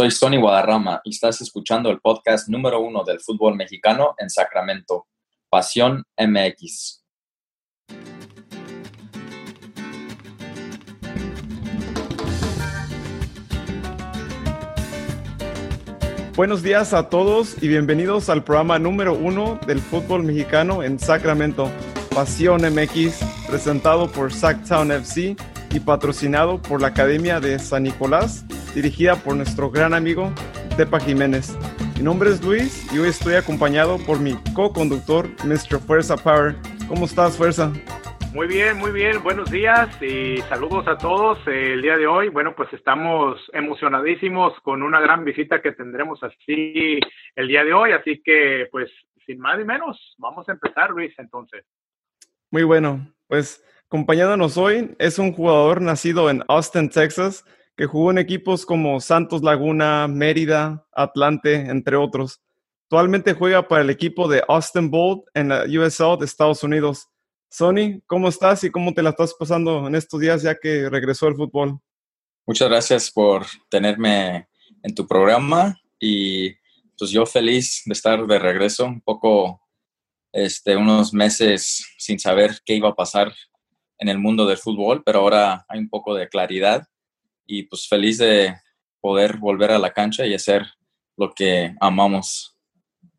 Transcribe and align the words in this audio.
Soy 0.00 0.10
Sony 0.10 0.40
Guadarrama 0.40 1.02
y 1.04 1.10
estás 1.10 1.42
escuchando 1.42 1.90
el 1.90 2.00
podcast 2.00 2.48
número 2.48 2.80
uno 2.80 3.04
del 3.04 3.20
fútbol 3.20 3.54
mexicano 3.54 4.14
en 4.16 4.30
Sacramento, 4.30 5.06
Pasión 5.50 6.04
MX. 6.16 7.04
Buenos 16.34 16.62
días 16.62 16.94
a 16.94 17.10
todos 17.10 17.62
y 17.62 17.68
bienvenidos 17.68 18.30
al 18.30 18.42
programa 18.42 18.78
número 18.78 19.12
uno 19.12 19.60
del 19.66 19.80
fútbol 19.80 20.22
mexicano 20.22 20.82
en 20.82 20.98
Sacramento, 20.98 21.70
Pasión 22.14 22.62
MX, 22.62 23.20
presentado 23.46 24.10
por 24.10 24.32
Sacktown 24.32 24.92
FC 24.92 25.36
y 25.74 25.80
patrocinado 25.80 26.56
por 26.62 26.80
la 26.80 26.88
Academia 26.88 27.38
de 27.38 27.58
San 27.58 27.82
Nicolás 27.82 28.46
dirigida 28.74 29.16
por 29.16 29.36
nuestro 29.36 29.70
gran 29.70 29.94
amigo 29.94 30.32
Tepa 30.76 31.00
Jiménez. 31.00 31.56
Mi 31.96 32.02
nombre 32.02 32.30
es 32.30 32.42
Luis 32.42 32.92
y 32.92 32.98
hoy 32.98 33.08
estoy 33.08 33.34
acompañado 33.34 33.98
por 34.06 34.20
mi 34.20 34.34
co-conductor, 34.54 35.28
Mr. 35.44 35.80
Fuerza 35.80 36.16
Power. 36.16 36.56
¿Cómo 36.88 37.04
estás, 37.04 37.36
Fuerza? 37.36 37.72
Muy 38.32 38.46
bien, 38.46 38.78
muy 38.78 38.92
bien. 38.92 39.22
Buenos 39.22 39.50
días 39.50 39.88
y 40.00 40.38
saludos 40.48 40.86
a 40.86 40.96
todos. 40.96 41.38
El 41.46 41.82
día 41.82 41.96
de 41.96 42.06
hoy, 42.06 42.28
bueno, 42.28 42.54
pues 42.54 42.72
estamos 42.72 43.40
emocionadísimos 43.52 44.52
con 44.62 44.82
una 44.82 45.00
gran 45.00 45.24
visita 45.24 45.60
que 45.60 45.72
tendremos 45.72 46.22
así 46.22 47.00
el 47.34 47.48
día 47.48 47.64
de 47.64 47.72
hoy. 47.72 47.90
Así 47.90 48.22
que, 48.24 48.68
pues, 48.70 48.88
sin 49.26 49.40
más 49.40 49.58
ni 49.58 49.64
menos, 49.64 50.14
vamos 50.16 50.48
a 50.48 50.52
empezar, 50.52 50.90
Luis, 50.90 51.12
entonces. 51.18 51.64
Muy 52.52 52.62
bueno. 52.62 53.04
Pues, 53.26 53.64
acompañándonos 53.86 54.56
hoy 54.56 54.94
es 55.00 55.18
un 55.18 55.32
jugador 55.32 55.80
nacido 55.82 56.30
en 56.30 56.44
Austin, 56.46 56.88
Texas, 56.88 57.44
que 57.76 57.86
jugó 57.86 58.10
en 58.10 58.18
equipos 58.18 58.66
como 58.66 59.00
Santos 59.00 59.42
Laguna, 59.42 60.06
Mérida, 60.08 60.86
Atlante, 60.92 61.54
entre 61.54 61.96
otros. 61.96 62.40
Actualmente 62.84 63.34
juega 63.34 63.68
para 63.68 63.82
el 63.82 63.90
equipo 63.90 64.28
de 64.28 64.42
Austin 64.48 64.90
Bolt 64.90 65.24
en 65.34 65.48
la 65.48 65.64
USL 65.64 66.18
de 66.18 66.26
Estados 66.26 66.62
Unidos. 66.62 67.08
Sony, 67.48 68.00
¿cómo 68.06 68.28
estás 68.28 68.64
y 68.64 68.70
cómo 68.70 68.92
te 68.94 69.02
la 69.02 69.10
estás 69.10 69.34
pasando 69.34 69.86
en 69.86 69.94
estos 69.94 70.20
días 70.20 70.42
ya 70.42 70.54
que 70.54 70.88
regresó 70.88 71.28
el 71.28 71.36
fútbol? 71.36 71.80
Muchas 72.46 72.68
gracias 72.68 73.10
por 73.10 73.46
tenerme 73.68 74.48
en 74.82 74.94
tu 74.94 75.06
programa 75.06 75.78
y 75.98 76.50
pues 76.98 77.10
yo 77.10 77.24
feliz 77.26 77.82
de 77.86 77.92
estar 77.92 78.26
de 78.26 78.38
regreso, 78.38 78.84
un 78.84 79.00
poco, 79.00 79.62
este, 80.32 80.76
unos 80.76 81.14
meses 81.14 81.86
sin 81.98 82.18
saber 82.18 82.58
qué 82.64 82.74
iba 82.74 82.88
a 82.90 82.94
pasar 82.94 83.32
en 83.98 84.08
el 84.08 84.18
mundo 84.18 84.46
del 84.46 84.58
fútbol, 84.58 85.02
pero 85.04 85.20
ahora 85.20 85.64
hay 85.68 85.78
un 85.78 85.88
poco 85.88 86.14
de 86.14 86.28
claridad 86.28 86.86
y 87.50 87.64
pues 87.64 87.88
feliz 87.88 88.18
de 88.18 88.54
poder 89.00 89.36
volver 89.36 89.72
a 89.72 89.78
la 89.78 89.90
cancha 89.90 90.24
y 90.24 90.34
hacer 90.34 90.64
lo 91.16 91.32
que 91.34 91.74
amamos. 91.80 92.56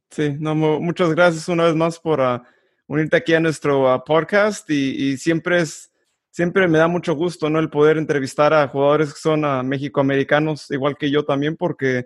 Sí, 0.10 0.36
no, 0.40 0.56
muchas 0.56 1.14
gracias 1.14 1.50
una 1.50 1.66
vez 1.66 1.76
más 1.76 2.00
por 2.00 2.22
uh, 2.22 2.40
unirte 2.88 3.18
aquí 3.18 3.34
a 3.34 3.42
nuestro 3.42 3.94
uh, 3.94 4.02
podcast 4.04 4.70
y, 4.70 5.12
y, 5.12 5.18
siempre 5.18 5.60
es, 5.60 5.92
siempre 6.30 6.68
me 6.70 6.78
da 6.78 6.88
mucho 6.88 7.14
gusto, 7.14 7.50
¿no? 7.50 7.60
El 7.60 7.70
poder 7.70 7.98
entrevistar 7.98 8.54
a 8.54 8.70
jugadores 8.70 9.14
que 9.14 9.20
son 9.20 9.44
uh, 9.44 9.64
mexicoamericanos, 9.64 10.72
igual 10.72 10.98
que 10.98 11.12
yo 11.12 11.24
también, 11.26 11.56
porque 11.58 12.06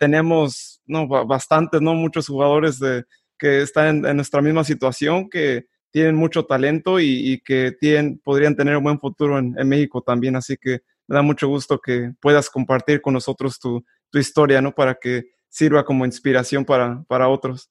tenemos, 0.00 0.82
no, 0.86 1.06
bastantes, 1.06 1.80
¿no? 1.80 1.94
Muchos 1.94 2.26
jugadores 2.26 2.80
de, 2.80 3.04
que 3.38 3.62
están 3.62 4.04
en, 4.04 4.16
nuestra 4.16 4.42
misma 4.42 4.64
situación, 4.64 5.30
que 5.30 5.66
tienen 5.92 6.16
mucho 6.16 6.44
talento 6.44 6.98
y, 6.98 7.32
y 7.32 7.38
que 7.38 7.70
tienen, 7.70 8.18
podrían 8.18 8.56
tener 8.56 8.76
un 8.76 8.82
buen 8.82 8.98
futuro 8.98 9.38
en 9.38 9.68
México 9.68 10.02
también, 10.02 10.34
así 10.34 10.56
que 10.56 10.80
me 11.08 11.16
da 11.16 11.22
mucho 11.22 11.48
gusto 11.48 11.78
que 11.80 12.12
puedas 12.20 12.50
compartir 12.50 13.00
con 13.00 13.14
nosotros 13.14 13.58
tu, 13.58 13.84
tu 14.10 14.18
historia, 14.18 14.60
¿no? 14.60 14.72
Para 14.72 14.94
que 14.94 15.24
sirva 15.48 15.84
como 15.84 16.04
inspiración 16.04 16.64
para, 16.64 17.02
para 17.08 17.28
otros. 17.28 17.70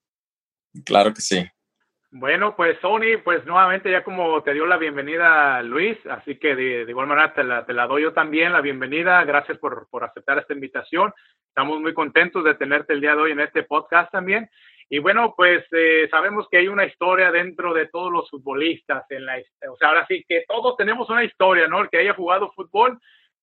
Claro 0.86 1.14
que 1.14 1.22
sí. 1.22 1.46
Bueno, 2.14 2.56
pues 2.58 2.78
Sony, 2.82 3.22
pues 3.24 3.46
nuevamente 3.46 3.90
ya 3.90 4.04
como 4.04 4.44
te 4.44 4.54
dio 4.54 4.66
la 4.66 4.76
bienvenida 4.76 5.64
Luis, 5.64 5.98
así 6.10 6.38
que 6.38 6.56
de, 6.58 6.84
de 6.84 6.92
igual 6.92 7.08
manera 7.08 7.34
te 7.34 7.42
la, 7.42 7.66
te 7.66 7.72
la, 7.72 7.88
doy 7.88 8.04
yo 8.04 8.12
también 8.12 8.52
la 8.52 8.60
bienvenida. 8.60 9.24
Gracias 9.24 9.58
por, 9.60 9.88
por 9.90 10.04
aceptar 10.04 10.38
esta 10.38 10.54
invitación. 10.54 11.14
Estamos 11.48 11.80
muy 11.80 11.94
contentos 11.94 12.44
de 12.44 12.56
tenerte 12.56 12.92
el 12.92 13.00
día 13.00 13.16
de 13.16 13.22
hoy 13.22 13.32
en 13.32 13.40
este 13.40 13.64
podcast 13.64 14.12
también. 14.12 14.50
Y 14.90 15.00
bueno, 15.00 15.34
pues 15.38 15.64
eh, 15.72 16.10
sabemos 16.12 16.48
que 16.52 16.58
hay 16.58 16.68
una 16.68 16.86
historia 16.86 17.32
dentro 17.32 17.74
de 17.74 17.88
todos 17.88 18.12
los 18.12 18.30
futbolistas. 18.30 19.06
En 19.10 19.26
la, 19.26 19.38
o 19.72 19.78
sea, 19.78 19.88
ahora 19.88 20.06
sí 20.06 20.26
que 20.28 20.44
todos 20.50 20.76
tenemos 20.76 21.10
una 21.10 21.24
historia, 21.24 21.70
¿no? 21.70 21.80
El 21.80 21.90
que 21.90 22.00
haya 22.00 22.14
jugado 22.14 22.52
fútbol 22.52 23.00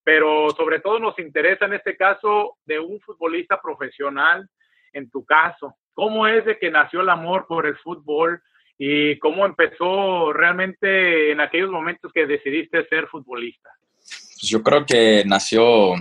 pero 0.09 0.49
sobre 0.57 0.79
todo 0.79 0.97
nos 0.97 1.19
interesa 1.19 1.65
en 1.65 1.73
este 1.73 1.95
caso 1.95 2.57
de 2.65 2.79
un 2.79 2.99
futbolista 2.99 3.61
profesional, 3.61 4.49
en 4.91 5.07
tu 5.07 5.23
caso. 5.23 5.75
¿Cómo 5.93 6.25
es 6.25 6.43
de 6.45 6.57
que 6.57 6.71
nació 6.71 7.01
el 7.01 7.09
amor 7.09 7.45
por 7.47 7.67
el 7.67 7.77
fútbol 7.77 8.41
y 8.75 9.19
cómo 9.19 9.45
empezó 9.45 10.33
realmente 10.33 11.31
en 11.31 11.41
aquellos 11.41 11.69
momentos 11.69 12.11
que 12.11 12.25
decidiste 12.25 12.87
ser 12.87 13.05
futbolista? 13.05 13.69
Pues 13.97 14.49
yo 14.49 14.63
creo 14.63 14.83
que 14.83 15.21
nació 15.27 15.93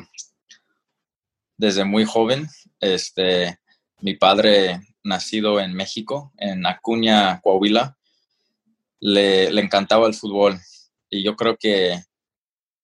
desde 1.58 1.84
muy 1.84 2.06
joven. 2.06 2.46
Este, 2.80 3.58
mi 4.00 4.14
padre, 4.14 4.80
nacido 5.04 5.60
en 5.60 5.74
México, 5.74 6.32
en 6.38 6.64
Acuña, 6.64 7.42
Coahuila, 7.42 7.94
le, 9.00 9.52
le 9.52 9.60
encantaba 9.60 10.06
el 10.06 10.14
fútbol. 10.14 10.54
Y 11.10 11.22
yo 11.22 11.36
creo 11.36 11.58
que 11.58 11.98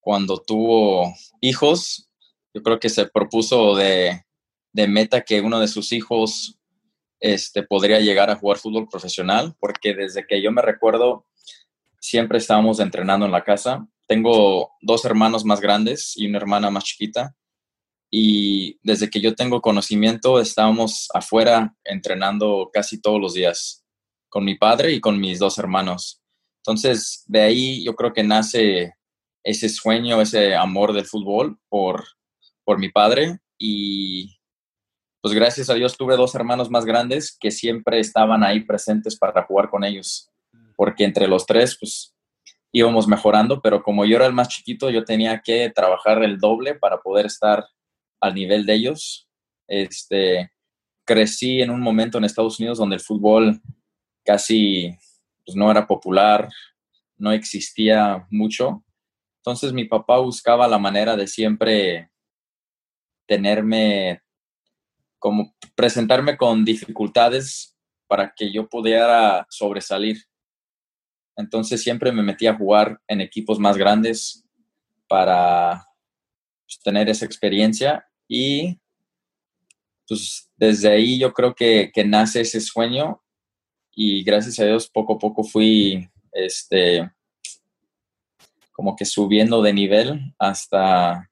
cuando 0.04 0.36
tuvo 0.36 1.14
hijos, 1.40 2.10
yo 2.52 2.62
creo 2.62 2.78
que 2.78 2.90
se 2.90 3.06
propuso 3.06 3.74
de, 3.74 4.22
meta 4.72 5.22
que 5.22 5.40
uno 5.40 5.58
de 5.60 5.66
sus 5.66 5.92
hijos 5.92 6.58
este, 7.20 7.62
podría 7.62 8.00
llegar 8.00 8.30
a 8.30 8.36
jugar 8.36 8.58
fútbol 8.58 8.86
profesional, 8.86 9.56
porque 9.58 9.94
desde 9.94 10.26
que 10.26 10.42
yo 10.42 10.52
me 10.52 10.60
recuerdo, 10.60 11.26
siempre 11.98 12.36
estábamos 12.36 12.80
entrenando 12.80 13.24
en 13.24 13.32
la 13.32 13.44
casa. 13.44 13.88
Tengo 14.06 14.72
dos 14.82 15.06
hermanos 15.06 15.44
más 15.46 15.62
grandes 15.62 16.12
y 16.16 16.26
una 16.26 16.36
hermana 16.36 16.70
más 16.70 16.84
chiquita. 16.84 17.34
Y 18.10 18.78
desde 18.82 19.08
que 19.08 19.22
yo 19.22 19.34
tengo 19.34 19.62
conocimiento, 19.62 20.38
estábamos 20.38 21.08
afuera 21.14 21.74
entrenando 21.82 22.68
casi 22.72 23.00
todos 23.00 23.18
los 23.18 23.32
días 23.32 23.84
con 24.28 24.44
mi 24.44 24.56
padre 24.56 24.92
y 24.92 25.00
con 25.00 25.18
mis 25.18 25.38
dos 25.38 25.56
hermanos. 25.56 26.20
Entonces, 26.58 27.24
de 27.26 27.40
ahí 27.40 27.84
yo 27.84 27.94
creo 27.94 28.12
que 28.12 28.22
nace 28.22 28.92
ese 29.44 29.68
sueño, 29.68 30.20
ese 30.20 30.56
amor 30.56 30.92
del 30.92 31.04
fútbol 31.04 31.58
por, 31.68 32.04
por 32.64 32.78
mi 32.78 32.90
padre 32.90 33.38
y 33.58 34.36
pues 35.20 35.34
gracias 35.34 35.70
a 35.70 35.74
Dios 35.74 35.96
tuve 35.96 36.16
dos 36.16 36.34
hermanos 36.34 36.70
más 36.70 36.84
grandes 36.84 37.36
que 37.38 37.50
siempre 37.50 38.00
estaban 38.00 38.42
ahí 38.42 38.60
presentes 38.60 39.16
para 39.16 39.44
jugar 39.44 39.70
con 39.70 39.84
ellos, 39.84 40.30
porque 40.76 41.04
entre 41.04 41.28
los 41.28 41.46
tres 41.46 41.76
pues 41.78 42.14
íbamos 42.72 43.06
mejorando, 43.06 43.62
pero 43.62 43.82
como 43.82 44.04
yo 44.04 44.16
era 44.16 44.26
el 44.26 44.32
más 44.32 44.48
chiquito, 44.48 44.90
yo 44.90 45.04
tenía 45.04 45.40
que 45.42 45.70
trabajar 45.70 46.22
el 46.24 46.38
doble 46.38 46.74
para 46.74 47.00
poder 47.00 47.26
estar 47.26 47.64
al 48.20 48.34
nivel 48.34 48.66
de 48.66 48.74
ellos. 48.74 49.28
Este, 49.68 50.50
crecí 51.06 51.62
en 51.62 51.70
un 51.70 51.80
momento 51.80 52.18
en 52.18 52.24
Estados 52.24 52.58
Unidos 52.58 52.78
donde 52.78 52.96
el 52.96 53.00
fútbol 53.00 53.60
casi 54.24 54.90
pues, 55.46 55.56
no 55.56 55.70
era 55.70 55.86
popular, 55.86 56.50
no 57.16 57.32
existía 57.32 58.26
mucho 58.30 58.84
entonces 59.44 59.74
mi 59.74 59.84
papá 59.84 60.20
buscaba 60.20 60.66
la 60.66 60.78
manera 60.78 61.16
de 61.16 61.26
siempre 61.26 62.10
tenerme, 63.26 64.22
como 65.18 65.54
presentarme 65.74 66.38
con 66.38 66.64
dificultades 66.64 67.76
para 68.06 68.32
que 68.34 68.50
yo 68.50 68.66
pudiera 68.66 69.46
sobresalir. 69.50 70.16
Entonces 71.36 71.82
siempre 71.82 72.10
me 72.10 72.22
metí 72.22 72.46
a 72.46 72.56
jugar 72.56 73.02
en 73.06 73.20
equipos 73.20 73.58
más 73.58 73.76
grandes 73.76 74.46
para 75.08 75.86
pues, 76.66 76.80
tener 76.82 77.10
esa 77.10 77.26
experiencia 77.26 78.02
y 78.26 78.80
pues 80.08 80.50
desde 80.56 80.88
ahí 80.88 81.18
yo 81.18 81.34
creo 81.34 81.54
que, 81.54 81.90
que, 81.92 82.02
nace 82.02 82.40
ese 82.40 82.62
sueño 82.62 83.22
y 83.94 84.24
gracias 84.24 84.58
a 84.58 84.64
Dios 84.64 84.88
poco 84.88 85.16
a 85.16 85.18
poco 85.18 85.44
fui 85.44 86.08
este, 86.32 87.10
como 88.74 88.96
que 88.96 89.04
subiendo 89.04 89.62
de 89.62 89.72
nivel 89.72 90.34
hasta 90.38 91.30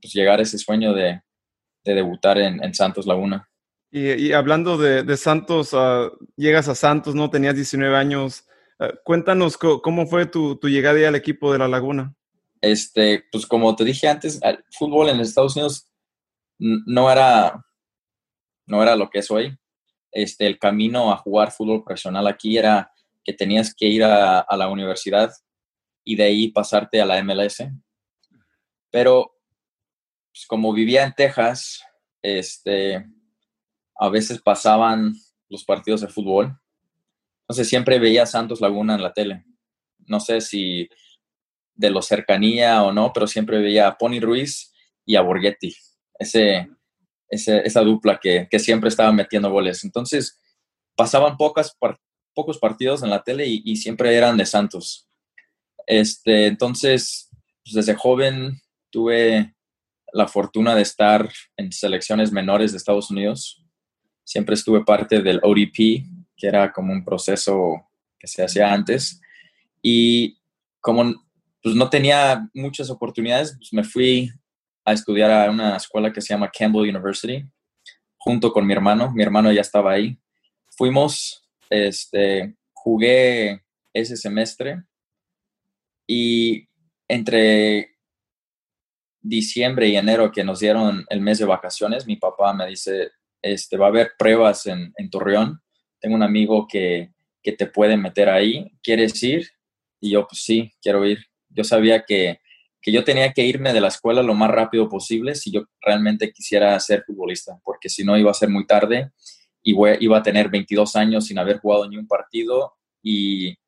pues, 0.00 0.12
llegar 0.14 0.38
a 0.38 0.42
ese 0.42 0.58
sueño 0.58 0.94
de, 0.94 1.20
de 1.84 1.94
debutar 1.94 2.38
en, 2.38 2.62
en, 2.62 2.72
Santos 2.72 3.04
Laguna. 3.04 3.50
Y, 3.90 4.12
y 4.12 4.32
hablando 4.32 4.78
de, 4.78 5.02
de 5.02 5.16
Santos, 5.16 5.72
uh, 5.72 6.10
llegas 6.36 6.68
a 6.68 6.76
Santos, 6.76 7.16
¿no? 7.16 7.30
Tenías 7.30 7.56
19 7.56 7.96
años. 7.96 8.44
Uh, 8.78 8.94
cuéntanos 9.04 9.58
cómo 9.58 10.06
fue 10.06 10.26
tu, 10.26 10.56
tu 10.56 10.68
llegada 10.68 11.08
al 11.08 11.16
equipo 11.16 11.52
de 11.52 11.58
La 11.58 11.66
Laguna. 11.66 12.14
Este, 12.60 13.24
pues 13.32 13.44
como 13.44 13.74
te 13.74 13.84
dije 13.84 14.06
antes, 14.06 14.40
el 14.42 14.64
fútbol 14.70 15.08
en 15.08 15.18
Estados 15.18 15.56
Unidos 15.56 15.90
no 16.58 17.10
era, 17.10 17.60
no 18.66 18.82
era 18.82 18.94
lo 18.94 19.10
que 19.10 19.18
es 19.18 19.30
hoy. 19.32 19.58
Este, 20.12 20.46
el 20.46 20.60
camino 20.60 21.12
a 21.12 21.16
jugar 21.16 21.50
fútbol 21.50 21.82
profesional 21.82 22.28
aquí 22.28 22.56
era 22.56 22.92
que 23.24 23.32
tenías 23.32 23.74
que 23.74 23.86
ir 23.86 24.04
a, 24.04 24.38
a 24.40 24.56
la 24.56 24.68
universidad 24.68 25.32
y 26.08 26.16
de 26.16 26.24
ahí 26.24 26.48
pasarte 26.50 27.02
a 27.02 27.04
la 27.04 27.22
MLS. 27.22 27.68
Pero 28.90 29.30
pues, 30.32 30.46
como 30.46 30.72
vivía 30.72 31.04
en 31.04 31.12
Texas, 31.12 31.82
este, 32.22 33.04
a 33.94 34.08
veces 34.08 34.40
pasaban 34.40 35.12
los 35.50 35.64
partidos 35.64 36.00
de 36.00 36.08
fútbol. 36.08 36.58
Entonces 37.42 37.68
siempre 37.68 37.98
veía 37.98 38.22
a 38.22 38.26
Santos 38.26 38.62
Laguna 38.62 38.94
en 38.94 39.02
la 39.02 39.12
tele. 39.12 39.44
No 40.06 40.18
sé 40.18 40.40
si 40.40 40.88
de 41.74 41.90
lo 41.90 42.00
cercanía 42.00 42.82
o 42.84 42.90
no, 42.90 43.12
pero 43.12 43.26
siempre 43.26 43.58
veía 43.58 43.88
a 43.88 43.98
Pony 43.98 44.18
Ruiz 44.18 44.72
y 45.04 45.16
a 45.16 45.20
Borghetti. 45.20 45.74
Ese, 46.18 46.70
esa 47.28 47.80
dupla 47.82 48.18
que, 48.18 48.48
siempre 48.58 48.88
estaba 48.88 49.12
metiendo 49.12 49.50
goles. 49.50 49.84
Entonces 49.84 50.40
pasaban 50.96 51.36
pocos 51.36 52.58
partidos 52.58 53.02
en 53.02 53.10
la 53.10 53.22
tele 53.22 53.46
y, 53.46 53.76
siempre 53.76 54.16
eran 54.16 54.38
de 54.38 54.46
Santos. 54.46 55.07
Este, 55.88 56.46
entonces, 56.46 57.30
pues, 57.64 57.74
desde 57.74 57.94
joven 57.94 58.60
tuve 58.90 59.54
la 60.12 60.28
fortuna 60.28 60.74
de 60.74 60.82
estar 60.82 61.30
en 61.56 61.72
selecciones 61.72 62.30
menores 62.30 62.72
de 62.72 62.76
Estados 62.76 63.10
Unidos. 63.10 63.64
Siempre 64.22 64.54
estuve 64.54 64.84
parte 64.84 65.22
del 65.22 65.40
ODP, 65.42 66.04
que 66.36 66.46
era 66.46 66.72
como 66.72 66.92
un 66.92 67.04
proceso 67.04 67.88
que 68.18 68.26
se 68.26 68.44
hacía 68.44 68.70
antes. 68.70 69.18
Y 69.80 70.38
como 70.80 71.14
pues, 71.62 71.74
no 71.74 71.88
tenía 71.88 72.46
muchas 72.52 72.90
oportunidades, 72.90 73.56
pues, 73.56 73.72
me 73.72 73.82
fui 73.82 74.30
a 74.84 74.92
estudiar 74.92 75.30
a 75.30 75.50
una 75.50 75.74
escuela 75.74 76.12
que 76.12 76.20
se 76.20 76.34
llama 76.34 76.50
Campbell 76.50 76.90
University, 76.90 77.46
junto 78.18 78.52
con 78.52 78.66
mi 78.66 78.74
hermano. 78.74 79.10
Mi 79.10 79.22
hermano 79.22 79.50
ya 79.52 79.62
estaba 79.62 79.92
ahí. 79.92 80.18
Fuimos, 80.76 81.48
este, 81.70 82.56
jugué 82.74 83.62
ese 83.94 84.18
semestre 84.18 84.82
y 86.08 86.66
entre 87.06 87.96
diciembre 89.20 89.88
y 89.88 89.96
enero 89.96 90.32
que 90.32 90.42
nos 90.42 90.58
dieron 90.60 91.04
el 91.10 91.20
mes 91.20 91.38
de 91.38 91.44
vacaciones, 91.44 92.06
mi 92.06 92.16
papá 92.16 92.54
me 92.54 92.66
dice, 92.66 93.12
este, 93.42 93.76
va 93.76 93.86
a 93.86 93.88
haber 93.90 94.12
pruebas 94.18 94.66
en, 94.66 94.92
Torreón. 95.10 95.60
Tengo 96.00 96.16
un 96.16 96.22
amigo 96.22 96.66
que, 96.66 97.12
que 97.42 97.52
te 97.52 97.66
puede 97.66 97.96
meter 97.96 98.30
ahí. 98.30 98.72
¿Quieres 98.82 99.22
ir? 99.22 99.48
Y 100.00 100.10
yo, 100.10 100.26
pues 100.26 100.42
sí, 100.42 100.72
quiero 100.80 101.04
ir. 101.04 101.18
Yo 101.50 101.62
sabía 101.62 102.04
que, 102.04 102.40
que 102.80 102.90
yo 102.90 103.04
tenía 103.04 103.32
que 103.32 103.44
irme 103.44 103.72
de 103.74 103.80
la 103.80 103.88
escuela 103.88 104.22
lo 104.22 104.34
más 104.34 104.50
rápido 104.50 104.88
posible 104.88 105.34
si 105.34 105.50
yo 105.50 105.64
realmente 105.80 106.32
quisiera 106.32 106.78
ser 106.80 107.04
futbolista, 107.06 107.60
porque 107.64 107.90
si 107.90 108.02
no 108.04 108.16
iba 108.16 108.30
a 108.30 108.34
ser 108.34 108.48
muy 108.48 108.66
tarde 108.66 109.10
y 109.62 109.74
iba 110.00 110.18
a 110.18 110.22
tener 110.22 110.48
22 110.48 110.96
años 110.96 111.26
sin 111.26 111.38
haber 111.38 111.58
jugado 111.58 111.88
ni 111.88 111.98
un 111.98 112.06
partido 112.06 112.74
y 113.02 113.58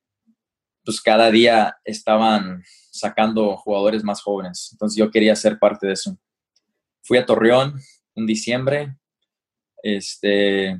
pues 0.83 1.01
cada 1.01 1.29
día 1.29 1.77
estaban 1.83 2.63
sacando 2.91 3.55
jugadores 3.57 4.03
más 4.03 4.21
jóvenes. 4.21 4.69
Entonces 4.71 4.97
yo 4.97 5.09
quería 5.11 5.35
ser 5.35 5.59
parte 5.59 5.87
de 5.87 5.93
eso. 5.93 6.17
Fui 7.03 7.17
a 7.17 7.25
Torreón 7.25 7.79
en 8.15 8.25
diciembre. 8.25 8.97
Este, 9.83 10.79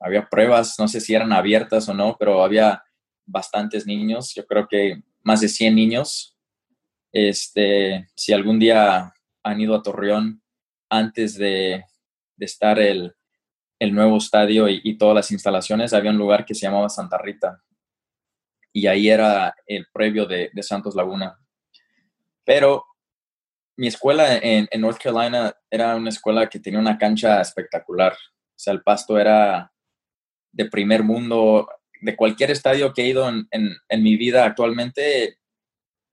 había 0.00 0.28
pruebas, 0.28 0.76
no 0.78 0.88
sé 0.88 1.00
si 1.00 1.14
eran 1.14 1.32
abiertas 1.32 1.88
o 1.88 1.94
no, 1.94 2.16
pero 2.18 2.42
había 2.42 2.82
bastantes 3.24 3.86
niños. 3.86 4.34
Yo 4.34 4.46
creo 4.46 4.66
que 4.68 5.02
más 5.22 5.40
de 5.40 5.48
100 5.48 5.74
niños. 5.74 6.36
Este, 7.12 8.08
si 8.14 8.32
algún 8.32 8.58
día 8.58 9.12
han 9.42 9.60
ido 9.60 9.74
a 9.74 9.82
Torreón 9.82 10.42
antes 10.88 11.36
de, 11.36 11.84
estar 12.38 12.78
el, 12.78 13.14
nuevo 13.80 14.18
estadio 14.18 14.68
y, 14.68 14.96
todas 14.98 15.14
las 15.14 15.30
instalaciones, 15.30 15.92
había 15.92 16.10
un 16.10 16.18
lugar 16.18 16.44
que 16.44 16.54
se 16.54 16.66
llamaba 16.66 16.88
Santa 16.88 17.18
Rita 17.18 17.62
y 18.76 18.86
ahí 18.88 19.08
era 19.08 19.56
el 19.66 19.86
previo 19.90 20.26
de, 20.26 20.50
Santos 20.60 20.94
Laguna. 20.94 21.40
Pero 22.44 22.84
mi 23.74 23.86
escuela 23.86 24.36
en, 24.36 24.68
North 24.78 24.98
Carolina 25.02 25.56
era 25.70 25.96
una 25.96 26.10
escuela 26.10 26.46
que 26.46 26.60
tenía 26.60 26.78
una 26.78 26.98
cancha 26.98 27.40
espectacular. 27.40 28.12
O 28.12 28.58
sea, 28.58 28.74
el 28.74 28.82
pasto 28.82 29.18
era 29.18 29.72
de 30.52 30.66
primer 30.66 31.02
mundo. 31.02 31.66
De 32.02 32.14
cualquier 32.14 32.50
estadio 32.50 32.92
que 32.92 33.00
he 33.00 33.06
ido 33.06 33.26
en, 33.26 34.02
mi 34.02 34.18
vida 34.18 34.44
actualmente, 34.44 35.38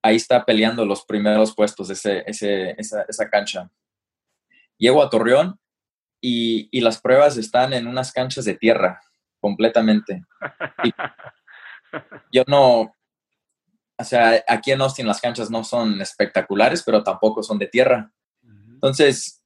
ahí 0.00 0.16
está 0.16 0.46
peleando 0.46 0.86
los 0.86 1.04
primeros 1.04 1.54
puestos 1.54 1.90
ese, 1.90 2.24
esa, 2.26 3.30
cancha. 3.30 3.70
Llego 4.78 5.02
a 5.02 5.10
Torreón 5.10 5.60
y, 6.18 6.70
y, 6.72 6.80
las 6.80 6.98
pruebas 6.98 7.36
están 7.36 7.74
en 7.74 7.86
unas 7.86 8.10
canchas 8.10 8.46
de 8.46 8.54
tierra 8.54 9.02
completamente. 9.38 10.24
yo 12.32 12.44
no, 12.46 12.94
o 13.96 14.04
sea, 14.04 14.42
aquí 14.48 14.72
en 14.72 14.80
Austin 14.80 15.06
las 15.06 15.20
canchas 15.20 15.50
no 15.50 15.62
son 15.64 16.00
espectaculares, 16.00 16.82
pero 16.82 17.02
tampoco 17.02 17.42
son 17.42 17.58
de 17.58 17.68
tierra. 17.68 18.12
Entonces, 18.42 19.42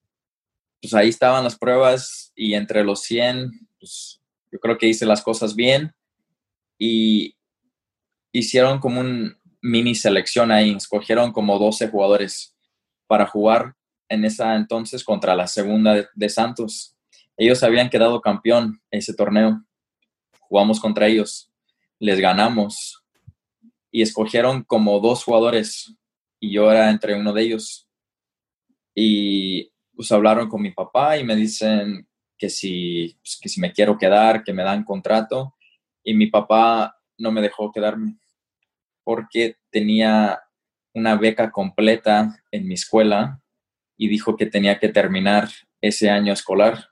pues 0.80 0.94
ahí 0.94 1.08
estaban 1.08 1.44
las 1.44 1.58
pruebas 1.58 2.32
y 2.34 2.54
entre 2.54 2.82
los 2.82 3.02
100, 3.02 3.68
pues 3.78 4.20
yo 4.50 4.58
creo 4.58 4.78
que 4.78 4.86
hice 4.86 5.06
las 5.06 5.22
cosas 5.22 5.54
bien 5.54 5.94
y 6.78 7.36
hicieron 8.32 8.78
como 8.78 9.00
un 9.00 9.36
mini 9.60 9.94
selección 9.94 10.50
ahí, 10.50 10.72
escogieron 10.74 11.32
como 11.32 11.58
12 11.58 11.88
jugadores 11.88 12.56
para 13.06 13.26
jugar 13.26 13.74
en 14.08 14.24
esa 14.24 14.54
entonces 14.54 15.04
contra 15.04 15.34
la 15.34 15.46
segunda 15.46 16.08
de 16.14 16.28
Santos. 16.28 16.96
Ellos 17.36 17.62
habían 17.62 17.90
quedado 17.90 18.20
campeón 18.20 18.80
ese 18.90 19.14
torneo. 19.14 19.62
Jugamos 20.40 20.80
contra 20.80 21.06
ellos 21.06 21.47
les 21.98 22.20
ganamos 22.20 23.04
y 23.90 24.02
escogieron 24.02 24.62
como 24.64 25.00
dos 25.00 25.24
jugadores 25.24 25.94
y 26.40 26.52
yo 26.52 26.70
era 26.70 26.90
entre 26.90 27.14
uno 27.14 27.32
de 27.32 27.42
ellos. 27.42 27.88
Y 28.94 29.72
pues 29.94 30.12
hablaron 30.12 30.48
con 30.48 30.62
mi 30.62 30.70
papá 30.70 31.18
y 31.18 31.24
me 31.24 31.34
dicen 31.34 32.08
que 32.36 32.48
si, 32.48 33.18
pues, 33.20 33.38
que 33.40 33.48
si 33.48 33.60
me 33.60 33.72
quiero 33.72 33.98
quedar, 33.98 34.44
que 34.44 34.52
me 34.52 34.62
dan 34.62 34.84
contrato. 34.84 35.56
Y 36.04 36.14
mi 36.14 36.28
papá 36.28 36.96
no 37.16 37.32
me 37.32 37.42
dejó 37.42 37.72
quedarme 37.72 38.16
porque 39.04 39.56
tenía 39.70 40.40
una 40.94 41.16
beca 41.16 41.50
completa 41.50 42.36
en 42.50 42.68
mi 42.68 42.74
escuela 42.74 43.40
y 43.96 44.08
dijo 44.08 44.36
que 44.36 44.46
tenía 44.46 44.78
que 44.78 44.88
terminar 44.88 45.48
ese 45.80 46.10
año 46.10 46.32
escolar 46.32 46.90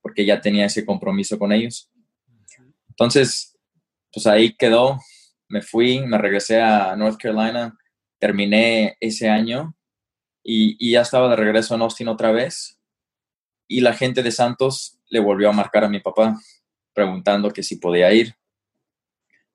porque 0.00 0.26
ya 0.26 0.40
tenía 0.40 0.66
ese 0.66 0.84
compromiso 0.84 1.38
con 1.38 1.52
ellos. 1.52 1.90
Entonces, 2.88 3.51
pues 4.12 4.26
ahí 4.26 4.54
quedó. 4.54 4.98
Me 5.48 5.62
fui, 5.62 6.00
me 6.00 6.18
regresé 6.18 6.60
a 6.60 6.94
North 6.96 7.18
Carolina, 7.20 7.76
terminé 8.18 8.96
ese 9.00 9.28
año 9.28 9.76
y, 10.42 10.90
ya 10.90 11.02
estaba 11.02 11.28
de 11.28 11.36
regreso 11.36 11.74
en 11.74 11.82
Austin 11.82 12.08
otra 12.08 12.32
vez. 12.32 12.78
Y 13.68 13.80
la 13.80 13.94
gente 13.94 14.22
de 14.22 14.32
Santos 14.32 14.98
le 15.08 15.20
volvió 15.20 15.50
a 15.50 15.52
marcar 15.52 15.84
a 15.84 15.88
mi 15.88 16.00
papá 16.00 16.36
preguntando 16.92 17.50
que 17.50 17.62
si 17.62 17.76
podía 17.76 18.12
ir. 18.12 18.34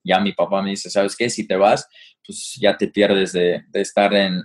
Ya 0.04 0.20
mi 0.20 0.34
papá 0.34 0.62
me 0.62 0.72
dice, 0.72 0.90
¿sabes 0.90 1.16
qué? 1.16 1.30
Si 1.30 1.46
te 1.46 1.56
vas, 1.56 1.88
pues 2.26 2.58
ya 2.60 2.78
te 2.78 2.88
pierdes 2.88 3.34
de, 3.34 3.66
estar 3.74 4.14
en, 4.14 4.44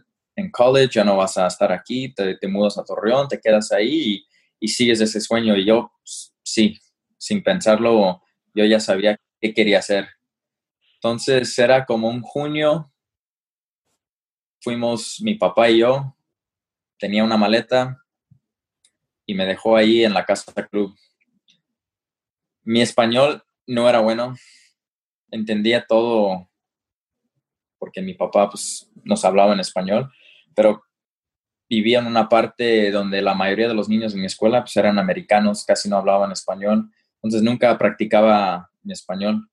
college, 0.50 0.94
ya 0.94 1.04
no 1.04 1.16
vas 1.16 1.38
a 1.38 1.46
estar 1.46 1.72
aquí, 1.72 2.12
te, 2.12 2.36
mudas 2.48 2.76
a 2.78 2.84
Torreón, 2.84 3.28
te 3.28 3.40
quedas 3.40 3.70
ahí 3.70 4.14
y, 4.14 4.26
y 4.60 4.68
sigues 4.68 5.00
ese 5.00 5.20
sueño. 5.20 5.56
Y 5.56 5.64
yo, 5.64 5.92
pues, 6.02 6.34
sí, 6.42 6.78
sin 7.16 7.42
pensarlo, 7.42 8.22
yo 8.54 8.64
ya 8.64 8.80
sabía 8.80 9.16
qué 9.42 9.52
quería 9.52 9.80
hacer. 9.80 10.08
Entonces 10.94 11.58
era 11.58 11.84
como 11.84 12.08
un 12.08 12.22
junio, 12.22 12.92
fuimos 14.60 15.20
mi 15.20 15.34
papá 15.34 15.68
y 15.68 15.78
yo, 15.78 16.16
tenía 16.96 17.24
una 17.24 17.36
maleta 17.36 18.00
y 19.26 19.34
me 19.34 19.44
dejó 19.44 19.76
ahí 19.76 20.04
en 20.04 20.14
la 20.14 20.24
casa 20.24 20.52
del 20.52 20.68
club. 20.68 20.96
Mi 22.62 22.80
español 22.80 23.42
no 23.66 23.88
era 23.88 23.98
bueno, 23.98 24.36
entendía 25.32 25.84
todo 25.86 26.48
porque 27.80 28.00
mi 28.00 28.14
papá 28.14 28.48
pues, 28.48 28.88
nos 29.02 29.24
hablaba 29.24 29.54
en 29.54 29.58
español, 29.58 30.12
pero 30.54 30.84
vivía 31.68 31.98
en 31.98 32.06
una 32.06 32.28
parte 32.28 32.92
donde 32.92 33.20
la 33.22 33.34
mayoría 33.34 33.66
de 33.66 33.74
los 33.74 33.88
niños 33.88 34.14
en 34.14 34.20
mi 34.20 34.26
escuela 34.26 34.60
pues, 34.60 34.76
eran 34.76 35.00
americanos, 35.00 35.64
casi 35.64 35.88
no 35.88 35.96
hablaban 35.96 36.30
español, 36.30 36.92
entonces 37.22 37.42
nunca 37.42 37.76
practicaba 37.78 38.70
mi 38.82 38.92
español. 38.92 39.48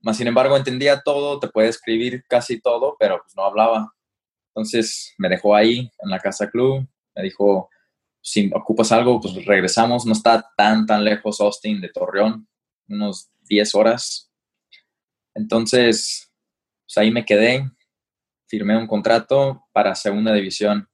Más 0.00 0.16
sin 0.16 0.28
embargo, 0.28 0.56
entendía 0.56 1.02
todo, 1.02 1.38
te 1.38 1.48
puede 1.48 1.68
escribir 1.68 2.24
casi 2.26 2.60
todo, 2.60 2.96
pero 2.98 3.20
pues 3.22 3.36
no 3.36 3.44
hablaba. 3.44 3.94
Entonces 4.48 5.14
me 5.18 5.28
dejó 5.28 5.54
ahí 5.54 5.90
en 5.98 6.10
la 6.10 6.18
casa 6.18 6.50
club, 6.50 6.88
me 7.14 7.22
dijo, 7.22 7.68
si 8.22 8.50
ocupas 8.54 8.92
algo, 8.92 9.20
pues 9.20 9.44
regresamos. 9.44 10.06
No 10.06 10.12
está 10.12 10.50
tan, 10.56 10.86
tan 10.86 11.04
lejos 11.04 11.40
Austin 11.40 11.80
de 11.80 11.90
Torreón, 11.90 12.48
unos 12.88 13.30
10 13.42 13.74
horas. 13.74 14.30
Entonces, 15.34 16.32
pues 16.86 16.98
ahí 16.98 17.10
me 17.10 17.24
quedé, 17.24 17.70
firmé 18.46 18.76
un 18.76 18.86
contrato 18.86 19.66
para 19.72 19.94
segunda 19.94 20.32
división 20.32 20.88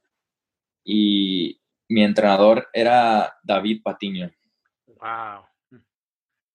y 0.84 1.60
mi 1.88 2.04
entrenador 2.04 2.68
era 2.72 3.34
David 3.42 3.82
Patiño. 3.82 4.30
Wow. 4.86 5.55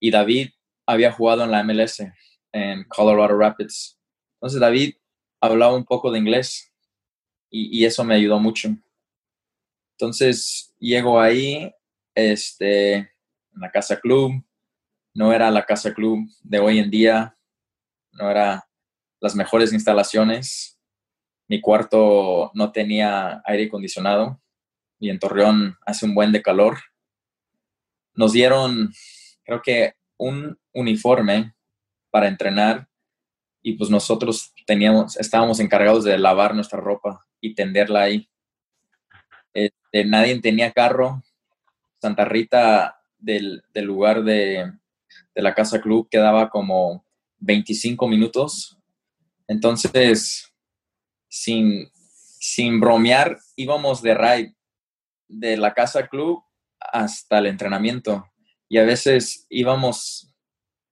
Y 0.02 0.12
David 0.12 0.50
había 0.86 1.12
jugado 1.14 1.46
en 1.46 1.52
la 1.52 1.64
MLS, 1.64 2.04
en 2.52 2.84
Colorado 2.86 3.38
Rapids. 3.38 3.98
Entonces 4.36 4.60
David 4.60 4.96
hablaba 5.40 5.76
un 5.76 5.86
poco 5.86 6.12
de 6.12 6.20
inglés 6.20 6.74
y, 7.50 7.86
eso 7.86 8.04
me 8.04 8.16
ayudó 8.16 8.40
mucho. 8.40 8.70
Entonces 9.98 10.74
llego 10.80 11.20
ahí 11.20 11.72
este, 12.16 12.94
en 12.96 13.10
la 13.54 13.72
casa 13.72 14.00
club. 14.00 14.44
No 15.14 15.34
era 15.34 15.52
la 15.52 15.66
casa 15.66 15.94
club 15.94 16.28
de 16.42 16.60
hoy 16.60 16.80
en 16.80 16.90
día, 16.90 17.38
no 18.14 18.32
era 18.32 18.68
las 19.20 19.36
mejores 19.36 19.74
instalaciones. 19.74 20.80
Mi 21.48 21.62
cuarto 21.62 22.50
no 22.54 22.72
tenía 22.72 23.42
aire 23.46 23.66
acondicionado 23.66 24.42
y 25.00 25.10
en 25.10 25.20
Torreón 25.20 25.78
hace 25.86 26.06
un 26.06 26.16
buen 26.16 26.32
de 26.32 26.42
calor. 26.42 26.80
Nos 28.14 28.32
dieron, 28.32 28.94
creo 29.52 29.62
que, 29.62 29.94
un 30.18 30.56
uniforme 30.72 31.56
para 32.12 32.28
entrenar 32.28 32.88
y 33.64 33.74
pues 33.74 33.90
nosotros 33.90 34.54
teníamos, 34.68 35.18
estábamos 35.18 35.60
encargados 35.60 36.04
de 36.04 36.18
lavar 36.18 36.54
nuestra 36.54 36.80
ropa 36.80 37.26
y 37.42 37.56
tenderla 37.56 38.04
ahí. 38.04 38.30
Este, 39.52 40.06
nadie 40.06 40.40
tenía 40.40 40.72
carro. 40.72 41.24
Santa 42.00 42.24
Rita 42.24 43.02
del, 43.18 43.64
lugar 43.74 44.24
de, 44.24 44.72
de, 45.34 45.42
la 45.42 45.56
casa 45.56 45.82
club 45.82 46.08
quedaba 46.10 46.50
como 46.52 47.04
25 47.40 48.08
minutos. 48.08 48.78
Entonces, 49.48 50.54
sin, 51.28 51.90
sin 51.94 52.80
bromear, 52.80 53.40
íbamos 53.56 54.04
de 54.04 54.14
ride 54.14 54.56
de 55.28 55.58
la 55.58 55.74
casa 55.74 56.08
club 56.08 56.44
hasta 56.80 57.40
el 57.40 57.48
entrenamiento. 57.48 58.31
Y 58.72 58.78
a 58.78 58.86
veces 58.86 59.46
íbamos 59.50 60.34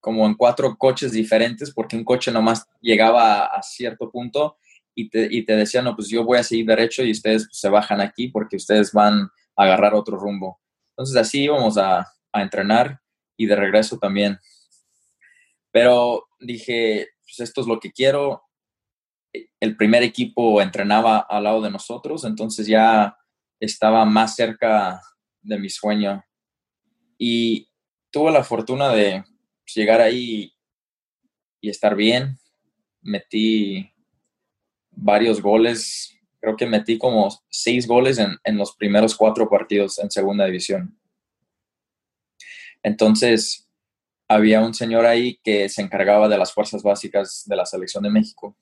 como 0.02 0.26
en 0.26 0.34
cuatro 0.34 0.76
coches 0.78 1.14
diferentes 1.14 1.74
porque 1.74 1.96
un 1.96 2.04
coche 2.04 2.30
nomás 2.30 2.68
llegaba 2.82 3.46
a, 3.46 3.64
cierto 3.64 4.12
punto 4.12 4.58
y 4.94 5.10
te, 5.10 5.30
y 5.32 5.46
te 5.46 5.56
decía, 5.56 5.82
no, 5.82 5.96
pues 5.96 6.10
yo 6.10 6.26
voy 6.26 6.40
a 6.40 6.44
seguir 6.44 6.66
derecho 6.66 7.04
y 7.06 7.12
ustedes 7.12 7.46
pues, 7.46 7.58
se 7.58 7.70
bajan 7.70 8.02
aquí 8.02 8.28
porque 8.28 8.58
ustedes 8.58 8.92
van 8.92 9.30
a 9.56 9.64
agarrar 9.64 9.94
otro 9.94 10.18
rumbo. 10.18 10.60
Entonces 10.90 11.16
así 11.16 11.44
íbamos 11.44 11.78
a, 11.78 12.00
a 12.34 12.42
entrenar 12.42 13.00
y 13.38 13.46
de 13.46 13.56
regreso 13.56 13.98
también. 13.98 14.38
Pero 15.72 16.28
dije, 16.38 17.08
pues 17.22 17.40
esto 17.40 17.62
es 17.62 17.68
lo 17.68 17.80
que 17.80 17.94
quiero. 17.94 18.44
El 19.62 19.78
primer 19.78 20.04
equipo 20.04 20.62
entrenaba 20.62 21.20
al 21.20 21.46
lado 21.46 21.62
de 21.62 21.72
nosotros, 21.72 22.26
entonces 22.26 22.68
ya 22.68 23.16
estaba 23.58 24.04
más 24.04 24.36
cerca 24.36 25.00
de 25.42 25.58
mi 25.58 25.70
sueño. 25.70 26.22
Y 27.18 27.69
tuve 28.12 28.32
la 28.32 28.44
fortuna 28.44 28.90
de 28.90 29.24
llegar 29.74 30.02
ahí 30.02 30.54
y 31.62 31.70
estar 31.70 31.96
bien. 31.96 32.38
Metí 33.02 33.92
varios 34.92 35.42
goles, 35.42 36.16
creo 36.40 36.56
que 36.56 36.66
metí 36.66 36.98
como 36.98 37.30
seis 37.50 37.88
goles 37.88 38.18
en, 38.18 38.38
en 38.44 38.58
los 38.58 38.76
primeros 38.76 39.16
cuatro 39.16 39.50
partidos 39.50 40.00
en 40.00 40.12
segunda 40.12 40.46
división. 40.46 40.98
Entonces, 42.84 43.68
había 44.28 44.62
un 44.62 44.74
señor 44.74 45.06
ahí 45.06 45.40
que 45.44 45.68
se 45.70 45.82
encargaba 45.82 46.28
de 46.28 46.38
las 46.38 46.54
fuerzas 46.54 46.84
básicas 46.84 47.44
de 47.46 47.56
la 47.56 47.66
selección 47.66 48.04
de 48.04 48.12
México. 48.12 48.56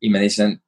Y 0.00 0.10
me 0.10 0.20
dicen, 0.20 0.62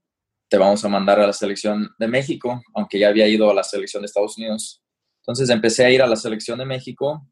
te 0.48 0.58
vamos 0.58 0.84
a 0.84 0.88
mandar 0.88 1.20
a 1.20 1.26
la 1.26 1.32
selección 1.32 1.90
de 1.98 2.08
México, 2.08 2.62
aunque 2.74 2.98
ya 2.98 3.08
había 3.08 3.26
ido 3.26 3.50
a 3.50 3.54
la 3.54 3.64
selección 3.64 4.02
de 4.02 4.06
Estados 4.06 4.38
Unidos. 4.38 4.82
Entonces 5.20 5.50
empecé 5.50 5.84
a 5.84 5.90
ir 5.90 6.02
a 6.02 6.06
la 6.06 6.16
selección 6.16 6.58
de 6.58 6.64
México 6.64 7.26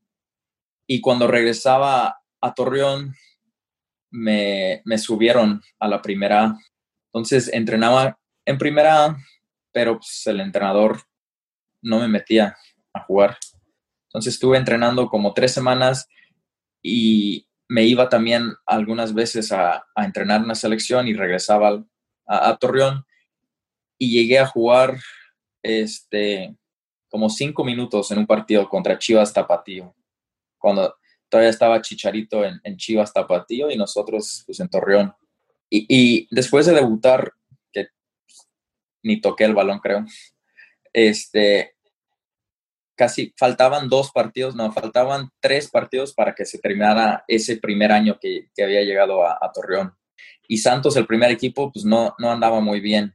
y 0.87 1.01
cuando 1.01 1.27
regresaba 1.27 2.21
a 2.41 2.55
Torreón, 2.55 3.15
me, 4.11 4.83
subieron 4.99 5.63
a 5.79 5.89
la 5.89 6.01
primera. 6.01 6.57
Entonces 7.07 7.53
entrenaba 7.53 8.19
en 8.45 8.59
primera, 8.59 9.17
pero 9.73 9.99
pues, 9.99 10.27
el 10.27 10.41
entrenador 10.41 11.03
no 11.83 11.99
me 12.01 12.09
metía 12.09 12.57
a 12.93 13.01
jugar. 13.01 13.37
Entonces 14.09 14.35
estuve 14.35 14.57
entrenando 14.57 15.09
como 15.09 15.35
tres 15.35 15.53
semanas 15.53 16.07
y 16.83 17.49
me 17.67 17.85
iba 17.85 18.09
también 18.09 18.53
algunas 18.67 19.15
veces 19.15 19.51
a, 19.51 19.85
entrenar 19.97 20.43
en 20.43 20.49
la 20.49 20.55
selección 20.55 21.09
y 21.09 21.15
regresaba 21.15 21.85
a, 22.27 22.51
a, 22.51 22.57
Torreón 22.57 23.05
y 23.99 24.11
llegué 24.11 24.39
a 24.39 24.47
jugar 24.47 25.01
este, 25.63 26.55
como 27.09 27.31
cinco 27.31 27.65
minutos 27.65 28.11
en 28.13 28.19
un 28.19 28.27
partido 28.27 28.69
contra 28.69 28.99
Chivas 28.99 29.33
Tapatío 29.33 29.95
cuando 30.65 30.97
todavía 31.29 31.51
estaba 31.51 31.83
Chicharito 31.83 32.43
en, 32.43 32.77
Chivas 32.79 33.13
Tapatío 33.13 33.71
y 33.71 33.77
nosotros 33.77 34.45
pues 34.47 34.61
en 34.61 34.71
Torreón. 34.71 35.15
Y, 35.69 36.27
después 36.35 36.65
de 36.65 36.73
debutar, 36.73 37.33
que 37.71 37.89
ni 39.03 39.21
toqué 39.21 39.45
el 39.45 39.53
balón 39.53 39.79
creo, 39.81 40.07
este, 40.95 41.75
casi 42.97 43.35
faltaban 43.37 43.91
dos 43.91 44.11
partidos, 44.11 44.57
no, 44.57 44.73
faltaban 44.73 45.29
tres 45.39 45.69
partidos 45.69 46.15
para 46.15 46.35
que 46.35 46.47
se 46.47 46.59
terminara 46.59 47.25
ese 47.29 47.59
primer 47.59 47.93
año 47.93 48.17
que, 48.19 48.49
que 48.55 48.65
había 48.65 48.81
llegado 48.81 49.27
a, 49.27 49.51
Torreón. 49.53 49.95
Y 50.49 50.59
Santos, 50.59 50.97
el 50.97 51.07
primer 51.07 51.31
equipo, 51.31 51.71
pues 51.71 51.85
no, 51.85 52.15
no 52.19 52.31
andaba 52.31 52.61
muy 52.61 52.81
bien. 52.81 53.15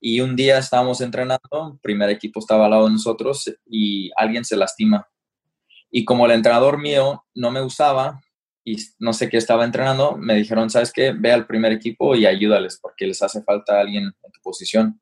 Y 0.00 0.20
un 0.20 0.34
día 0.34 0.56
estábamos 0.56 1.02
entrenando, 1.02 1.78
primer 1.82 2.08
equipo 2.08 2.40
estaba 2.40 2.64
al 2.64 2.70
lado 2.70 2.84
de 2.86 2.92
nosotros 2.92 3.52
y 3.66 4.10
alguien 4.16 4.46
se 4.46 4.56
lastima 4.56 5.06
y 5.96 6.04
como 6.04 6.26
el 6.26 6.32
entrenador 6.32 6.78
mío 6.78 7.24
no 7.36 7.52
me 7.52 7.62
usaba 7.62 8.20
y 8.64 8.78
no 8.98 9.12
sé 9.12 9.28
qué 9.28 9.36
estaba 9.36 9.64
entrenando, 9.64 10.16
me 10.16 10.34
dijeron, 10.34 10.68
¿sabes 10.68 10.92
qué? 10.92 11.12
Ve 11.12 11.30
al 11.30 11.46
primer 11.46 11.70
equipo 11.70 12.16
y 12.16 12.26
ayúdales 12.26 12.80
porque 12.82 13.06
les 13.06 13.22
hace 13.22 13.44
falta 13.44 13.78
alguien 13.78 14.06
en 14.06 14.32
tu 14.32 14.40
posición. 14.42 15.00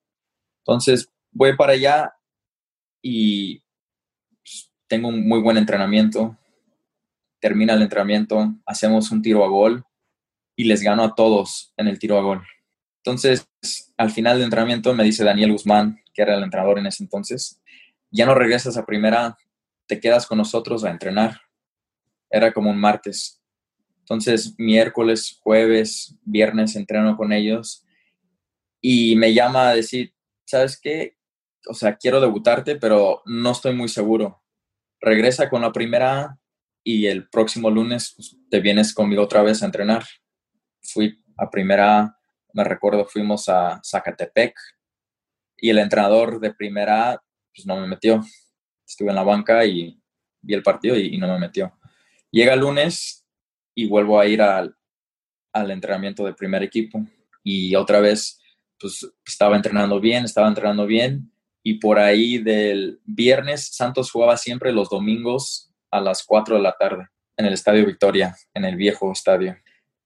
Entonces 0.59 1.11
voy 1.31 1.57
para 1.57 1.73
allá 1.73 2.13
y 3.01 3.61
pues, 4.43 4.71
tengo 4.87 5.09
un 5.09 5.27
muy 5.27 5.41
buen 5.41 5.57
entrenamiento. 5.57 6.37
Termina 7.41 7.73
el 7.73 7.81
entrenamiento, 7.81 8.55
hacemos 8.67 9.11
un 9.11 9.23
tiro 9.23 9.47
a 9.47 9.49
gol 9.49 9.87
y 10.57 10.65
les 10.65 10.83
gano 10.83 11.05
a 11.05 11.15
todos 11.15 11.73
en 11.79 11.89
el 11.89 11.99
tiro 11.99 12.19
a 12.19 12.23
gol. 12.23 12.43
Entonces, 12.99 13.49
al 13.97 14.11
final 14.11 14.37
del 14.37 14.45
entrenamiento 14.45 14.93
me 14.93 15.05
dice 15.05 15.25
Daniel 15.25 15.53
Guzmán, 15.53 16.03
que 16.13 16.21
era 16.21 16.37
el 16.37 16.45
entrenador 16.45 16.79
en 16.79 16.87
ese 16.87 17.03
entonces, 17.03 17.63
ya 18.11 18.27
no 18.27 18.35
regresas 18.35 18.77
a 18.77 18.85
primera, 18.85 19.39
te 19.87 20.01
quedas 20.01 20.27
con 20.27 20.39
nosotros 20.39 20.85
a 20.85 20.91
entrenar. 20.91 21.41
Era 22.31 22.53
como 22.53 22.71
un 22.71 22.79
martes. 22.79 23.43
Entonces, 24.01 24.55
miércoles, 24.59 25.39
jueves, 25.43 26.17
viernes 26.25 26.77
entreno 26.77 27.17
con 27.17 27.33
ellos 27.33 27.85
y 28.81 29.15
me 29.17 29.33
llama 29.33 29.71
a 29.71 29.75
decir, 29.75 30.13
¿sabes 30.45 30.79
qué? 30.79 31.17
O 31.69 31.75
sea, 31.75 31.97
quiero 31.97 32.21
debutarte, 32.21 32.77
pero 32.77 33.23
no 33.27 33.53
estoy 33.53 33.75
muy 33.75 33.89
seguro. 33.89 34.43
Regresa 35.01 35.49
con 35.49 35.63
la 35.63 35.73
primera 35.73 36.39
y 36.85 37.07
el 37.07 37.29
próximo 37.29 37.71
lunes 37.71 38.13
pues, 38.17 38.37
te 38.51 38.61
vienes 38.61 38.93
conmigo 38.93 39.23
otra 39.23 39.43
vez 39.43 39.63
a 39.63 39.67
entrenar. 39.67 40.05
Fui 40.83 41.17
a 41.39 41.49
primera, 41.49 42.19
me 42.53 42.65
recuerdo, 42.65 43.07
fuimos 43.07 43.49
a 43.49 43.81
Zacatepec 43.85 44.55
y 45.57 45.71
el 45.71 45.79
entrenador 45.79 46.41
de 46.41 46.53
primera 46.53 47.23
pues 47.55 47.67
no 47.67 47.81
me 47.81 47.87
metió 47.87 48.21
estuve 48.93 49.11
en 49.11 49.17
la 49.17 49.23
banca 49.23 49.65
y 49.65 49.99
vi 50.41 50.55
el 50.55 50.63
partido 50.63 50.97
y, 50.97 51.17
no 51.19 51.29
me 51.29 51.39
metió. 51.39 51.73
Llega 52.31 52.55
el 52.55 52.61
lunes 52.61 53.27
y 53.75 53.87
vuelvo 53.87 54.21
a 54.21 54.27
ir 54.27 54.43
al, 54.43 54.77
al 55.53 55.71
entrenamiento 55.71 56.25
de 56.25 56.35
primer 56.35 56.63
equipo 56.63 57.05
y 57.43 57.75
otra 57.75 58.01
vez 58.01 58.39
pues 58.79 59.07
estaba 59.25 59.57
entrenando 59.57 60.01
bien, 60.01 60.25
estaba 60.25 60.49
entrenando 60.49 60.87
bien 60.87 61.33
y 61.63 61.75
por 61.75 61.99
ahí 61.99 62.39
del 62.39 63.01
viernes 63.05 63.69
Santos 63.75 64.11
jugaba 64.11 64.37
siempre 64.37 64.73
los 64.73 64.91
domingos 64.91 65.73
a 65.91 66.01
las 66.01 66.25
4 66.25 66.57
de 66.57 66.63
la 66.63 66.73
tarde 66.73 67.07
en 67.37 67.47
el 67.47 67.53
Estadio 67.53 67.87
Victoria, 67.87 68.37
en 68.55 68.65
el 68.65 68.77
viejo 68.77 69.11
estadio. 69.13 69.57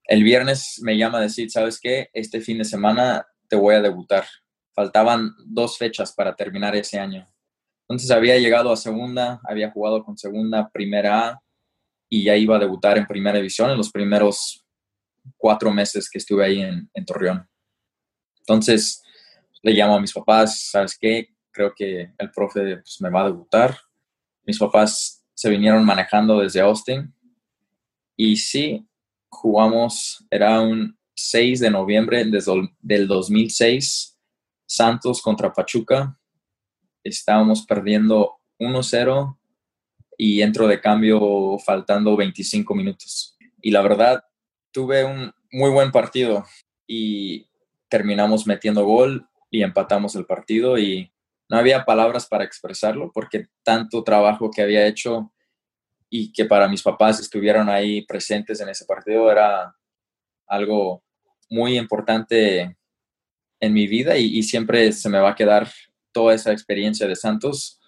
El 0.05 0.23
viernes 0.23 0.79
me 0.81 0.97
llama 0.97 1.17
a 1.17 1.21
decir, 1.21 1.51
¿sabes 1.51 1.79
qué? 1.79 2.09
Este 2.13 2.39
fin 2.39 2.59
de 2.59 2.65
semana 2.65 3.27
te 3.49 3.55
voy 3.55 3.75
a 3.75 3.81
debutar. 3.81 4.25
Faltaban 4.73 5.31
dos 5.45 5.77
fechas 5.77 6.13
para 6.13 6.35
terminar 6.35 6.75
ese 6.75 6.99
año. 6.99 7.27
Entonces 7.87 8.11
había 8.11 8.37
llegado 8.37 8.71
a 8.71 8.75
segunda, 8.75 9.39
había 9.45 9.71
jugado 9.71 10.03
con 10.03 10.17
segunda, 10.17 10.69
primera 10.69 11.29
A 11.29 11.41
y 12.09 12.23
ya 12.23 12.35
iba 12.35 12.57
a 12.57 12.59
debutar 12.59 12.97
en 12.97 13.07
primera 13.07 13.37
división 13.37 13.69
en 13.71 13.77
los 13.77 13.91
primeros 13.91 14.65
cuatro 15.37 15.71
meses 15.71 16.09
que 16.09 16.17
estuve 16.17 16.43
ahí 16.43 16.61
en, 16.61 17.05
Torreón. 17.05 17.47
Entonces 18.39 19.01
le 19.61 19.71
llamo 19.71 19.95
a 19.95 20.01
mis 20.01 20.11
papás, 20.11 20.69
¿sabes 20.69 20.97
qué? 20.99 21.29
Creo 21.51 21.73
que 21.73 22.11
el 22.17 22.31
profe 22.31 22.77
pues, 22.77 22.97
me 22.99 23.09
va 23.09 23.21
a 23.21 23.29
debutar. 23.29 23.77
Mis 24.45 24.59
papás 24.59 25.25
se 25.33 25.49
vinieron 25.49 25.85
manejando 25.85 26.39
desde 26.39 26.59
Austin 26.59 27.13
y 28.17 28.35
sí, 28.35 28.85
jugamos, 29.29 30.25
era 30.29 30.59
un 30.59 30.97
6 31.15 31.61
de 31.61 31.71
noviembre 31.71 32.25
del 32.79 33.07
2006, 33.07 34.17
Santos 34.65 35.21
contra 35.21 35.53
Pachuca 35.53 36.16
estábamos 37.07 37.65
perdiendo 37.65 38.37
1-0 38.59 39.37
y 40.17 40.41
entro 40.41 40.67
de 40.67 40.81
cambio 40.81 41.57
faltando 41.59 42.15
25 42.15 42.73
minutos. 42.75 43.37
Y 43.61 43.71
la 43.71 43.81
verdad, 43.81 44.23
tuve 44.71 45.03
un 45.03 45.31
muy 45.51 45.69
buen 45.71 45.91
partido 45.91 46.45
y 46.85 47.47
terminamos 47.89 48.47
metiendo 48.47 48.85
gol 48.85 49.27
y 49.49 49.63
empatamos 49.63 50.15
el 50.15 50.25
partido 50.25 50.77
y 50.77 51.11
no 51.49 51.57
había 51.57 51.85
palabras 51.85 52.27
para 52.27 52.43
expresarlo 52.43 53.11
porque 53.13 53.47
tanto 53.63 54.03
trabajo 54.03 54.51
que 54.51 54.61
había 54.61 54.85
hecho 54.85 55.31
y 56.09 56.31
que 56.31 56.45
para 56.45 56.67
mis 56.67 56.81
papás 56.81 57.19
estuvieron 57.19 57.69
ahí 57.69 58.05
presentes 58.05 58.59
en 58.61 58.69
ese 58.69 58.85
partido 58.85 59.31
era 59.31 59.75
algo 60.47 61.03
muy 61.49 61.77
importante 61.77 62.77
en 63.59 63.73
mi 63.73 63.87
vida 63.87 64.17
y, 64.17 64.43
siempre 64.43 64.91
se 64.91 65.09
me 65.09 65.19
va 65.19 65.31
a 65.31 65.35
quedar 65.35 65.67
toda 66.17 66.33
esa 66.33 66.51
experiencia 66.51 67.07
de 67.07 67.15
Santos 67.15 67.79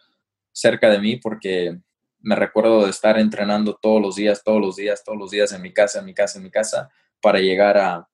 cerca 0.52 0.88
de 0.88 1.00
mí 1.00 1.16
porque 1.16 1.80
me 2.20 2.36
recuerdo 2.36 2.84
de 2.84 2.92
estar 2.92 3.18
entrenando 3.18 3.74
todos 3.74 4.00
los 4.00 4.18
días, 4.18 4.44
todos 4.44 4.62
los 4.62 4.76
días, 4.76 5.04
todos 5.04 5.18
los 5.18 5.32
días 5.32 5.52
en 5.52 5.64
mi 5.64 5.74
casa, 5.74 5.98
en 5.98 6.06
mi 6.06 6.14
casa, 6.14 6.38
en 6.38 6.44
mi 6.44 6.52
casa, 6.52 6.92
para 7.24 7.40
llegar 7.40 7.76
a, 7.80 8.08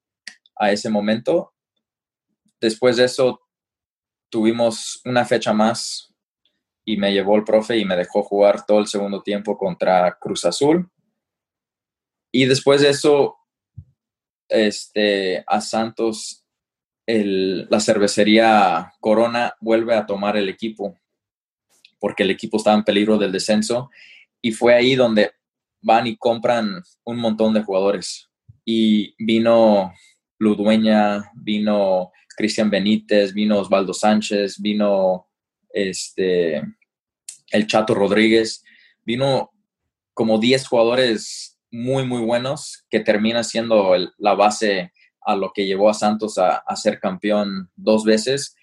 a 0.54 0.72
ese 0.72 0.88
momento. 0.88 1.52
Después 2.58 2.96
de 2.96 3.04
eso, 3.04 3.42
tuvimos 4.30 5.02
una 5.04 5.26
fecha 5.26 5.52
más 5.52 6.14
y 6.86 6.96
me 6.96 7.12
llevó 7.12 7.36
el 7.36 7.44
profe 7.44 7.76
y 7.76 7.84
me 7.84 7.94
dejó 7.94 8.22
jugar 8.22 8.64
todo 8.64 8.78
el 8.78 8.86
segundo 8.86 9.20
tiempo 9.20 9.58
contra 9.58 10.16
Cruz 10.18 10.46
Azul. 10.46 10.90
Y 12.32 12.46
después 12.46 12.80
de 12.80 12.88
eso, 12.88 13.36
este, 14.48 15.44
a 15.46 15.60
Santos, 15.60 16.45
la 17.06 17.80
cervecería 17.80 18.92
Corona 19.00 19.54
vuelve 19.60 19.94
a 19.94 20.06
tomar 20.06 20.36
el 20.36 20.48
equipo 20.48 20.98
porque 21.98 22.22
el 22.22 22.30
equipo 22.30 22.56
estaba 22.56 22.76
en 22.76 22.84
peligro 22.84 23.18
del 23.18 23.32
descenso 23.32 23.90
y 24.40 24.52
fue 24.52 24.74
ahí 24.74 24.94
donde 24.94 25.32
van 25.80 26.06
y 26.06 26.16
compran 26.16 26.82
un 27.04 27.16
montón 27.18 27.54
de 27.54 27.62
jugadores. 27.62 28.28
Y 28.64 29.14
vino 29.24 29.92
Ludueña, 30.38 31.30
vino 31.34 32.12
Cristian 32.36 32.70
Benítez, 32.70 33.32
vino 33.32 33.58
Osvaldo 33.58 33.94
Sánchez, 33.94 34.60
vino 34.60 35.28
este, 35.70 36.62
el 37.50 37.66
Chato 37.66 37.94
Rodríguez, 37.94 38.64
vino 39.04 39.50
como 40.12 40.38
10 40.38 40.66
jugadores 40.66 41.58
muy, 41.70 42.04
muy 42.04 42.20
buenos 42.20 42.84
que 42.90 43.00
termina 43.00 43.44
siendo 43.44 43.94
la 44.18 44.34
base 44.34 44.92
a 45.26 45.36
lo 45.36 45.52
que 45.52 45.66
llevó 45.66 45.90
a 45.90 45.94
Santos 45.94 46.38
a, 46.38 46.62
ser 46.76 46.98
campeón 47.00 47.70
dos 47.76 48.04
veces. 48.04 48.56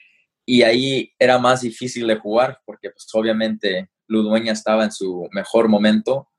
Y 0.46 0.64
ahí 0.64 1.14
era 1.20 1.38
más 1.38 1.62
difícil 1.62 2.08
de 2.08 2.18
jugar 2.18 2.60
porque 2.66 2.90
pues 2.90 3.08
obviamente 3.14 3.90
Ludueña 4.08 4.54
estaba 4.54 4.84
en 4.84 4.92
su 4.92 5.28
mejor 5.32 5.68
momento 5.68 6.30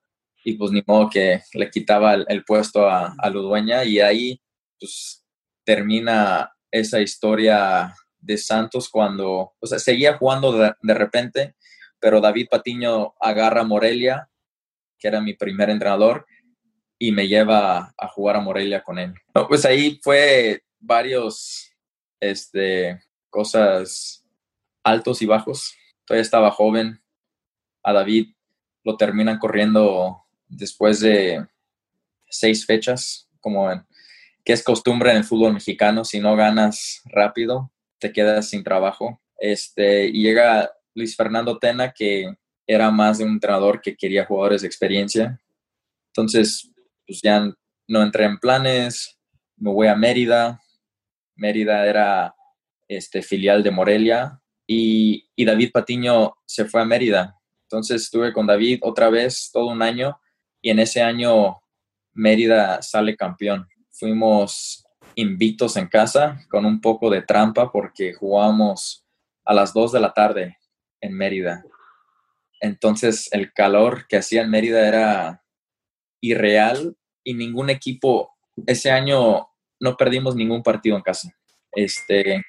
y 0.45 0.55
pues 0.55 0.73
ni 0.73 0.83
modo 0.87 1.09
que 1.09 1.41
le 1.55 1.71
quitaba 1.71 2.15
el, 2.15 2.45
puesto 2.45 2.89
a, 2.89 3.15
a 3.19 3.31
Ludueña 3.31 3.85
y 3.85 4.01
ahí 4.01 4.41
pues 4.79 5.25
termina 5.65 6.53
esa 6.71 7.01
historia 7.01 7.95
de 8.25 8.39
Santos 8.39 8.89
cuando, 8.89 9.55
o 9.59 9.67
sea, 9.67 9.79
seguía 9.79 10.17
jugando 10.17 10.53
de, 10.53 10.95
repente, 10.95 11.55
pero 12.01 12.21
David 12.21 12.49
Patiño 12.51 13.15
agarra 13.21 13.61
a 13.61 13.65
Morelia, 13.65 14.29
que 14.99 15.09
era 15.09 15.21
mi 15.21 15.35
primer 15.35 15.71
entrenador, 15.71 16.27
y 17.07 17.13
me 17.13 17.29
lleva 17.29 17.95
a 17.99 18.09
jugar 18.09 18.37
a 18.37 18.41
Morelia 18.41 18.83
con 18.83 18.99
él. 18.99 19.15
pues 19.49 19.65
ahí 19.67 20.01
fue 20.03 20.63
varios, 20.81 21.71
este, 22.19 22.99
cosas 23.29 24.25
altos 24.83 25.21
y 25.21 25.27
bajos. 25.27 25.75
Todavía 26.07 26.23
estaba 26.23 26.51
joven. 26.51 27.03
A 27.83 27.93
David 27.93 28.29
lo 28.85 28.97
terminan 28.97 29.39
corriendo 29.39 30.25
después 30.49 31.01
de 31.01 31.47
seis 32.31 32.65
fechas, 32.65 33.29
como 33.41 33.71
en 33.71 33.85
que 34.45 34.53
es 34.53 34.63
costumbre 34.63 35.11
en 35.11 35.19
el 35.19 35.25
fútbol 35.25 35.55
mexicano, 35.55 36.05
si 36.05 36.21
no 36.21 36.37
ganas 36.37 37.03
rápido, 37.07 37.73
te 37.99 38.13
quedas 38.13 38.51
sin 38.51 38.63
trabajo. 38.63 39.21
Este, 39.39 40.07
y 40.07 40.23
llega 40.23 40.71
Luis 40.95 41.17
Fernando 41.17 41.59
Tena, 41.59 41.93
que 41.93 42.35
era 42.67 42.91
más 42.91 43.19
de 43.19 43.25
un 43.25 43.33
entrenador 43.33 43.81
que 43.81 43.97
quería 43.97 44.27
jugadores 44.27 44.61
de 44.63 44.69
experiencia. 44.69 45.41
Entonces, 46.09 46.74
pues 47.07 47.21
ya 47.23 47.51
no 47.89 48.03
entré 48.03 48.25
en 48.25 48.39
planes, 48.39 49.19
me 49.57 49.71
voy 49.71 49.89
a 49.89 49.97
Mérida. 49.97 50.61
Mérida 51.37 51.87
era 51.87 52.35
este, 52.89 53.23
filial 53.23 53.63
de 53.63 53.71
Morelia 53.71 54.41
y, 54.67 55.27
David 55.45 55.71
Patiño 55.73 56.35
se 56.47 56.65
fue 56.65 56.81
a 56.81 56.85
Mérida. 56.85 57.39
Entonces 57.69 58.03
estuve 58.03 58.33
con 58.33 58.47
David 58.47 58.81
otra 58.83 59.11
vez 59.11 59.51
todo 59.53 59.67
un 59.69 59.83
año 59.83 60.19
y 60.61 60.71
en 60.71 60.79
ese 60.79 61.03
año 61.03 61.61
Mérida 62.13 62.81
sale 62.83 63.17
campeón 63.17 63.67
fuimos 63.95 64.85
invictos 65.15 65.77
en 65.77 65.87
casa 65.87 66.41
con 66.51 66.67
un 66.67 66.81
poco 66.81 67.09
de 67.09 67.23
trampa 67.23 67.71
porque 67.71 68.13
jugábamos 68.13 69.07
a 69.45 69.55
las 69.55 69.73
2 69.73 69.93
de 69.93 70.01
la 70.01 70.13
tarde 70.13 70.59
en 71.01 71.17
Mérida. 71.17 71.65
Entonces 72.61 73.29
el 73.33 73.53
calor 73.53 74.07
que 74.09 74.17
hacía 74.17 74.43
en 74.43 74.51
Mérida 74.51 74.87
era 74.87 75.44
irreal 76.29 76.97
y 77.23 77.35
ningún 77.35 77.71
equipo, 77.71 78.35
ese 78.67 78.91
año 78.91 79.49
no 79.81 79.97
perdimos 79.97 80.37
ningún 80.37 80.63
partido 80.63 80.97
en 80.97 81.03
casa. 81.03 81.35
Este, 81.73 82.45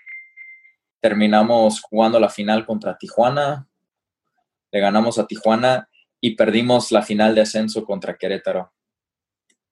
terminamos 1.01 1.81
jugando 1.81 2.19
la 2.19 2.29
final 2.29 2.65
contra 2.65 2.97
Tijuana, 2.97 3.67
le 4.71 4.79
ganamos 4.79 5.17
a 5.19 5.27
Tijuana 5.27 5.89
y 6.19 6.35
perdimos 6.35 6.91
la 6.91 7.01
final 7.01 7.35
de 7.35 7.41
ascenso 7.41 7.85
contra 7.85 8.17
Querétaro 8.17 8.73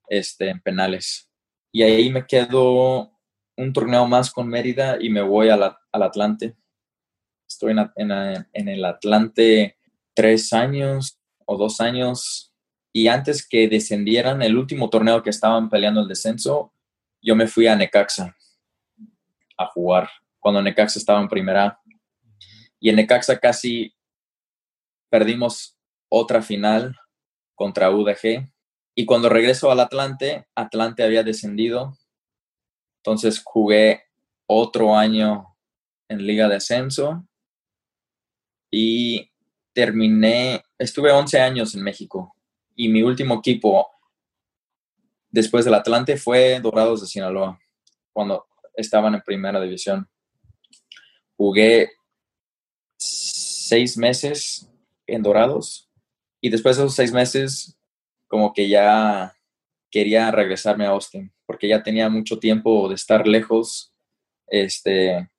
este, 0.08 0.50
en 0.50 0.62
penales 0.62 1.30
y 1.74 1.82
ahí 1.82 2.12
me 2.12 2.28
quedo 2.28 3.12
un 3.58 3.74
torneo 3.74 4.06
más 4.06 4.32
con 4.32 4.48
Mérida 4.48 4.98
y 5.02 5.10
me 5.10 5.22
voy 5.22 5.50
al 5.50 5.76
Atlante. 5.92 6.56
Estoy 7.50 7.72
en, 7.96 8.46
en, 8.54 8.68
el 8.68 8.86
Atlante 8.86 9.78
tres 10.14 10.54
años 10.54 11.20
o 11.46 11.58
dos 11.58 11.82
años 11.82 12.53
y 12.96 13.08
antes 13.08 13.46
que 13.46 13.68
descendieran, 13.68 14.44
el 14.44 14.56
último 14.56 14.88
torneo 14.92 15.24
que 15.24 15.32
estaban 15.32 15.68
peleando 15.68 16.02
el 16.02 16.08
descenso, 16.08 16.72
yo 17.24 17.36
me 17.36 17.48
fui 17.48 17.66
a 17.66 17.76
Necaxa 17.76 18.38
a 19.58 19.66
jugar 19.66 20.10
cuando 20.40 20.62
Necaxa 20.62 21.00
estaba 21.00 21.20
en 21.20 21.28
primera. 21.28 21.82
Y 22.80 22.90
en 22.90 22.98
Necaxa 22.98 23.40
casi 23.40 23.96
perdimos 25.10 25.76
otra 26.08 26.44
final 26.44 26.96
contra 27.56 27.90
UDG 27.90 28.48
y 28.94 29.06
cuando 29.08 29.28
regreso 29.28 29.72
al 29.72 29.80
Atlante, 29.80 30.46
Atlante 30.54 31.02
había 31.02 31.24
descendido. 31.24 31.98
Entonces 32.98 33.42
jugué 33.44 34.04
otro 34.46 34.96
año 34.96 35.56
en 36.10 36.28
Liga 36.28 36.48
de 36.48 36.58
Ascenso 36.58 37.28
y 38.70 39.32
terminé, 39.74 40.64
estuve 40.78 41.12
11 41.12 41.42
años 41.42 41.74
en 41.74 41.82
México 41.82 42.33
y 42.76 42.90
mi 42.90 43.04
último 43.04 43.36
equipo 43.36 43.88
después 45.30 45.66
del 45.66 45.74
Atlante 45.74 46.18
fue 46.18 46.60
Dorados 46.60 47.02
de 47.02 47.08
Sinaloa, 47.08 47.60
cuando 48.12 48.46
estaban 48.76 49.16
en 49.16 49.22
primera 49.22 49.60
división. 49.60 50.08
Jugué 51.36 51.90
seis 52.98 53.98
meses 53.98 54.70
en 55.08 55.24
Dorados 55.24 55.90
y 56.40 56.50
después 56.50 56.78
de 56.78 56.84
esos 56.84 56.96
seis 56.96 57.12
meses 57.12 57.78
como 58.28 58.54
que 58.54 58.70
ya 58.70 59.36
quería 59.90 60.32
regresarme 60.32 60.86
a 60.86 60.90
Austin, 60.90 61.32
porque 61.46 61.68
ya 61.68 61.84
tenía 61.84 62.10
mucho 62.10 62.40
tiempo 62.40 62.90
de 62.90 62.96
estar 62.96 63.28
lejos, 63.28 63.94
este, 64.48 65.30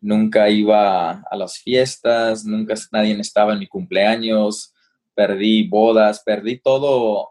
nunca 0.00 0.48
iba 0.48 1.20
a 1.20 1.36
las 1.36 1.58
fiestas, 1.58 2.44
nunca 2.44 2.74
nadie 2.92 3.18
estaba 3.20 3.52
en 3.52 3.58
mi 3.58 3.66
cumpleaños, 3.66 4.72
perdí 5.18 5.66
bodas, 5.66 6.22
perdí 6.24 6.60
todo 6.60 7.30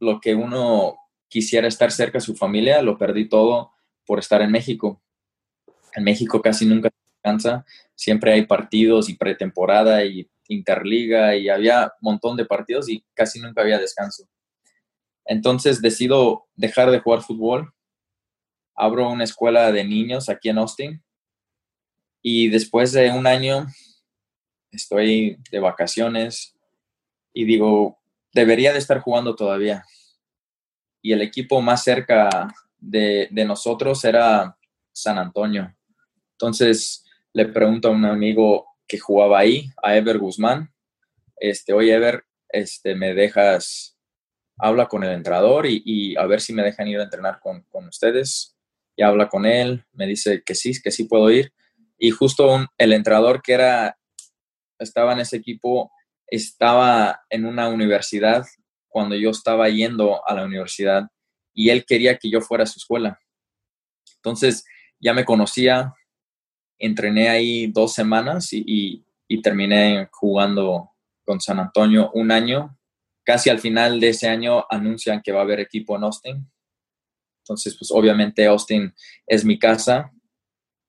lo 0.00 0.18
que 0.18 0.34
uno 0.34 0.96
quisiera 1.28 1.68
estar 1.68 1.92
cerca 1.92 2.16
de 2.16 2.24
su 2.24 2.34
familia, 2.34 2.80
lo 2.80 2.96
perdí 2.96 3.28
todo 3.28 3.72
por 4.06 4.18
estar 4.18 4.40
en 4.40 4.50
México. 4.50 5.02
En 5.92 6.04
México 6.04 6.40
casi 6.40 6.64
nunca 6.64 6.88
se 6.88 7.10
descansa, 7.12 7.66
siempre 7.94 8.32
hay 8.32 8.46
partidos 8.46 9.10
y 9.10 9.14
pretemporada 9.14 10.06
y 10.06 10.26
interliga 10.48 11.36
y 11.36 11.50
había 11.50 11.92
un 12.00 12.12
montón 12.12 12.34
de 12.34 12.46
partidos 12.46 12.88
y 12.88 13.04
casi 13.12 13.40
nunca 13.40 13.60
había 13.60 13.78
descanso. 13.78 14.26
Entonces 15.26 15.82
decido 15.82 16.46
dejar 16.54 16.90
de 16.90 17.00
jugar 17.00 17.20
fútbol, 17.20 17.74
abro 18.74 19.10
una 19.10 19.24
escuela 19.24 19.70
de 19.70 19.84
niños 19.84 20.30
aquí 20.30 20.48
en 20.48 20.56
Austin 20.56 21.04
y 22.22 22.48
después 22.48 22.92
de 22.92 23.10
un 23.10 23.26
año 23.26 23.66
estoy 24.70 25.36
de 25.50 25.60
vacaciones 25.60 26.53
y 27.34 27.44
digo, 27.44 27.98
debería 28.32 28.72
de 28.72 28.78
estar 28.78 29.00
jugando 29.00 29.36
todavía. 29.36 29.84
Y 31.02 31.12
el 31.12 31.20
equipo 31.20 31.60
más 31.60 31.84
cerca 31.84 32.54
de, 32.78 33.28
de 33.30 33.44
nosotros 33.44 34.02
era 34.04 34.56
San 34.92 35.18
Antonio. 35.18 35.76
Entonces 36.32 37.04
le 37.34 37.46
pregunto 37.46 37.88
a 37.88 37.90
un 37.90 38.04
amigo, 38.06 38.66
que 38.86 38.98
jugaba 38.98 39.38
ahí, 39.38 39.70
a 39.82 39.96
Ever 39.96 40.18
Guzmán. 40.18 40.72
Este, 41.36 41.72
oye, 41.72 41.94
Ever, 41.94 42.24
este, 42.48 42.94
me 42.94 43.14
dejas, 43.14 43.98
habla 44.58 44.86
con 44.86 45.04
el 45.04 45.10
entrenador 45.10 45.66
y, 45.66 46.16
a 46.16 46.26
ver 46.26 46.40
si 46.40 46.52
me 46.52 46.62
dejan 46.62 46.88
ir 46.88 47.00
a 47.00 47.04
entrenar 47.04 47.40
con, 47.40 47.64
ustedes. 47.88 48.56
Y 48.96 49.02
habla 49.02 49.28
con 49.28 49.44
él, 49.44 49.84
me 49.92 50.06
dice 50.06 50.42
que 50.44 50.54
sí, 50.54 50.72
que 50.80 50.90
sí 50.90 51.04
puedo 51.04 51.30
ir. 51.30 51.52
Y 51.98 52.10
justo 52.10 52.66
el 52.78 52.92
entrenador 52.92 53.42
que 53.42 53.54
era, 53.54 53.98
estaba 54.78 55.12
en 55.12 55.20
ese 55.20 55.36
equipo, 55.36 55.90
estaba 56.26 57.22
en 57.30 57.44
una 57.44 57.68
universidad 57.68 58.44
cuando 58.88 59.16
yo 59.16 59.30
estaba 59.30 59.68
yendo 59.68 60.26
a 60.26 60.34
la 60.34 60.44
universidad 60.44 61.08
y 61.52 61.70
él 61.70 61.84
quería 61.84 62.18
que 62.18 62.30
yo 62.30 62.40
fuera 62.40 62.64
a 62.64 62.66
su 62.66 62.78
escuela. 62.78 63.18
Entonces 64.16 64.64
ya 65.00 65.12
me 65.12 65.24
conocía, 65.24 65.94
entrené 66.78 67.28
ahí 67.28 67.66
dos 67.68 67.92
semanas 67.92 68.52
y, 68.52 69.04
y 69.28 69.42
terminé 69.42 70.08
jugando 70.12 70.90
con 71.24 71.40
San 71.40 71.58
Antonio 71.58 72.10
un 72.14 72.30
año. 72.30 72.78
Casi 73.24 73.50
al 73.50 73.58
final 73.58 74.00
de 74.00 74.10
ese 74.10 74.28
año 74.28 74.64
anuncian 74.68 75.22
que 75.22 75.32
va 75.32 75.40
a 75.40 75.44
haber 75.44 75.60
equipo 75.60 75.96
en 75.96 76.04
Austin. 76.04 76.50
Entonces, 77.42 77.76
pues 77.76 77.90
obviamente 77.90 78.46
Austin 78.46 78.94
es 79.26 79.44
mi 79.44 79.58
casa 79.58 80.10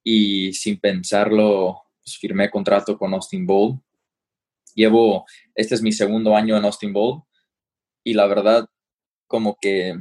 y 0.04 0.54
sin 0.54 0.80
pensarlo, 0.80 1.82
pues, 2.02 2.18
firmé 2.18 2.50
contrato 2.50 2.98
con 2.98 3.14
Austin 3.14 3.46
Bowl. 3.46 3.82
Llevo, 4.76 5.26
este 5.56 5.74
es 5.74 5.82
mi 5.82 5.94
segundo 5.94 6.36
año 6.36 6.58
en 6.58 6.66
Austin 6.66 6.92
Bowl 6.92 7.24
y 8.04 8.14
la 8.14 8.28
verdad, 8.28 8.68
como 9.28 9.58
que 9.60 9.96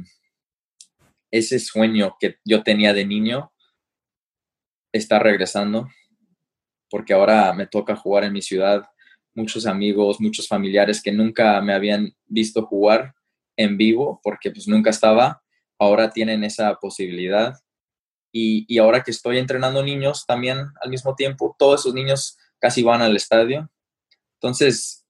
ese 1.31 1.59
sueño 1.59 2.17
que 2.19 2.37
yo 2.45 2.61
tenía 2.61 2.93
de 2.93 3.05
niño 3.05 3.51
está 4.91 5.17
regresando 5.19 5.87
porque 6.89 7.13
ahora 7.13 7.53
me 7.53 7.67
toca 7.67 7.95
jugar 7.95 8.25
en 8.25 8.33
mi 8.33 8.41
ciudad. 8.41 8.83
Muchos 9.33 9.65
amigos, 9.65 10.21
muchos 10.21 10.47
familiares 10.47 11.01
que 11.01 11.11
nunca 11.11 11.59
me 11.61 11.73
habían 11.73 12.13
visto 12.25 12.65
jugar 12.65 13.15
en 13.57 13.77
vivo 13.77 14.19
porque 14.23 14.51
pues 14.51 14.67
nunca 14.67 14.89
estaba, 14.89 15.41
ahora 15.79 16.11
tienen 16.11 16.43
esa 16.43 16.75
posibilidad. 16.75 17.53
Y, 18.31 18.65
y 18.67 18.77
ahora 18.77 19.03
que 19.03 19.11
estoy 19.11 19.37
entrenando 19.37 19.83
niños 19.83 20.25
también 20.25 20.57
al 20.81 20.89
mismo 20.89 21.15
tiempo, 21.15 21.55
todos 21.57 21.81
esos 21.81 21.93
niños 21.93 22.37
casi 22.59 22.83
van 22.83 23.01
al 23.01 23.15
estadio. 23.15 23.69
Entonces, 24.35 25.05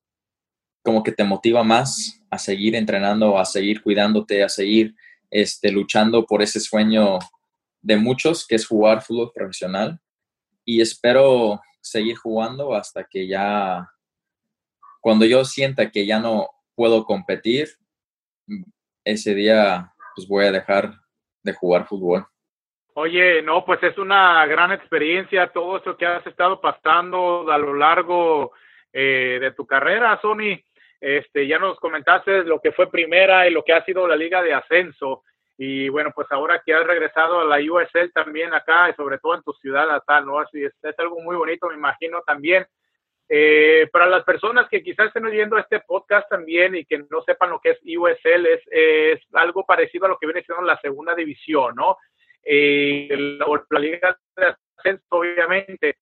como 0.83 1.03
que 1.03 1.11
te 1.11 1.23
motiva 1.23 1.63
más 1.63 2.21
a 2.29 2.37
seguir 2.37 2.75
entrenando, 2.75 3.37
a 3.39 3.45
seguir 3.45 3.81
cuidándote, 3.81 4.43
a 4.43 4.49
seguir 4.49 4.95
este, 5.31 5.71
luchando 5.71 6.25
por 6.25 6.41
ese 6.41 6.59
sueño 6.59 7.19
de 7.81 7.97
muchos, 7.97 8.45
que 8.47 8.55
es 8.55 8.67
jugar 8.67 9.01
fútbol 9.01 9.31
profesional. 9.33 9.99
Y 10.63 10.81
espero 10.81 11.59
seguir 11.81 12.17
jugando 12.17 12.73
hasta 12.73 13.03
que 13.03 13.27
ya, 13.27 13.89
cuando 15.01 15.25
yo 15.25 15.43
sienta 15.43 15.91
que 15.91 16.05
ya 16.05 16.19
no 16.19 16.49
puedo 16.75 17.05
competir, 17.05 17.69
ese 19.03 19.33
día 19.35 19.93
pues 20.15 20.27
voy 20.27 20.45
a 20.45 20.51
dejar 20.51 20.93
de 21.43 21.53
jugar 21.53 21.87
fútbol. 21.87 22.25
Oye, 22.93 23.41
no, 23.41 23.65
pues 23.65 23.83
es 23.83 23.97
una 23.97 24.45
gran 24.45 24.71
experiencia 24.71 25.51
todo 25.51 25.77
eso 25.77 25.97
que 25.97 26.05
has 26.05 26.25
estado 26.25 26.61
pasando 26.61 27.51
a 27.51 27.57
lo 27.57 27.73
largo 27.73 28.53
eh, 28.97 29.39
de 29.41 29.51
tu 29.51 29.67
carrera, 29.67 30.17
Sony. 30.21 30.57
Este, 31.01 31.45
ya 31.45 31.59
nos 31.59 31.77
comentaste 31.81 32.45
lo 32.45 32.61
que 32.61 32.71
fue 32.71 32.89
primera 32.89 33.45
y 33.45 33.51
lo 33.51 33.61
que 33.61 33.73
ha 33.73 33.83
sido 33.83 34.07
la 34.07 34.15
liga 34.15 34.41
de 34.41 34.53
ascenso. 34.53 35.23
Y 35.57 35.89
bueno, 35.89 36.11
pues 36.15 36.27
ahora 36.31 36.61
que 36.65 36.73
has 36.73 36.87
regresado 36.87 37.41
a 37.41 37.43
la 37.43 37.57
USL 37.57 38.13
también 38.13 38.53
acá, 38.53 38.89
y 38.89 38.93
sobre 38.93 39.17
todo 39.17 39.35
en 39.35 39.43
tu 39.43 39.51
ciudad 39.53 39.85
natal, 39.85 40.25
¿no? 40.25 40.39
Así 40.39 40.63
es, 40.63 40.73
es 40.81 40.97
algo 40.97 41.19
muy 41.19 41.35
bonito, 41.35 41.67
me 41.67 41.75
imagino 41.75 42.21
también. 42.25 42.65
Eh, 43.27 43.89
para 43.91 44.05
las 44.05 44.23
personas 44.23 44.69
que 44.69 44.81
quizás 44.81 45.07
estén 45.07 45.25
oyendo 45.25 45.57
este 45.57 45.81
podcast 45.81 46.29
también 46.29 46.75
y 46.75 46.85
que 46.85 46.99
no 46.99 47.21
sepan 47.25 47.49
lo 47.49 47.59
que 47.59 47.71
es 47.71 47.79
USL, 47.81 48.45
es, 48.45 48.61
es 48.71 49.19
algo 49.33 49.65
parecido 49.65 50.05
a 50.05 50.09
lo 50.09 50.17
que 50.17 50.27
viene 50.27 50.43
siendo 50.43 50.63
la 50.63 50.79
segunda 50.79 51.13
división, 51.13 51.75
¿no? 51.75 51.97
Eh, 52.43 53.09
la, 53.11 53.45
la 53.71 53.79
liga 53.79 54.17
de 54.37 54.55
ascenso, 54.77 55.03
obviamente. 55.09 55.97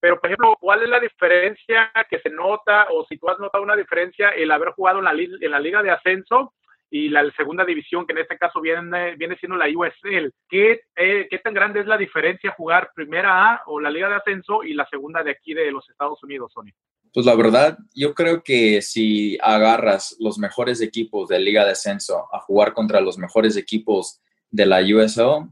Pero, 0.00 0.18
por 0.18 0.28
ejemplo, 0.28 0.56
¿cuál 0.58 0.82
es 0.82 0.88
la 0.88 0.98
diferencia 0.98 1.92
que 2.08 2.18
se 2.20 2.30
nota 2.30 2.86
o 2.90 3.04
si 3.04 3.18
tú 3.18 3.28
has 3.28 3.38
notado 3.38 3.62
una 3.62 3.76
diferencia 3.76 4.30
el 4.30 4.50
haber 4.50 4.70
jugado 4.70 4.98
en 4.98 5.04
la, 5.04 5.60
liga 5.60 5.82
de 5.82 5.90
ascenso 5.90 6.54
y 6.88 7.10
la 7.10 7.30
segunda 7.32 7.64
división, 7.64 8.06
que 8.06 8.12
en 8.12 8.18
este 8.18 8.38
caso 8.38 8.60
viene, 8.60 9.16
siendo 9.38 9.56
la 9.56 9.66
USL. 9.66 10.32
¿Qué, 10.48 10.80
eh, 10.96 11.28
¿Qué 11.30 11.38
tan 11.38 11.54
grande 11.54 11.80
es 11.80 11.86
la 11.86 11.98
diferencia 11.98 12.52
jugar 12.52 12.90
primera 12.94 13.52
A 13.52 13.62
o 13.66 13.78
la 13.78 13.90
Liga 13.90 14.08
de 14.08 14.16
Ascenso 14.16 14.64
y 14.64 14.72
la 14.72 14.88
segunda 14.88 15.22
de 15.22 15.30
aquí 15.32 15.54
de 15.54 15.70
los 15.70 15.88
Estados 15.88 16.20
Unidos, 16.24 16.50
Sony? 16.52 16.72
Pues 17.12 17.26
la 17.26 17.36
verdad, 17.36 17.78
yo 17.94 18.14
creo 18.14 18.42
que 18.42 18.82
si 18.82 19.38
agarras 19.42 20.16
los 20.18 20.38
mejores 20.38 20.80
equipos 20.80 21.28
de 21.28 21.38
Liga 21.38 21.64
de 21.64 21.72
Ascenso 21.72 22.26
a 22.32 22.40
jugar 22.40 22.72
contra 22.72 23.00
los 23.00 23.18
mejores 23.18 23.56
equipos 23.56 24.20
de 24.50 24.66
la 24.66 24.80
USL, 24.80 25.48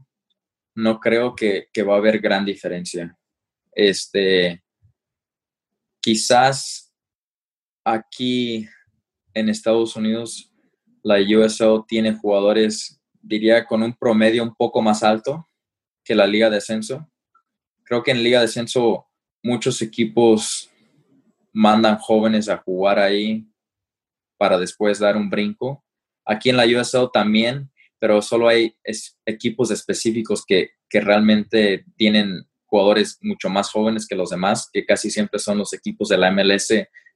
no 0.75 0.99
creo 0.99 1.35
que 1.35 1.83
va 1.83 1.93
a 1.93 1.97
haber 1.97 2.19
gran 2.19 2.43
diferencia. 2.43 3.18
Este, 3.71 4.63
quizás 6.01 6.93
aquí 7.83 8.67
en 9.33 9.49
Estados 9.49 9.95
Unidos 9.95 10.49
la 11.03 11.17
USL 11.19 11.85
tiene 11.87 12.13
jugadores, 12.13 13.01
diría, 13.21 13.65
con 13.65 13.83
un 13.83 13.93
promedio 13.93 14.43
un 14.43 14.53
poco 14.53 14.81
más 14.81 15.03
alto 15.03 15.47
que 16.03 16.15
la 16.15 16.27
Liga 16.27 16.49
de 16.49 16.57
Ascenso. 16.57 17.09
Creo 17.83 18.03
que 18.03 18.11
en 18.11 18.23
Liga 18.23 18.39
de 18.39 18.45
Ascenso 18.45 19.07
muchos 19.41 19.81
equipos 19.81 20.69
mandan 21.53 21.97
jóvenes 21.97 22.49
a 22.49 22.57
jugar 22.57 22.99
ahí 22.99 23.47
para 24.37 24.57
después 24.57 24.99
dar 24.99 25.17
un 25.17 25.29
brinco. 25.29 25.83
Aquí 26.25 26.49
en 26.49 26.57
la 26.57 26.65
USL 26.65 27.09
también, 27.11 27.71
pero 27.97 28.21
solo 28.21 28.47
hay 28.47 28.75
equipos 29.25 29.71
específicos 29.71 30.45
que, 30.45 30.71
que 30.89 31.01
realmente 31.01 31.85
tienen 31.95 32.48
jugadores 32.69 33.17
mucho 33.21 33.49
más 33.49 33.71
jóvenes 33.71 34.07
que 34.07 34.15
los 34.15 34.29
demás, 34.29 34.69
que 34.71 34.85
casi 34.85 35.09
siempre 35.09 35.39
son 35.39 35.57
los 35.57 35.73
equipos 35.73 36.09
de 36.09 36.17
la 36.17 36.31
MLS 36.31 36.69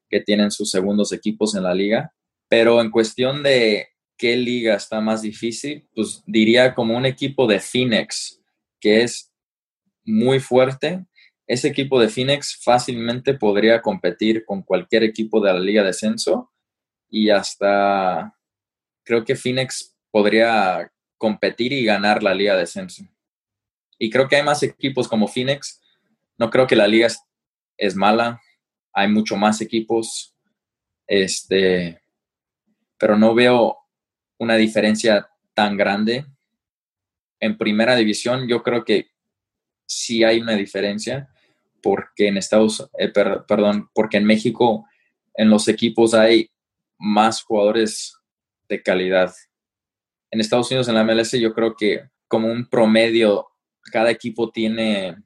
que 0.10 0.20
tienen 0.20 0.52
sus 0.52 0.70
segundos 0.70 1.12
equipos 1.12 1.56
en 1.56 1.64
la 1.64 1.74
liga. 1.74 2.14
Pero 2.50 2.82
en 2.82 2.92
cuestión 2.92 3.44
de 3.44 3.88
qué 4.18 4.36
liga 4.36 4.76
está 4.76 5.02
más 5.02 5.22
difícil, 5.22 5.88
pues 5.96 6.24
diría 6.26 6.74
como 6.74 6.96
un 6.96 7.06
equipo 7.06 7.48
de 7.48 7.60
Phoenix, 7.60 8.42
que 8.80 9.04
es 9.04 9.32
muy 10.04 10.40
fuerte. 10.40 11.06
Ese 11.48 11.68
equipo 11.68 12.00
de 12.00 12.10
Phoenix 12.10 12.60
fácilmente 12.64 13.34
podría 13.34 13.82
competir 13.82 14.46
con 14.46 14.62
cualquier 14.62 15.04
equipo 15.04 15.42
de 15.42 15.54
la 15.54 15.60
liga 15.60 15.84
de 15.84 15.90
ascenso 15.90 16.52
y 17.10 17.30
hasta 17.30 18.36
creo 19.04 19.24
que 19.24 19.36
Phoenix 19.36 19.96
podría 20.12 20.92
competir 21.18 21.74
y 21.74 21.86
ganar 21.86 22.24
la 22.24 22.34
liga 22.34 22.56
de 22.56 22.64
ascenso. 22.64 23.04
Y 23.98 24.10
creo 24.10 24.28
que 24.28 24.36
hay 24.36 24.44
más 24.44 24.64
equipos 24.64 25.08
como 25.08 25.28
Phoenix. 25.28 25.82
No 26.38 26.50
creo 26.50 26.68
que 26.68 26.76
la 26.76 26.88
liga 26.88 27.08
es, 27.78 27.96
mala. 27.96 28.42
Hay 28.94 29.08
mucho 29.08 29.36
más 29.36 29.62
equipos. 29.62 30.36
Este, 31.08 32.02
pero 32.98 33.18
no 33.18 33.34
veo 33.34 33.78
una 34.38 34.56
diferencia 34.56 35.30
tan 35.54 35.78
grande. 35.78 36.26
En 37.40 37.58
primera 37.58 37.96
división 37.96 38.48
yo 38.48 38.64
creo 38.64 38.84
que 38.84 39.12
sí 39.86 40.24
hay 40.24 40.40
una 40.40 40.54
diferencia 40.54 41.30
porque 41.82 42.28
en 42.28 42.38
Estados, 42.38 42.90
eh, 42.98 43.10
perdón, 43.10 43.90
porque 43.94 44.18
en 44.18 44.26
México 44.26 44.88
en 45.36 45.50
los 45.50 45.68
equipos 45.68 46.14
hay 46.14 46.50
más 46.98 47.44
jugadores 47.44 48.16
de 48.70 48.82
calidad. 48.82 49.34
En 50.32 50.40
Estados 50.40 50.72
Unidos 50.72 50.88
en 50.88 50.96
la 50.96 51.04
MLS 51.04 51.34
yo 51.34 51.54
creo 51.54 51.76
que 51.76 52.10
como 52.28 52.48
un 52.48 52.68
promedio 52.70 53.48
cada 53.92 54.12
equipo 54.12 54.52
tiene 54.52 55.18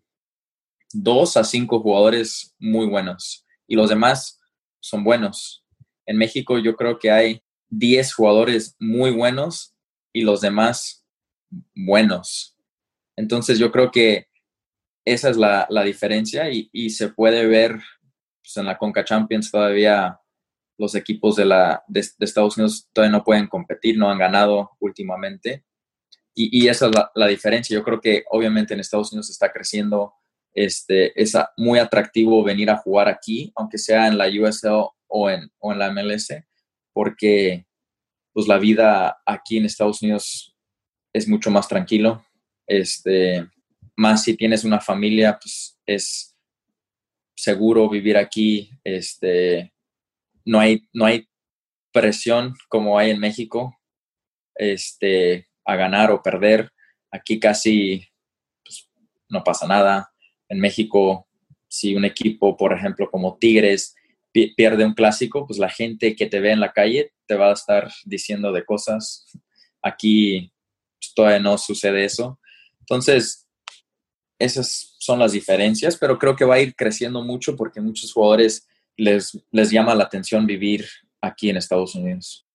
dos 0.94 1.38
a 1.38 1.44
cinco 1.44 1.80
jugadores 1.82 2.56
muy 2.60 2.88
buenos 2.88 3.46
y 3.68 3.76
los 3.76 3.90
demás 3.90 4.40
son 4.80 5.04
buenos. 5.04 5.66
En 6.06 6.18
México 6.18 6.58
yo 6.58 6.76
creo 6.76 7.00
que 7.00 7.12
hay 7.12 7.44
10 7.70 8.14
jugadores 8.14 8.76
muy 8.80 9.12
buenos 9.12 9.76
y 10.14 10.22
los 10.22 10.42
demás 10.42 11.06
buenos. 11.76 12.56
Entonces 13.16 13.60
yo 13.60 13.72
creo 13.72 13.92
que 13.92 14.28
esa 15.06 15.30
es 15.30 15.38
la, 15.38 15.68
diferencia 15.86 16.50
y, 16.50 16.90
se 16.90 17.10
puede 17.10 17.46
ver 17.48 17.80
pues, 18.42 18.58
en 18.58 18.66
la 18.66 18.78
Conca 18.78 19.06
Champions 19.06 19.52
todavía 19.52 20.20
los 20.78 20.96
equipos 20.96 21.36
de, 21.38 21.46
la, 21.46 21.84
de, 21.88 22.02
Estados 22.20 22.58
Unidos 22.58 22.90
todavía 22.94 23.18
no 23.18 23.24
pueden 23.24 23.48
competir, 23.48 23.98
no 23.98 24.12
han 24.12 24.20
ganado 24.20 24.72
últimamente. 24.80 25.66
Y, 26.40 26.68
esa 26.68 26.86
es 26.88 26.92
la, 27.16 27.28
diferencia. 27.28 27.74
Yo 27.74 27.84
creo 27.84 28.00
que 28.00 28.24
obviamente 28.30 28.74
en 28.74 28.80
Estados 28.80 29.12
Unidos 29.12 29.32
está 29.32 29.52
creciendo. 29.52 30.14
Este, 30.54 31.20
es 31.20 31.34
muy 31.58 31.80
atractivo 31.80 32.44
venir 32.44 32.70
a 32.70 32.78
jugar 32.78 33.08
aquí, 33.08 33.52
aunque 33.56 33.80
sea 33.80 34.08
en 34.08 34.18
la 34.18 34.28
USL 34.28 34.88
o 35.08 35.30
en, 35.30 35.52
o 35.58 35.72
en 35.72 35.80
la 35.80 35.92
MLS 35.92 36.30
porque 36.98 37.68
pues 38.34 38.48
la 38.48 38.58
vida 38.58 39.22
aquí 39.24 39.58
en 39.58 39.66
Estados 39.66 40.02
Unidos 40.02 40.58
es 41.14 41.28
mucho 41.28 41.52
más 41.52 41.68
tranquilo. 41.68 42.26
Este, 42.66 43.48
más 43.96 44.24
si 44.24 44.36
tienes 44.36 44.64
una 44.64 44.80
familia, 44.80 45.38
pues 45.40 45.80
es 45.86 46.36
seguro 47.36 47.88
vivir 47.88 48.18
aquí. 48.18 48.72
Este, 48.84 49.72
no 50.44 50.60
hay, 50.60 50.88
no 50.92 51.06
hay 51.06 51.28
presión 51.92 52.56
como 52.68 52.98
hay 52.98 53.12
en 53.12 53.20
México, 53.20 53.78
este, 54.56 55.47
a 55.68 55.76
ganar 55.76 56.10
o 56.10 56.24
perder. 56.24 56.72
Aquí 57.12 57.40
casi 57.40 58.08
pues, 58.64 58.90
no 59.30 59.44
pasa 59.44 59.68
nada. 59.68 60.12
En 60.50 60.60
México 60.60 61.28
si 61.68 61.96
un 61.96 62.06
equipo, 62.06 62.58
por 62.58 62.74
ejemplo, 62.74 63.10
como 63.12 63.38
Tigres, 63.38 63.96
pierde 64.56 64.86
un 64.86 64.94
clásico, 64.94 65.46
pues 65.48 65.60
la 65.60 65.70
gente 65.70 66.16
que 66.16 66.28
te 66.28 66.40
ve 66.40 66.52
en 66.52 66.60
la 66.60 66.72
calle 66.72 67.12
te 67.26 67.36
va 67.36 67.50
a 67.50 67.54
estar 67.54 67.92
diciendo 68.06 68.52
de 68.52 68.64
cosas. 68.64 69.26
Aquí 69.82 70.52
pues, 71.00 71.14
todavía 71.14 71.40
no 71.40 71.58
sucede 71.58 72.06
eso. 72.06 72.40
Entonces, 72.80 73.48
esas 74.40 74.96
son 75.00 75.20
las 75.20 75.32
diferencias, 75.32 75.98
pero 75.98 76.20
creo 76.20 76.36
que 76.36 76.46
va 76.46 76.56
a 76.56 76.60
ir 76.62 76.76
creciendo 76.76 77.24
mucho 77.24 77.56
porque 77.56 77.82
muchos 77.82 78.14
jugadores 78.14 78.68
les, 78.96 79.38
les 79.52 79.72
llama 79.72 79.96
la 79.96 80.04
atención 80.04 80.46
vivir 80.46 80.88
aquí 81.20 81.50
en 81.50 81.58
Estados 81.58 81.96
Unidos. 81.96 82.47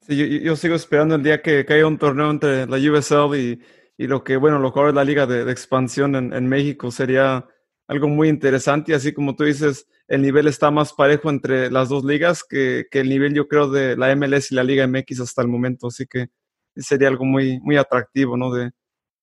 Sí, 0.00 0.40
yo, 0.42 0.56
sigo 0.56 0.74
esperando 0.74 1.14
el 1.14 1.22
día 1.22 1.42
que, 1.42 1.64
haya 1.68 1.86
un 1.86 1.98
torneo 1.98 2.30
entre 2.30 2.66
la 2.66 2.76
USL 2.76 3.36
y, 3.36 3.62
y 3.98 4.06
lo 4.06 4.24
que, 4.24 4.36
bueno, 4.36 4.58
lo 4.58 4.72
que 4.72 4.78
ahora 4.80 4.90
es 4.90 4.96
la 4.96 5.04
liga 5.04 5.26
de, 5.26 5.50
expansión 5.50 6.16
en, 6.16 6.32
en, 6.32 6.48
México 6.48 6.90
sería 6.90 7.46
algo 7.86 8.08
muy 8.08 8.28
interesante 8.28 8.92
y 8.92 8.94
así 8.94 9.12
como 9.12 9.36
tú 9.36 9.44
dices, 9.44 9.86
el 10.08 10.22
nivel 10.22 10.48
está 10.48 10.70
más 10.70 10.92
parejo 10.92 11.30
entre 11.30 11.70
las 11.70 11.88
dos 11.88 12.04
ligas 12.04 12.42
que, 12.42 12.86
que, 12.90 13.00
el 13.00 13.08
nivel 13.08 13.34
yo 13.34 13.46
creo 13.46 13.70
de 13.70 13.96
la 13.96 14.14
MLS 14.16 14.50
y 14.50 14.54
la 14.56 14.64
Liga 14.64 14.86
MX 14.86 15.20
hasta 15.20 15.42
el 15.42 15.48
momento, 15.48 15.88
así 15.88 16.06
que 16.06 16.30
sería 16.76 17.08
algo 17.08 17.24
muy, 17.24 17.60
muy 17.60 17.76
atractivo, 17.76 18.36
¿no? 18.36 18.52
De, 18.52 18.72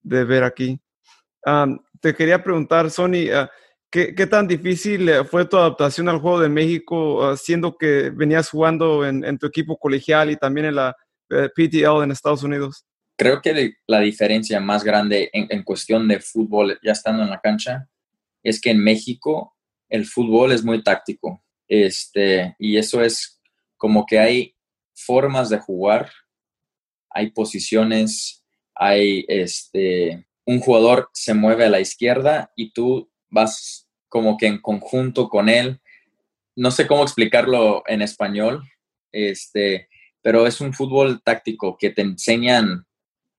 de 0.02 0.24
ver 0.24 0.44
aquí. 0.44 0.80
te 2.02 2.16
quería 2.16 2.44
preguntar, 2.44 2.90
Sony, 2.90 3.30
ah, 3.34 3.50
¿qué, 3.98 4.14
¿qué, 4.14 4.28
tan 4.28 4.48
difícil 4.48 5.10
eh, 5.10 5.24
fue 5.24 5.46
tu 5.46 5.58
adaptación 5.58 6.08
al 6.08 6.20
juego 6.20 6.40
de 6.40 6.50
México, 6.50 7.26
ah, 7.26 7.36
siendo 7.36 7.78
que 7.78 8.12
venías 8.12 8.48
jugando 8.50 9.04
en, 9.04 9.26
en, 9.26 9.40
tu 9.40 9.48
equipo 9.48 9.76
colegial 9.78 10.30
y 10.30 10.36
también 10.36 10.68
en 10.68 10.76
la 10.76 10.96
eh, 11.32 11.50
PTL 11.50 12.04
en 12.04 12.12
Estados 12.12 12.44
Unidos? 12.44 12.86
Creo 13.18 13.42
que 13.42 13.74
la 13.88 14.02
diferencia 14.02 14.60
más 14.60 14.84
grande 14.84 15.32
en, 15.34 15.48
en 15.50 15.64
cuestión 15.64 16.08
de 16.08 16.20
fútbol, 16.20 16.80
ya 16.84 16.92
estando 16.92 17.24
en 17.24 17.32
la 17.32 17.40
cancha, 17.40 17.90
es 18.44 18.62
que 18.62 18.70
en 18.70 18.84
México 18.84 19.56
el 19.90 20.06
fútbol 20.06 20.52
es 20.52 20.64
muy 20.64 20.84
táctico. 20.84 21.44
Este, 21.68 22.56
y 22.60 22.78
eso 22.78 23.02
es 23.02 23.42
como 23.78 24.06
que 24.06 24.20
hay 24.20 24.56
formas 24.94 25.50
de 25.50 25.58
jugar, 25.58 26.12
hay 27.10 27.32
posiciones, 27.32 28.46
hay 28.76 29.26
este, 29.28 30.28
un 30.46 30.60
jugador 30.60 31.10
se 31.14 31.34
mueve 31.34 31.66
a 31.66 31.70
la 31.70 31.80
izquierda 31.80 32.52
y 32.56 32.72
tú 32.72 33.10
vas 33.30 33.87
como 34.10 34.38
que 34.38 34.48
en 34.48 34.60
conjunto 34.60 35.30
con 35.30 35.50
él. 35.50 35.82
No 36.56 36.72
sé 36.72 36.88
cómo 36.88 37.04
explicarlo 37.04 37.84
en 37.88 38.02
español, 38.02 38.64
este, 39.12 39.90
pero 40.22 40.48
es 40.48 40.62
un 40.62 40.74
fútbol 40.74 41.22
táctico 41.24 41.78
que 41.78 41.90
te 41.90 42.02
enseñan 42.02 42.86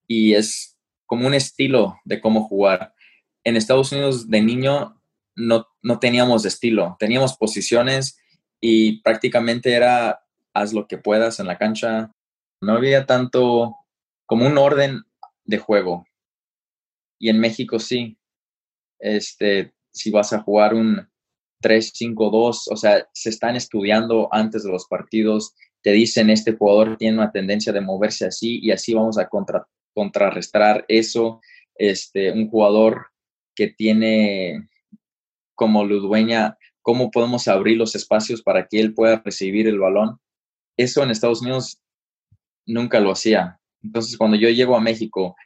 y 0.06 0.34
es 0.34 0.76
como 1.06 1.26
un 1.26 1.34
estilo 1.34 1.98
de 2.04 2.20
cómo 2.20 2.44
jugar. 2.44 2.94
En 3.44 3.56
Estados 3.56 3.92
Unidos 3.92 4.28
de 4.28 4.40
niño 4.40 5.00
no, 5.34 5.66
no 5.82 5.98
teníamos 5.98 6.44
estilo, 6.44 6.96
teníamos 6.98 7.36
posiciones 7.36 8.18
y 8.60 9.00
prácticamente 9.02 9.72
era 9.72 10.20
haz 10.54 10.72
lo 10.72 10.86
que 10.86 10.98
puedas 10.98 11.40
en 11.40 11.46
la 11.46 11.58
cancha. 11.58 12.12
No 12.60 12.74
había 12.74 13.06
tanto 13.06 13.76
como 14.26 14.46
un 14.46 14.58
orden 14.58 15.02
de 15.44 15.58
juego. 15.58 16.06
Y 17.18 17.30
en 17.30 17.40
México 17.40 17.78
sí. 17.78 18.18
Este, 18.98 19.72
si 19.92 20.10
vas 20.10 20.32
a 20.32 20.40
jugar 20.40 20.74
un 20.74 21.08
3-5-2, 21.62 22.68
o 22.70 22.76
sea, 22.76 23.06
se 23.12 23.30
están 23.30 23.56
estudiando 23.56 24.28
antes 24.30 24.64
de 24.64 24.70
los 24.70 24.86
partidos, 24.86 25.54
te 25.82 25.92
dicen 25.92 26.30
este 26.30 26.52
jugador 26.52 26.96
tiene 26.96 27.18
una 27.18 27.32
tendencia 27.32 27.72
de 27.72 27.80
moverse 27.80 28.26
así 28.26 28.60
y 28.62 28.70
así 28.70 28.94
vamos 28.94 29.18
a 29.18 29.28
contra, 29.28 29.66
contrarrestar 29.94 30.84
eso. 30.88 31.40
Este, 31.74 32.32
un 32.32 32.48
jugador 32.50 33.06
que 33.54 33.68
tiene 33.68 34.68
como 35.54 35.84
Ludueña, 35.84 36.56
cómo 36.82 37.10
podemos 37.10 37.48
abrir 37.48 37.76
los 37.76 37.94
espacios 37.94 38.42
para 38.42 38.66
que 38.66 38.80
él 38.80 38.94
pueda 38.94 39.20
recibir 39.24 39.66
el 39.66 39.78
balón. 39.78 40.18
Eso 40.76 41.02
en 41.02 41.10
Estados 41.10 41.42
Unidos 41.42 41.80
nunca 42.66 43.00
lo 43.00 43.10
hacía. 43.10 43.60
Entonces, 43.82 44.16
cuando 44.16 44.36
yo 44.36 44.48
llego 44.50 44.76
a 44.76 44.80
México 44.80 45.36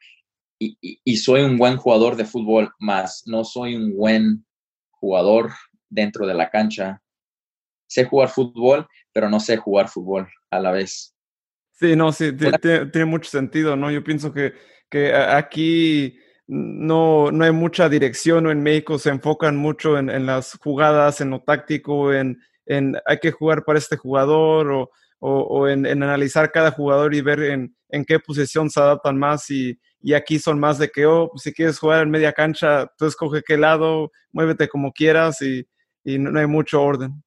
y, 0.81 1.17
soy 1.17 1.43
un 1.43 1.59
buen 1.59 1.77
jugador 1.77 2.17
de 2.17 2.25
fútbol, 2.25 2.73
más 2.79 3.23
no 3.27 3.45
soy 3.45 3.77
un 3.77 3.97
buen 3.97 4.45
jugador 4.91 5.51
dentro 5.89 6.27
de 6.27 6.35
la 6.35 6.51
cancha, 6.51 7.03
sé 7.87 8.05
jugar 8.05 8.29
fútbol, 8.29 8.87
pero 9.13 9.29
no 9.29 9.41
sé 9.41 9.57
jugar 9.57 9.89
fútbol 9.89 10.29
a 10.51 10.61
la 10.61 10.71
vez. 10.71 11.15
Sí, 11.73 11.97
no, 11.97 12.13
sí, 12.13 12.33
tiene, 12.33 13.05
mucho 13.05 13.31
sentido, 13.31 13.77
¿no? 13.77 13.91
Yo 13.91 14.05
pienso 14.05 14.33
que, 14.33 14.53
que 14.89 15.15
aquí 15.15 16.17
no, 16.47 17.31
no 17.31 17.45
hay 17.45 17.53
mucha 17.53 17.89
dirección, 17.89 18.47
o 18.47 18.51
en 18.51 18.63
México 18.63 18.99
se 18.99 19.11
enfocan 19.11 19.57
mucho 19.57 19.99
en, 19.99 20.27
las 20.27 20.59
jugadas, 20.63 21.21
en 21.21 21.31
lo 21.31 21.41
táctico, 21.41 22.13
en, 22.13 22.39
en, 22.67 22.97
hay 23.07 23.19
que 23.19 23.33
jugar 23.33 23.65
para 23.65 23.79
este 23.79 23.97
jugador 23.97 24.71
o, 24.71 24.91
o, 25.23 25.69
en, 25.69 25.87
analizar 25.87 26.51
cada 26.51 26.73
jugador 26.73 27.15
y 27.15 27.21
ver 27.21 27.41
en, 27.43 28.05
qué 28.07 28.19
posición 28.19 28.69
se 28.71 28.81
adaptan 28.81 29.17
más 29.17 29.51
y, 29.51 29.79
y, 30.03 30.15
aquí 30.15 30.39
son 30.39 30.59
más 30.59 30.79
de 30.79 30.89
que, 30.89 31.07
oh, 31.07 31.31
si 31.37 31.53
quieres 31.53 31.79
jugar 31.79 32.03
en 32.03 32.11
media 32.11 32.33
cancha, 32.33 32.91
tú 32.99 33.07
escoge 33.07 33.43
qué 33.47 33.57
lado, 33.57 34.11
muévete 34.33 34.69
como 34.69 34.93
quieras 34.93 35.41
y, 35.43 35.67
y 36.05 36.19
no, 36.19 36.39
hay 36.39 36.47
mucho 36.47 36.83
orden. 36.83 37.23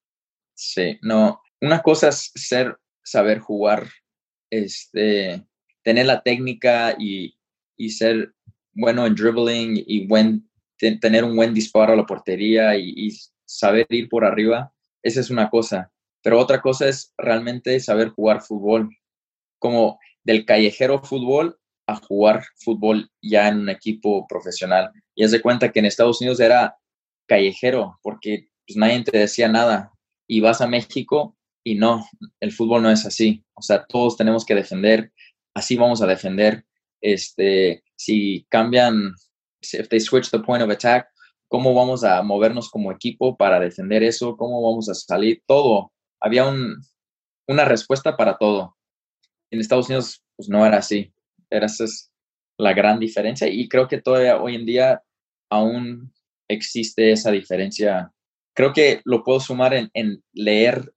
Sí, 0.53 0.97
no, 1.01 1.41
una 1.61 1.81
cosa 1.81 2.09
es 2.09 2.31
ser, 2.35 2.77
saber 3.03 3.39
jugar, 3.39 3.87
este, 4.49 5.45
tener 5.83 6.05
la 6.05 6.21
técnica 6.21 6.95
y, 6.97 7.37
y 7.77 7.89
ser 7.89 8.33
bueno 8.73 9.05
en 9.05 9.15
dribbling 9.15 9.83
y 9.85 10.07
buen, 10.07 10.49
tener 10.77 11.23
un 11.23 11.35
buen 11.35 11.53
disparo 11.53 11.93
a 11.93 11.95
la 11.95 12.05
portería 12.05 12.77
y, 12.77 13.11
saber 13.47 13.85
ir 13.89 14.09
por 14.09 14.25
arriba, 14.25 14.73
esa 15.03 15.19
es 15.19 15.29
una 15.29 15.51
cosa. 15.51 15.91
Pero 16.23 16.39
otra 16.39 16.61
cosa 16.61 16.87
es 16.87 17.13
realmente 17.15 17.79
saber 17.79 18.09
jugar 18.09 18.41
fútbol, 18.41 18.89
como 19.59 19.99
del 20.23 20.45
callejero 20.45 21.03
fútbol 21.03 21.59
a 21.87 21.95
jugar 21.95 22.45
fútbol 22.55 23.09
ya 23.21 23.47
en 23.47 23.59
un 23.59 23.69
equipo 23.69 24.25
profesional. 24.27 24.91
Y 25.15 25.23
es 25.23 25.31
de 25.31 25.41
cuenta 25.41 25.71
que 25.71 25.79
en 25.79 25.85
Estados 25.85 26.21
Unidos 26.21 26.39
era 26.39 26.77
callejero, 27.27 27.99
porque 28.01 28.47
pues, 28.65 28.77
nadie 28.77 29.03
te 29.03 29.17
decía 29.17 29.47
nada. 29.47 29.91
Y 30.27 30.39
vas 30.39 30.61
a 30.61 30.67
México 30.67 31.35
y 31.63 31.75
no, 31.75 32.05
el 32.39 32.51
fútbol 32.51 32.83
no 32.83 32.91
es 32.91 33.05
así. 33.05 33.43
O 33.53 33.61
sea, 33.61 33.85
todos 33.85 34.17
tenemos 34.17 34.45
que 34.45 34.55
defender, 34.55 35.11
así 35.53 35.75
vamos 35.75 36.01
a 36.01 36.07
defender. 36.07 36.65
Este, 37.01 37.83
si 37.95 38.45
cambian, 38.49 39.13
if 39.61 39.87
they 39.89 39.99
switch 39.99 40.29
the 40.29 40.39
point 40.39 40.63
of 40.63 40.69
attack, 40.69 41.07
cómo 41.47 41.73
vamos 41.73 42.03
a 42.03 42.21
movernos 42.21 42.69
como 42.69 42.91
equipo 42.91 43.37
para 43.37 43.59
defender 43.59 44.03
eso, 44.03 44.35
cómo 44.37 44.61
vamos 44.61 44.89
a 44.89 44.93
salir, 44.93 45.41
todo. 45.45 45.91
Había 46.19 46.45
un, 46.45 46.77
una 47.47 47.65
respuesta 47.65 48.17
para 48.17 48.37
todo. 48.37 48.75
En 49.51 49.59
Estados 49.59 49.87
Unidos, 49.87 50.23
pues 50.35 50.49
no 50.49 50.65
era 50.65 50.77
así. 50.77 51.13
Esa 51.49 51.83
es 51.85 52.11
la 52.57 52.73
gran 52.73 52.99
diferencia 52.99 53.47
y 53.47 53.67
creo 53.67 53.87
que 53.87 54.01
todavía 54.01 54.41
hoy 54.41 54.55
en 54.55 54.65
día 54.65 55.03
aún 55.49 56.13
existe 56.47 57.11
esa 57.11 57.31
diferencia. 57.31 58.11
Creo 58.53 58.73
que 58.73 59.01
lo 59.03 59.23
puedo 59.23 59.39
sumar 59.39 59.73
en, 59.73 59.89
en 59.93 60.23
leer 60.33 60.93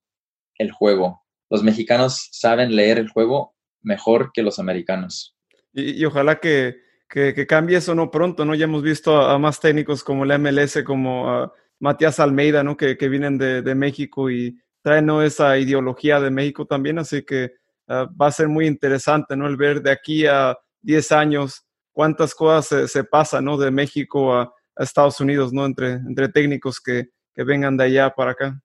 el 0.57 0.73
juego. 0.73 1.23
Los 1.51 1.63
mexicanos 1.63 2.29
saben 2.33 2.77
leer 2.77 2.99
el 2.99 3.09
juego 3.09 3.55
mejor 3.83 4.31
que 4.33 4.43
los 4.43 4.59
americanos. 4.59 5.37
Y, 5.73 6.05
ojalá 6.05 6.41
que, 6.41 6.77
que, 7.09 7.47
cambie 7.47 7.79
eso 7.79 7.95
no 7.95 8.11
pronto, 8.11 8.45
¿no? 8.45 8.55
Ya 8.55 8.65
hemos 8.65 8.83
visto 8.83 9.17
a, 9.17 9.39
más 9.39 9.61
técnicos 9.61 10.03
como 10.05 10.25
la 10.25 10.39
MLS, 10.39 10.83
como 10.85 11.53
Matías 11.79 12.21
Almeida, 12.21 12.63
¿no? 12.63 12.77
Que, 12.77 12.97
que 12.97 13.09
vienen 13.09 13.39
de, 13.39 13.63
de, 13.63 13.75
México 13.75 14.31
y 14.31 14.59
traen 14.83 15.07
¿no? 15.07 15.23
esa 15.23 15.59
ideología 15.59 16.21
de 16.21 16.31
México 16.31 16.67
también, 16.67 16.99
así 16.99 17.23
que 17.23 17.53
ah, 17.89 18.09
va 18.21 18.29
a 18.29 18.33
ser 18.33 18.49
muy 18.49 18.67
interesante, 18.67 19.37
¿no? 19.37 19.47
El 19.47 19.57
ver 19.57 19.83
de 19.83 19.91
aquí 19.91 20.27
a 20.27 20.57
10 20.83 21.13
años 21.13 21.65
cuántas 21.93 22.35
cosas 22.35 22.67
se, 22.67 22.89
se 22.89 23.05
pasan, 23.05 23.45
¿no? 23.45 23.57
De 23.57 23.71
México 23.71 24.35
a, 24.35 24.43
a, 24.77 24.83
Estados 24.85 25.21
Unidos, 25.21 25.53
¿no? 25.53 25.65
Entre, 25.67 25.93
entre 25.93 26.29
técnicos 26.29 26.81
que, 26.81 27.09
que 27.35 27.45
vengan 27.45 27.77
de 27.77 27.85
allá 27.85 28.11
para 28.15 28.33
acá. 28.33 28.61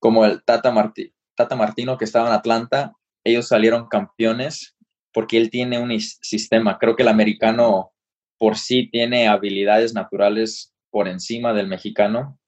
Como 0.00 0.24
el 0.24 0.42
Tata, 0.44 0.70
Martí, 0.70 1.12
Tata 1.34 1.56
Martino 1.56 1.98
que 1.98 2.04
estaba 2.04 2.28
en 2.28 2.34
Atlanta, 2.34 2.92
ellos 3.24 3.48
salieron 3.48 3.88
campeones 3.88 4.76
porque 5.12 5.36
él 5.36 5.50
tiene 5.50 5.78
un 5.78 5.98
sistema. 6.00 6.78
Creo 6.78 6.96
que 6.96 7.02
el 7.02 7.08
americano 7.08 7.92
por 8.38 8.56
sí 8.56 8.88
tiene 8.90 9.28
habilidades 9.28 9.94
naturales 9.94 10.72
por 10.90 11.08
encima 11.08 11.52
del 11.52 11.66
mexicano. 11.66 12.38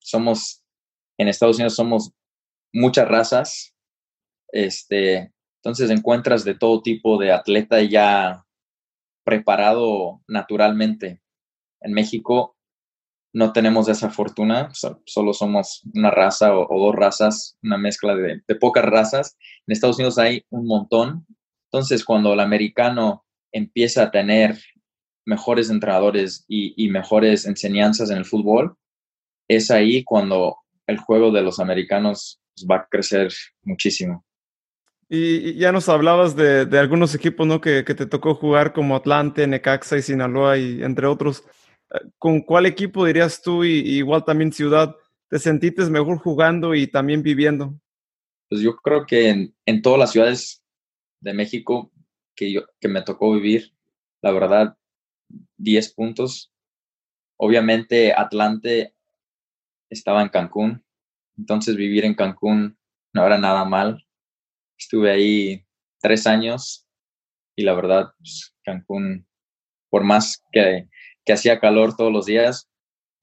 Somos, 0.00 0.62
en 1.18 1.28
Estados 1.28 1.56
Unidos 1.56 1.74
somos 1.74 2.12
muchas 2.72 3.08
razas. 3.08 3.74
Este, 4.52 5.32
entonces 5.62 5.90
encuentras 5.90 6.44
de 6.44 6.54
todo 6.54 6.82
tipo 6.82 7.18
de 7.18 7.32
atleta 7.32 7.80
ya 7.82 8.44
preparado 9.24 10.20
naturalmente. 10.26 11.20
En 11.80 11.92
México 11.92 12.56
no 13.32 13.52
tenemos 13.52 13.88
esa 13.88 14.10
fortuna, 14.10 14.70
solo 15.06 15.32
somos 15.32 15.82
una 15.94 16.10
raza 16.10 16.54
o, 16.54 16.86
dos 16.86 16.94
razas, 16.94 17.56
una 17.62 17.78
mezcla 17.78 18.14
de, 18.14 18.42
pocas 18.60 18.84
razas. 18.84 19.36
En 19.66 19.72
Estados 19.72 19.96
Unidos 19.96 20.18
hay 20.18 20.44
un 20.50 20.66
montón 20.66 21.26
entonces, 21.72 22.04
cuando 22.04 22.34
el 22.34 22.40
americano 22.40 23.24
empieza 23.50 24.02
a 24.02 24.10
tener 24.10 24.58
mejores 25.24 25.70
entrenadores 25.70 26.44
y, 26.46 26.88
mejores 26.90 27.46
enseñanzas 27.46 28.10
en 28.10 28.18
el 28.18 28.26
fútbol, 28.26 28.76
es 29.48 29.70
ahí 29.70 30.04
cuando 30.04 30.58
el 30.86 30.98
juego 30.98 31.30
de 31.30 31.40
los 31.40 31.60
americanos 31.60 32.42
va 32.70 32.76
a 32.76 32.88
crecer 32.90 33.32
muchísimo. 33.62 34.22
Y 35.14 35.56
ya 35.56 35.72
nos 35.72 35.90
hablabas 35.90 36.34
de, 36.36 36.66
algunos 36.78 37.14
equipos 37.14 37.46
¿no? 37.46 37.60
que, 37.60 37.82
te 37.82 38.06
tocó 38.06 38.34
jugar 38.34 38.72
como 38.72 38.96
Atlante, 38.96 39.46
Necaxa 39.46 39.98
y 39.98 40.02
Sinaloa 40.02 40.56
y 40.56 40.82
entre 40.82 41.06
otros. 41.06 41.44
Eh, 41.90 41.98
¿Con 42.16 42.40
cuál 42.40 42.64
equipo 42.64 43.04
dirías 43.04 43.42
tú 43.42 43.62
y, 43.62 43.80
igual 43.80 44.24
también 44.24 44.52
Ciudad 44.52 44.96
te 45.28 45.38
sentiste 45.38 45.84
mejor 45.90 46.16
jugando 46.16 46.74
y 46.74 46.86
también 46.86 47.22
viviendo? 47.22 47.78
Pues 48.48 48.62
yo 48.62 48.74
creo 48.76 49.04
que 49.04 49.28
en, 49.28 49.54
en 49.66 49.82
todas 49.82 49.98
las 49.98 50.12
ciudades 50.12 50.64
de 51.20 51.34
México 51.34 51.92
que, 52.34 52.50
yo, 52.50 52.62
que 52.80 52.88
me 52.88 53.02
tocó 53.02 53.34
vivir, 53.34 53.74
la 54.22 54.30
verdad, 54.32 54.78
10 55.58 55.92
puntos. 55.92 56.54
Obviamente 57.36 58.14
Atlante 58.16 58.94
estaba 59.90 60.22
en 60.22 60.30
Cancún, 60.30 60.82
entonces 61.36 61.76
vivir 61.76 62.06
en 62.06 62.14
Cancún 62.14 62.78
no 63.12 63.26
era 63.26 63.36
nada 63.36 63.66
mal 63.66 64.06
Estuve 64.82 65.12
ahí 65.12 65.64
tres 66.00 66.26
años 66.26 66.86
y 67.54 67.62
la 67.62 67.72
verdad, 67.72 68.12
pues, 68.18 68.52
Cancún, 68.64 69.26
por 69.88 70.02
más 70.02 70.42
que, 70.50 70.88
que 71.24 71.32
hacía 71.32 71.60
calor 71.60 71.96
todos 71.96 72.12
los 72.12 72.26
días, 72.26 72.68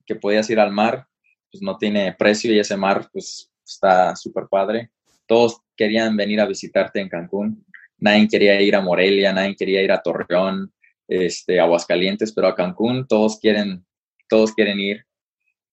que 0.05 0.15
podías 0.15 0.49
ir 0.49 0.59
al 0.59 0.71
mar, 0.71 1.07
pues 1.51 1.61
no 1.61 1.77
tiene 1.77 2.13
precio 2.13 2.53
y 2.53 2.59
ese 2.59 2.77
mar 2.77 3.09
pues 3.11 3.51
está 3.65 4.15
súper 4.15 4.45
padre. 4.49 4.91
Todos 5.27 5.59
querían 5.75 6.15
venir 6.15 6.39
a 6.39 6.45
visitarte 6.45 7.01
en 7.01 7.09
Cancún. 7.09 7.65
Nadie 7.97 8.27
quería 8.29 8.61
ir 8.61 8.75
a 8.75 8.81
Morelia, 8.81 9.33
nadie 9.33 9.55
quería 9.55 9.83
ir 9.83 9.91
a 9.91 10.01
Torreón, 10.01 10.73
este, 11.07 11.59
Aguascalientes, 11.59 12.31
pero 12.33 12.47
a 12.47 12.55
Cancún 12.55 13.05
todos 13.05 13.37
quieren, 13.39 13.85
todos 14.29 14.53
quieren 14.53 14.79
ir. 14.79 15.05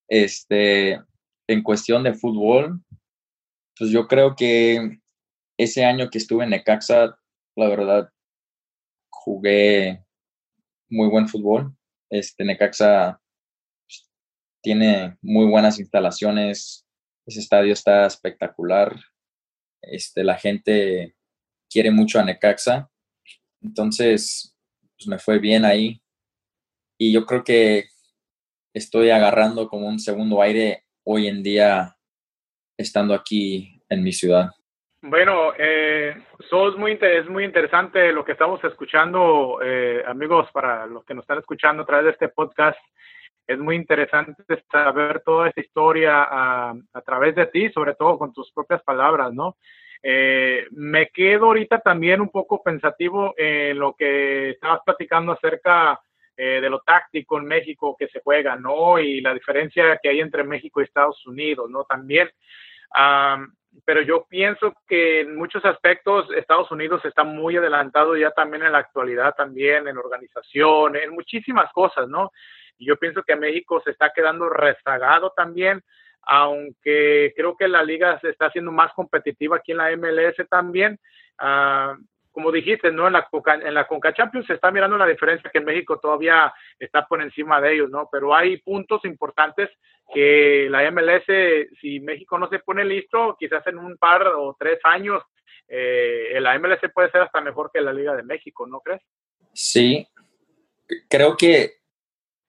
Este, 0.09 1.01
en 1.47 1.63
cuestión 1.63 2.03
de 2.03 2.15
fútbol, 2.15 2.81
pues 3.79 3.91
yo 3.91 4.09
creo 4.09 4.35
que 4.35 4.99
ese 5.57 5.85
año 5.85 6.11
que 6.11 6.19
estuve 6.19 6.45
en 6.45 6.51
Necaxa, 6.51 7.19
la 7.57 7.69
verdad, 7.69 8.11
jugué 9.11 10.05
muy 10.89 11.09
buen 11.09 11.29
fútbol. 11.29 11.75
Este 12.11 12.45
Necaxa 12.45 13.21
pues, 13.87 14.11
tiene 14.63 15.17
muy 15.23 15.47
buenas 15.47 15.79
instalaciones. 15.79 16.87
Ese 17.27 17.41
estadio 17.41 17.73
está 17.73 18.07
espectacular. 18.07 18.97
Este, 19.83 20.23
la 20.23 20.37
gente 20.37 21.17
quiere 21.71 21.91
mucho 21.91 22.21
a 22.21 22.25
Necaxa. 22.25 22.91
Entonces, 23.63 24.55
pues 24.97 25.09
me 25.09 25.19
fue 25.19 25.39
bien 25.39 25.65
ahí. 25.65 26.03
Y 26.99 27.13
yo 27.13 27.27
creo 27.27 27.45
que 27.45 27.89
estoy 28.75 29.11
agarrando 29.11 29.69
como 29.69 29.89
un 29.89 29.99
segundo 29.99 30.41
aire 30.43 30.85
hoy 31.05 31.29
en 31.29 31.43
día 31.43 31.97
estando 32.79 33.15
aquí 33.15 33.83
en 33.89 34.03
mi 34.03 34.13
ciudad. 34.13 34.51
Bueno, 35.09 35.53
eh, 35.57 36.17
es, 36.41 36.77
muy, 36.77 36.99
es 37.01 37.29
muy 37.29 37.45
interesante 37.45 38.11
lo 38.11 38.25
que 38.25 38.33
estamos 38.33 38.63
escuchando, 38.65 39.61
eh, 39.63 40.03
amigos, 40.05 40.51
para 40.53 40.85
los 40.87 41.05
que 41.05 41.15
nos 41.15 41.23
están 41.23 41.39
escuchando 41.39 41.85
a 41.85 41.87
través 41.87 42.07
de 42.07 42.11
este 42.11 42.29
podcast. 42.29 42.79
Es 43.47 43.57
muy 43.57 43.77
interesante 43.77 44.35
saber 44.69 45.23
toda 45.25 45.49
esta 45.49 45.61
historia 45.61 46.27
a, 46.29 46.75
través 47.05 47.37
de 47.37 47.47
ti, 47.47 47.71
sobre 47.71 47.95
todo 47.95 48.19
con 48.19 48.33
tus 48.33 48.51
propias 48.51 48.83
palabras, 48.83 49.33
¿no? 49.33 49.57
Eh, 50.03 50.67
me 50.73 51.09
quedo 51.11 51.47
ahorita 51.47 51.79
también 51.79 52.21
un 52.21 52.31
poco 52.31 52.61
pensativo 52.61 53.33
en 53.37 53.79
lo 53.79 53.95
que 53.95 54.51
estabas 54.51 54.81
platicando 54.85 55.33
acerca 55.33 56.01
eh, 56.37 56.61
de 56.61 56.69
lo 56.69 56.81
táctico 56.81 57.39
en 57.39 57.45
México 57.45 57.95
que 57.97 58.09
se 58.09 58.21
juega, 58.25 58.57
¿no? 58.57 58.99
Y 58.99 59.21
la 59.21 59.35
diferencia 59.35 60.01
que 60.03 60.09
hay 60.09 60.19
entre 60.19 60.43
México 60.43 60.81
y 60.81 60.85
Estados 60.85 61.25
Unidos, 61.29 61.71
¿no? 61.71 61.85
También 61.85 62.29
pero 63.85 64.03
yo 64.03 64.27
pienso 64.29 64.75
que 64.89 65.21
en 65.21 65.37
muchos 65.37 65.65
aspectos 65.65 66.27
Estados 66.35 66.71
Unidos 66.71 67.05
está 67.05 67.25
muy 67.25 67.57
adelantado 67.57 68.17
ya 68.17 68.31
también 68.31 68.63
en 68.63 68.73
la 68.73 68.79
actualidad, 68.79 69.35
también 69.37 69.89
en 69.89 69.99
organización, 69.99 70.97
en 70.97 71.11
muchísimas 71.11 71.73
cosas, 71.73 72.09
¿no? 72.09 72.31
Y 72.79 72.87
yo 72.87 72.97
pienso 72.97 73.23
que 73.23 73.37
México 73.37 73.81
se 73.85 73.91
está 73.91 74.13
quedando 74.15 74.49
rezagado 74.49 75.33
también, 75.37 75.83
aunque 76.23 77.33
creo 77.37 77.57
que 77.57 77.69
la 77.69 77.83
liga 77.83 78.19
se 78.21 78.31
está 78.31 78.47
haciendo 78.47 78.73
más 78.73 78.93
competitiva 78.95 79.57
aquí 79.57 79.73
en 79.73 79.79
la 79.79 79.97
MLS 79.97 80.37
también. 80.49 80.99
Uh, 81.41 81.97
como 82.37 82.53
dijiste, 82.53 82.93
¿no? 82.93 83.07
En 83.07 83.15
la, 83.15 83.27
en 83.63 83.73
la 83.73 83.87
Conca 83.87 84.13
Champions 84.13 84.47
se 84.47 84.53
está 84.53 84.71
mirando 84.71 84.99
la 84.99 85.07
diferencia 85.07 85.49
que 85.51 85.59
México 85.59 85.99
todavía 85.99 86.53
está 86.79 87.07
por 87.07 87.23
encima 87.23 87.63
de 87.63 87.73
ellos, 87.73 87.89
¿no? 87.89 88.11
Pero 88.13 88.35
hay 88.35 88.59
puntos 88.59 89.07
importantes 89.07 89.71
que 90.13 90.69
la 90.71 90.91
MLS, 90.91 91.25
si 91.81 92.01
México 92.01 92.39
no 92.39 92.49
se 92.49 92.61
pone 92.61 92.85
listo, 92.85 93.37
quizás 93.39 93.67
en 93.67 93.79
un 93.79 93.97
par 93.97 94.27
o 94.27 94.57
tres 94.59 94.79
años, 94.85 95.23
eh, 95.69 96.39
la 96.41 96.59
MLS 96.59 96.81
puede 96.95 97.11
ser 97.11 97.23
hasta 97.23 97.41
mejor 97.41 97.71
que 97.73 97.81
la 97.81 97.93
Liga 97.93 98.15
de 98.15 98.23
México, 98.23 98.67
¿no 98.67 98.81
crees? 98.81 99.03
Sí, 99.53 100.07
creo 101.09 101.37
que 101.37 101.77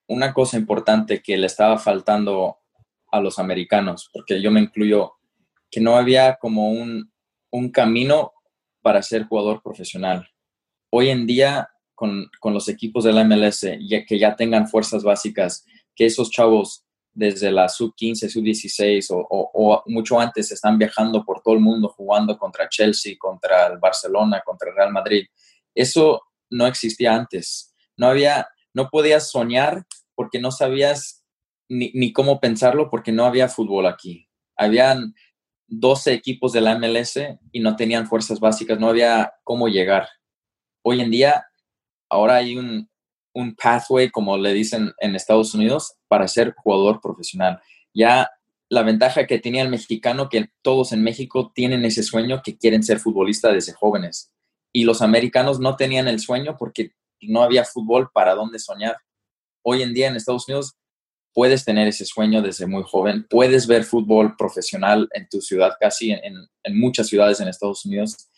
una 0.06 0.32
cosa 0.32 0.56
importante 0.56 1.22
que 1.22 1.36
le 1.36 1.46
estaba 1.46 1.78
faltando 1.78 2.58
a 3.10 3.20
los 3.20 3.38
americanos, 3.38 4.08
porque 4.12 4.40
yo 4.40 4.50
me 4.50 4.60
incluyo, 4.60 5.14
que 5.70 5.80
no 5.80 5.96
había 5.96 6.36
como 6.36 6.70
un, 6.70 7.12
un 7.50 7.70
camino 7.70 8.32
para 8.82 9.02
ser 9.02 9.24
jugador 9.24 9.62
profesional. 9.62 10.28
Hoy 10.90 11.10
en 11.10 11.26
día, 11.26 11.68
con, 11.94 12.30
los 12.44 12.68
equipos 12.68 13.04
de 13.04 13.12
la 13.12 13.24
MLS, 13.24 13.66
ya, 13.80 14.04
que 14.04 14.18
ya 14.18 14.36
tengan 14.36 14.68
fuerzas 14.68 15.02
básicas, 15.02 15.66
que 15.94 16.06
esos 16.06 16.30
chavos 16.30 16.86
desde 17.18 17.50
la 17.50 17.68
sub-15, 17.68 18.28
sub-16 18.28 19.08
o, 19.10 19.82
mucho 19.86 20.20
antes 20.20 20.52
están 20.52 20.78
viajando 20.78 21.24
por 21.24 21.42
todo 21.42 21.54
el 21.54 21.60
mundo 21.60 21.88
jugando 21.88 22.38
contra 22.38 22.68
Chelsea, 22.68 23.16
contra 23.18 23.66
el 23.66 23.78
Barcelona, 23.78 24.40
contra 24.44 24.70
el 24.70 24.76
Real 24.76 24.92
Madrid. 24.92 25.26
Eso 25.74 26.22
no 26.48 26.68
existía 26.68 27.16
antes. 27.16 27.74
No 27.96 28.06
había, 28.06 28.46
no 28.72 28.88
podías 28.88 29.32
soñar 29.32 29.84
porque 30.14 30.38
no 30.38 30.52
sabías 30.52 31.24
ni, 31.68 31.90
ni 31.92 32.12
cómo 32.12 32.38
pensarlo 32.38 32.88
porque 32.88 33.10
no 33.10 33.24
había 33.24 33.48
fútbol 33.48 33.86
aquí. 33.86 34.28
Habían 34.56 35.12
12 35.66 36.12
equipos 36.12 36.52
de 36.52 36.60
la 36.60 36.78
MLS 36.78 37.18
y 37.50 37.58
no 37.58 37.74
tenían 37.74 38.06
fuerzas 38.06 38.38
básicas, 38.38 38.78
no 38.78 38.88
había 38.88 39.32
cómo 39.42 39.66
llegar. 39.66 40.08
Hoy 40.82 41.00
en 41.00 41.10
día, 41.10 41.46
ahora 42.08 42.36
hay 42.36 42.56
un, 42.56 42.88
un 43.38 43.54
pathway, 43.54 44.10
como 44.10 44.36
le 44.36 44.52
dicen 44.52 44.92
en 44.98 45.14
Estados 45.14 45.54
Unidos, 45.54 45.94
para 46.08 46.26
ser 46.26 46.54
jugador 46.56 47.00
profesional. 47.00 47.60
Ya 47.94 48.30
la 48.68 48.82
ventaja 48.82 49.26
que 49.26 49.38
tenía 49.38 49.62
el 49.62 49.68
mexicano, 49.68 50.28
que 50.28 50.50
todos 50.62 50.92
en 50.92 51.02
México 51.02 51.52
tienen 51.54 51.84
ese 51.84 52.02
sueño 52.02 52.42
que 52.44 52.58
quieren 52.58 52.82
ser 52.82 52.98
futbolistas 52.98 53.54
desde 53.54 53.72
jóvenes. 53.72 54.32
Y 54.72 54.84
los 54.84 55.00
americanos 55.00 55.60
no 55.60 55.76
tenían 55.76 56.08
el 56.08 56.20
sueño 56.20 56.56
porque 56.58 56.92
no 57.20 57.42
había 57.42 57.64
fútbol 57.64 58.10
para 58.12 58.34
dónde 58.34 58.58
soñar. 58.58 58.96
Hoy 59.62 59.82
en 59.82 59.94
día 59.94 60.08
en 60.08 60.16
Estados 60.16 60.48
Unidos 60.48 60.76
puedes 61.32 61.64
tener 61.64 61.86
ese 61.86 62.04
sueño 62.04 62.42
desde 62.42 62.66
muy 62.66 62.82
joven, 62.82 63.24
puedes 63.30 63.66
ver 63.68 63.84
fútbol 63.84 64.34
profesional 64.36 65.08
en 65.12 65.28
tu 65.28 65.40
ciudad, 65.40 65.72
casi 65.78 66.10
en, 66.10 66.34
muchas 66.74 67.06
ciudades 67.06 67.40
en 67.40 67.48
Estados 67.48 67.84
Unidos. 67.86 68.28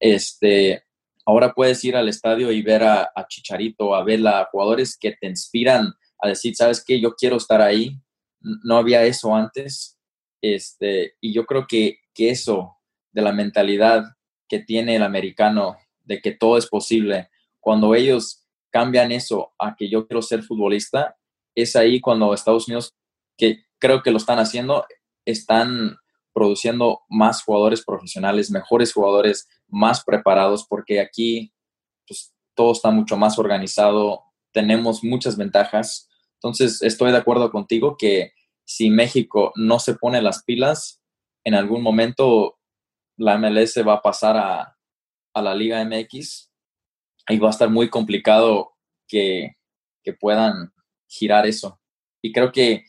Este, 0.00 0.85
ahora 1.26 1.52
puedes 1.52 1.84
ir 1.84 1.96
al 1.96 2.08
estadio 2.08 2.52
y 2.52 2.62
ver 2.62 2.84
a, 2.84 3.12
Chicharito, 3.28 3.94
a 3.94 4.04
ver 4.04 4.26
a 4.26 4.46
jugadores 4.46 4.96
que 4.96 5.12
te 5.12 5.26
inspiran 5.26 5.92
a 6.18 6.28
decir, 6.28 6.54
¿sabes 6.54 6.82
qué? 6.82 7.00
Yo 7.00 7.14
quiero 7.14 7.36
estar 7.36 7.60
ahí. 7.60 8.00
No 8.40 8.76
había 8.76 9.04
eso 9.04 9.34
antes. 9.34 9.98
Este, 10.40 11.16
y 11.20 11.34
yo 11.34 11.44
creo 11.44 11.66
que, 11.66 11.98
que 12.14 12.30
eso 12.30 12.76
de 13.12 13.22
la 13.22 13.32
mentalidad 13.32 14.04
que 14.48 14.60
tiene 14.60 14.96
el 14.96 15.02
americano 15.02 15.76
de 16.04 16.20
que 16.20 16.30
todo 16.30 16.56
es 16.56 16.68
posible, 16.68 17.28
cuando 17.58 17.94
ellos 17.94 18.46
cambian 18.70 19.10
eso 19.10 19.52
a 19.58 19.74
que 19.74 19.88
yo 19.88 20.06
quiero 20.06 20.22
ser 20.22 20.42
futbolista, 20.44 21.16
es 21.56 21.74
ahí 21.74 22.00
cuando 22.00 22.32
Estados 22.32 22.68
Unidos, 22.68 22.94
que 23.36 23.64
creo 23.78 24.02
que 24.02 24.12
lo 24.12 24.18
están 24.18 24.38
haciendo, 24.38 24.86
están 25.24 25.96
produciendo 26.36 27.00
más 27.08 27.42
jugadores 27.42 27.82
profesionales, 27.82 28.50
mejores 28.50 28.92
jugadores, 28.92 29.48
más 29.68 30.04
preparados, 30.04 30.66
porque 30.68 31.00
aquí 31.00 31.50
pues, 32.06 32.34
todo 32.54 32.72
está 32.72 32.90
mucho 32.90 33.16
más 33.16 33.38
organizado, 33.38 34.22
tenemos 34.52 35.02
muchas 35.02 35.38
ventajas. 35.38 36.10
Entonces, 36.34 36.82
estoy 36.82 37.10
de 37.12 37.16
acuerdo 37.16 37.50
contigo 37.50 37.96
que 37.96 38.32
si 38.66 38.90
México 38.90 39.50
no 39.56 39.78
se 39.78 39.94
pone 39.94 40.20
las 40.20 40.44
pilas, 40.44 41.00
en 41.42 41.54
algún 41.54 41.82
momento 41.82 42.58
la 43.16 43.38
MLS 43.38 43.78
va 43.88 43.94
a 43.94 44.02
pasar 44.02 44.36
a, 44.36 44.76
a 45.32 45.40
la 45.40 45.54
Liga 45.54 45.82
MX 45.82 46.52
y 47.30 47.38
va 47.38 47.48
a 47.48 47.52
estar 47.52 47.70
muy 47.70 47.88
complicado 47.88 48.74
que, 49.08 49.56
que 50.04 50.12
puedan 50.12 50.70
girar 51.08 51.46
eso. 51.46 51.80
Y 52.20 52.30
creo 52.30 52.52
que 52.52 52.84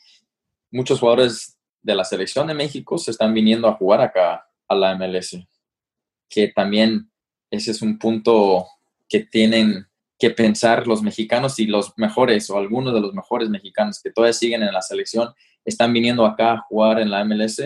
muchos 0.70 1.00
jugadores 1.00 1.57
de 1.88 1.96
la 1.96 2.04
selección 2.04 2.48
de 2.48 2.54
México 2.54 2.98
se 2.98 3.12
están 3.12 3.34
viniendo 3.34 3.66
a 3.70 3.74
jugar 3.76 4.02
acá 4.02 4.46
a 4.68 4.76
la 4.76 4.94
MLS, 4.96 5.38
que 6.30 6.50
también 6.50 7.10
ese 7.50 7.72
es 7.72 7.82
un 7.82 7.98
punto 7.98 8.68
que 9.08 9.22
tienen 9.22 9.88
que 10.20 10.32
pensar 10.32 10.86
los 10.86 11.02
mexicanos 11.02 11.58
y 11.60 11.66
los 11.66 11.94
mejores 11.96 12.50
o 12.50 12.58
algunos 12.58 12.94
de 12.94 13.00
los 13.00 13.14
mejores 13.14 13.50
mexicanos 13.50 14.02
que 14.04 14.12
todavía 14.12 14.34
siguen 14.34 14.64
en 14.64 14.74
la 14.74 14.82
selección 14.82 15.30
están 15.64 15.94
viniendo 15.94 16.26
acá 16.26 16.54
a 16.54 16.62
jugar 16.68 17.00
en 17.00 17.10
la 17.10 17.24
MLS, 17.24 17.64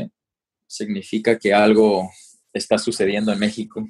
significa 0.67 1.39
que 1.39 1.51
algo 1.51 2.07
está 2.53 2.77
sucediendo 2.77 3.33
en 3.33 3.39
México. 3.39 3.87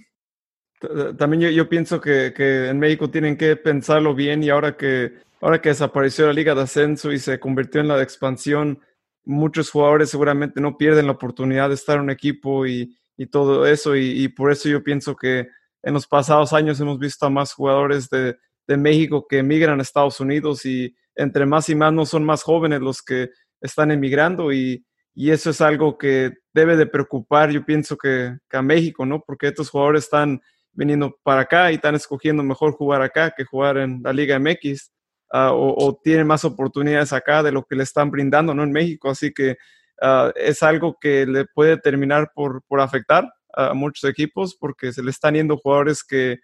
También 1.17 1.51
yo, 1.53 1.67
pienso 1.67 1.99
que, 1.99 2.33
que, 2.33 2.69
en 2.69 2.79
México 2.79 3.09
tienen 3.09 3.35
que 3.35 3.57
pensarlo 3.57 4.15
bien 4.15 4.43
y 4.43 4.49
ahora 4.49 4.77
que, 4.77 5.13
ahora 5.41 5.61
que 5.61 5.69
desapareció 5.69 6.27
la 6.27 6.33
liga 6.33 6.55
de 6.55 6.61
ascenso 6.61 7.11
y 7.11 7.19
se 7.19 7.39
convirtió 7.39 7.81
en 7.81 7.89
la 7.89 7.97
de 7.97 8.03
expansión, 8.03 8.79
muchos 9.23 9.69
jugadores 9.69 10.09
seguramente 10.09 10.61
no 10.61 10.77
pierden 10.77 11.05
la 11.05 11.13
oportunidad 11.13 11.69
de 11.69 11.75
estar 11.75 11.97
en 11.97 12.03
un 12.03 12.09
equipo 12.09 12.65
y, 12.65 12.97
y 13.17 13.27
todo 13.27 13.65
eso 13.65 13.95
y, 13.95 14.27
por 14.29 14.51
eso 14.51 14.69
yo 14.69 14.83
pienso 14.83 15.15
que 15.15 15.47
en 15.83 15.93
los 15.93 16.07
pasados 16.07 16.53
años 16.53 16.79
hemos 16.79 16.99
visto 16.99 17.25
a 17.25 17.29
más 17.29 17.53
jugadores 17.53 18.09
de, 18.09 18.37
de 18.67 18.77
México 18.77 19.25
que 19.27 19.39
emigran 19.39 19.79
a 19.79 19.83
Estados 19.83 20.19
Unidos 20.19 20.65
y 20.65 20.95
entre 21.15 21.45
más 21.45 21.69
y 21.69 21.75
más 21.75 21.93
no 21.93 22.05
son 22.05 22.23
más 22.23 22.43
jóvenes 22.43 22.81
los 22.81 23.01
que 23.01 23.29
están 23.61 23.91
emigrando 23.91 24.51
y, 24.51 24.85
y 25.13 25.31
eso 25.31 25.49
es 25.49 25.61
algo 25.61 25.97
que 25.97 26.33
debe 26.53 26.77
de 26.77 26.85
preocupar, 26.87 27.51
yo 27.51 27.65
pienso 27.65 27.97
que, 27.97 28.37
que 28.49 28.57
a 28.57 28.61
México, 28.61 29.05
¿no? 29.05 29.21
Porque 29.21 29.47
estos 29.47 29.69
jugadores 29.69 30.05
están 30.05 30.41
viniendo 30.71 31.17
para 31.23 31.41
acá 31.41 31.71
y 31.71 31.75
están 31.75 31.95
escogiendo 31.95 32.43
mejor 32.43 32.71
jugar 32.73 33.01
acá 33.01 33.33
que 33.35 33.43
jugar 33.43 33.77
en 33.77 34.01
la 34.03 34.13
Liga 34.13 34.39
MX 34.39 34.91
uh, 35.33 35.51
o, 35.51 35.85
o, 35.85 35.99
tienen 36.03 36.27
más 36.27 36.45
oportunidades 36.45 37.13
acá 37.13 37.43
de 37.43 37.51
lo 37.51 37.63
que 37.63 37.75
le 37.75 37.83
están 37.83 38.11
brindando 38.11 38.53
¿no? 38.53 38.63
en 38.63 38.71
México. 38.71 39.09
Así 39.09 39.33
que 39.33 39.57
uh, 40.01 40.31
es 40.35 40.63
algo 40.63 40.97
que 40.99 41.25
le 41.25 41.45
puede 41.45 41.77
terminar 41.77 42.31
por, 42.33 42.63
por 42.63 42.81
afectar 42.81 43.31
a 43.53 43.73
muchos 43.73 44.09
equipos 44.09 44.55
porque 44.55 44.93
se 44.93 45.03
le 45.03 45.11
están 45.11 45.35
yendo 45.35 45.57
jugadores 45.57 46.03
que 46.03 46.39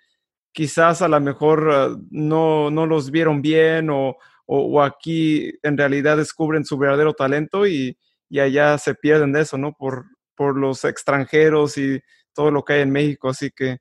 quizás 0.51 1.01
a 1.01 1.07
lo 1.07 1.19
mejor 1.19 1.67
uh, 1.67 2.05
no, 2.09 2.69
no, 2.71 2.85
los 2.85 3.11
vieron 3.11 3.41
bien 3.41 3.89
o, 3.89 4.17
o, 4.45 4.59
o, 4.59 4.81
aquí 4.81 5.53
en 5.63 5.77
realidad 5.77 6.17
descubren 6.17 6.65
su 6.65 6.77
verdadero 6.77 7.13
talento 7.13 7.67
y, 7.67 7.97
y 8.29 8.39
allá 8.39 8.77
se 8.77 8.95
pierden 8.95 9.31
de 9.31 9.41
eso, 9.41 9.57
¿no? 9.57 9.73
Por, 9.73 10.05
por 10.35 10.57
los 10.57 10.83
extranjeros 10.85 11.77
y 11.77 11.99
todo 12.33 12.51
lo 12.51 12.63
que 12.63 12.73
hay 12.73 12.81
en 12.81 12.91
México. 12.91 13.29
Así 13.29 13.51
que 13.51 13.77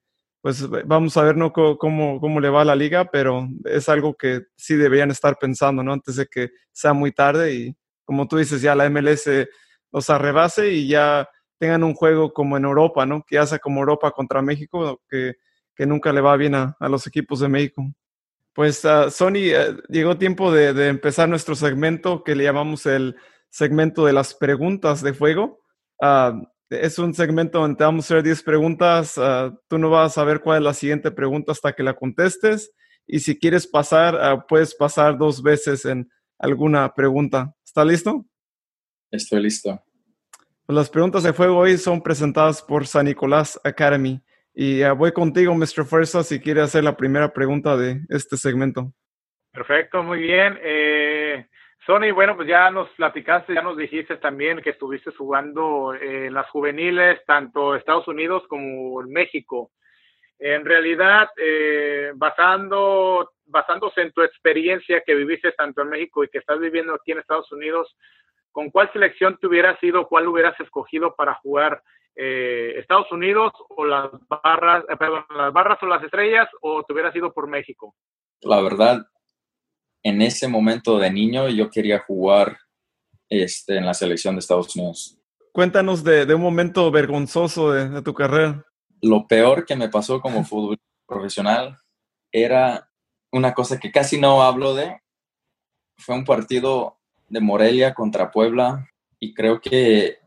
pues 0.47 0.64
vamos 0.84 1.16
a 1.16 1.24
ver 1.24 1.36
¿no? 1.36 1.53
cómo, 1.53 2.20
cómo 2.20 2.38
le 2.38 2.51
va 2.51 2.62
a 2.62 2.64
la 2.64 2.76
liga, 2.76 3.11
pero 3.11 3.49
es 3.64 3.88
algo 3.88 4.14
que 4.14 4.42
sí 4.55 4.76
deberían 4.76 5.11
estar 5.11 5.38
pensando, 5.40 5.82
¿no? 5.82 5.92
Antes 5.92 6.14
de 6.14 6.26
que 6.26 6.51
sea 6.70 6.92
muy 6.92 7.11
tarde 7.11 7.53
y 7.53 7.76
como 8.05 8.28
tú 8.28 8.36
dices, 8.36 8.62
ya 8.62 8.76
la 8.76 8.88
MLS 8.88 9.28
los 9.90 10.09
arrebase 10.09 10.70
y 10.70 10.86
ya 10.86 11.28
tengan 11.59 11.82
un 11.82 11.94
juego 11.94 12.32
como 12.32 12.57
en 12.57 12.64
Europa, 12.64 13.05
¿no? 13.05 13.24
Que 13.26 13.38
hace 13.38 13.59
como 13.59 13.80
Europa 13.80 14.12
contra 14.12 14.40
México, 14.40 15.03
que, 15.09 15.34
que 15.74 15.84
nunca 15.84 16.12
le 16.12 16.20
va 16.20 16.36
bien 16.36 16.55
a, 16.55 16.76
a, 16.78 16.88
los 16.88 17.09
equipos 17.09 17.40
de 17.40 17.49
México. 17.49 17.84
Pues 18.53 18.84
uh, 18.84 19.11
Sony, 19.11 19.51
uh, 19.51 19.82
llegó 19.88 20.16
tiempo 20.16 20.53
de, 20.53 20.72
de, 20.72 20.86
empezar 20.86 21.28
nuestro 21.28 21.57
segmento 21.57 22.22
que 22.22 22.36
le 22.36 22.44
llamamos 22.44 22.86
el 22.86 23.16
segmento 23.51 24.07
de 24.07 24.12
las 24.12 24.32
preguntas 24.32 25.03
de 25.03 25.12
fuego. 25.12 25.59
Uh, 25.99 26.47
es 26.71 26.99
un 26.99 27.14
segmento 27.14 27.61
donde 27.61 27.77
te 27.77 27.85
vamos 27.85 28.05
a 28.05 28.14
hacer 28.14 28.25
10 28.25 28.43
preguntas. 28.43 29.17
Uh, 29.17 29.57
tú 29.69 29.79
no 29.79 29.91
vas 29.91 30.12
a 30.12 30.14
saber 30.14 30.41
cuál 30.41 30.59
es 30.59 30.64
la 30.64 30.75
siguiente 30.75 31.11
pregunta 31.11 31.53
hasta 31.53 31.73
que 31.73 31.83
la 31.83 31.95
contestes. 31.95 32.73
Y 33.07 33.21
si 33.21 33.39
quieres 33.39 33.67
pasar, 33.67 34.14
uh, 34.14 34.45
puedes 34.49 34.75
pasar 34.75 35.17
dos 35.17 35.43
veces 35.43 35.85
en 35.85 36.11
alguna 36.39 36.93
pregunta. 36.93 37.55
¿Está 37.64 37.85
listo? 37.85 38.25
Estoy 39.11 39.43
listo. 39.43 39.81
Pues 40.67 40.77
las 40.77 40.91
preguntas 40.91 41.23
de 41.23 41.33
fuego 41.33 41.59
hoy 41.59 41.79
son 41.79 42.03
presentadas 42.03 42.61
por 42.61 42.87
San 42.87 43.07
Nicolás 43.07 43.61
Academy. 43.62 44.21
Y 44.53 44.83
uh, 44.83 44.97
voy 44.97 45.12
contigo, 45.12 45.55
Mr. 45.55 45.85
Fuerza, 45.85 46.25
si 46.25 46.41
quiere 46.41 46.62
hacer 46.62 46.83
la 46.83 46.97
primera 46.97 47.33
pregunta 47.33 47.77
de 47.77 48.01
este 48.09 48.37
segmento. 48.37 48.93
Perfecto, 49.53 50.03
muy 50.03 50.19
bien. 50.19 50.59
Eh, 50.62 51.16
Sony, 51.87 52.11
bueno, 52.12 52.34
pues 52.34 52.49
ya 52.49 52.68
nos 52.72 52.89
platicaste, 52.91 53.55
ya 53.55 53.62
nos 53.62 53.76
dijiste 53.76 54.16
también 54.16 54.61
que 54.61 54.70
estuviste 54.70 55.12
jugando 55.12 55.95
en 55.95 56.34
las 56.34 56.51
juveniles, 56.51 57.24
tanto 57.24 57.76
Estados 57.76 58.09
Unidos 58.09 58.43
como 58.49 59.01
México. 59.03 59.70
En 60.41 60.64
realidad, 60.64 61.28
eh, 61.37 62.11
basando, 62.16 63.30
basándose 63.45 64.03
en 64.03 64.11
tu 64.11 64.22
experiencia 64.22 65.01
que 65.07 65.14
viviste 65.14 65.53
tanto 65.53 65.82
en 65.82 65.91
México 65.91 66.24
y 66.24 66.28
que 66.28 66.39
estás 66.39 66.59
viviendo 66.59 66.93
aquí 66.93 67.12
en 67.12 67.20
Estados 67.20 67.53
Unidos, 67.53 67.97
¿con 68.51 68.70
cuál 68.70 68.93
selección 68.93 69.39
te 69.39 69.47
hubieras 69.47 69.80
ido, 69.80 70.09
cuál 70.09 70.26
hubieras 70.26 70.59
escogido 70.59 71.14
para 71.14 71.34
jugar 71.34 71.80
eh, 72.16 72.74
Estados 72.78 73.12
Unidos 73.12 73.53
o 73.68 73.84
las 73.84 74.11
barras, 74.43 74.84
eh, 74.89 74.97
perdón, 74.97 75.24
las 75.30 75.53
barras 75.53 75.80
o 75.82 75.87
las 75.87 76.03
estrellas 76.03 76.49
o 76.62 76.82
te 76.82 76.93
hubieras 76.93 77.14
ido 77.14 77.32
por 77.32 77.47
México? 77.47 77.95
La 78.41 78.61
verdad, 78.61 79.07
en 80.07 80.22
ese 80.22 80.46
momento 80.46 80.98
de 80.98 81.11
niño 81.11 81.48
yo 81.48 81.68
quería 81.68 81.98
jugar 81.98 82.59
este, 83.28 83.78
en 83.78 83.86
la 83.86 83.92
selección 83.92 84.36
de 84.36 84.38
Estados 84.38 84.76
Unidos. 84.76 85.18
Cuéntanos 85.52 86.04
de, 86.04 86.24
de 86.24 86.34
un 86.34 86.42
momento 86.42 86.92
vergonzoso 86.92 87.72
de, 87.72 87.88
de, 87.88 88.02
tu 88.02 88.14
carrera. 88.14 88.64
Lo 89.02 89.26
peor 89.26 89.66
que 89.66 89.74
me 89.74 89.88
pasó 89.88 90.20
como 90.20 90.44
futbolista 90.44 90.86
profesional 91.09 91.76
era 92.30 92.88
una 93.32 93.52
cosa 93.52 93.80
que 93.80 93.90
casi 93.90 94.20
no 94.20 94.44
hablo 94.44 94.76
de. 94.76 94.96
Fue 95.96 96.14
un 96.14 96.24
partido 96.24 97.00
de 97.28 97.40
Morelia 97.40 97.92
contra 97.92 98.30
Puebla 98.30 98.88
y 99.18 99.34
creo 99.34 99.61
que 99.61 100.18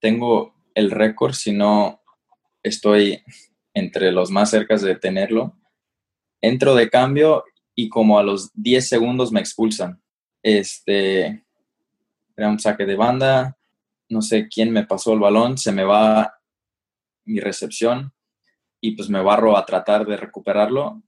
tengo 0.00 0.52
el 0.74 0.90
récord, 0.90 1.32
si 1.32 1.52
no 1.52 2.02
estoy 2.64 3.22
entre 3.72 4.10
los 4.10 4.32
más 4.32 4.50
cercas 4.50 4.82
de 4.82 4.96
tenerlo. 4.96 5.54
Entro 6.40 6.74
de 6.74 6.90
cambio 6.90 7.44
y 7.78 7.88
como 7.88 8.18
a 8.18 8.24
los 8.24 8.50
10 8.54 8.88
segundos 8.88 9.30
me 9.30 9.38
expulsan. 9.38 10.02
Este, 10.42 11.44
era 12.36 12.48
un 12.48 12.58
saque 12.58 12.84
de 12.84 12.96
banda, 12.96 13.56
no 14.08 14.20
sé 14.20 14.48
quién 14.48 14.72
me 14.72 14.84
pasó 14.84 15.12
el 15.12 15.20
balón, 15.20 15.56
se 15.56 15.70
me 15.70 15.84
va 15.84 16.40
mi 17.24 17.38
recepción 17.38 18.12
y 18.80 18.96
pues 18.96 19.08
me 19.08 19.22
barro 19.22 19.56
a 19.56 19.64
tratar 19.64 20.04
de 20.06 20.16
recuperarlo 20.16 21.04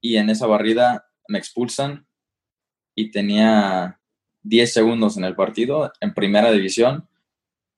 y 0.00 0.16
en 0.16 0.30
esa 0.30 0.46
barrida 0.46 1.10
me 1.28 1.36
expulsan 1.36 2.06
y 2.94 3.10
tenía 3.10 4.00
10 4.44 4.72
segundos 4.72 5.18
en 5.18 5.24
el 5.24 5.36
partido 5.36 5.92
en 6.00 6.14
primera 6.14 6.50
división 6.50 7.06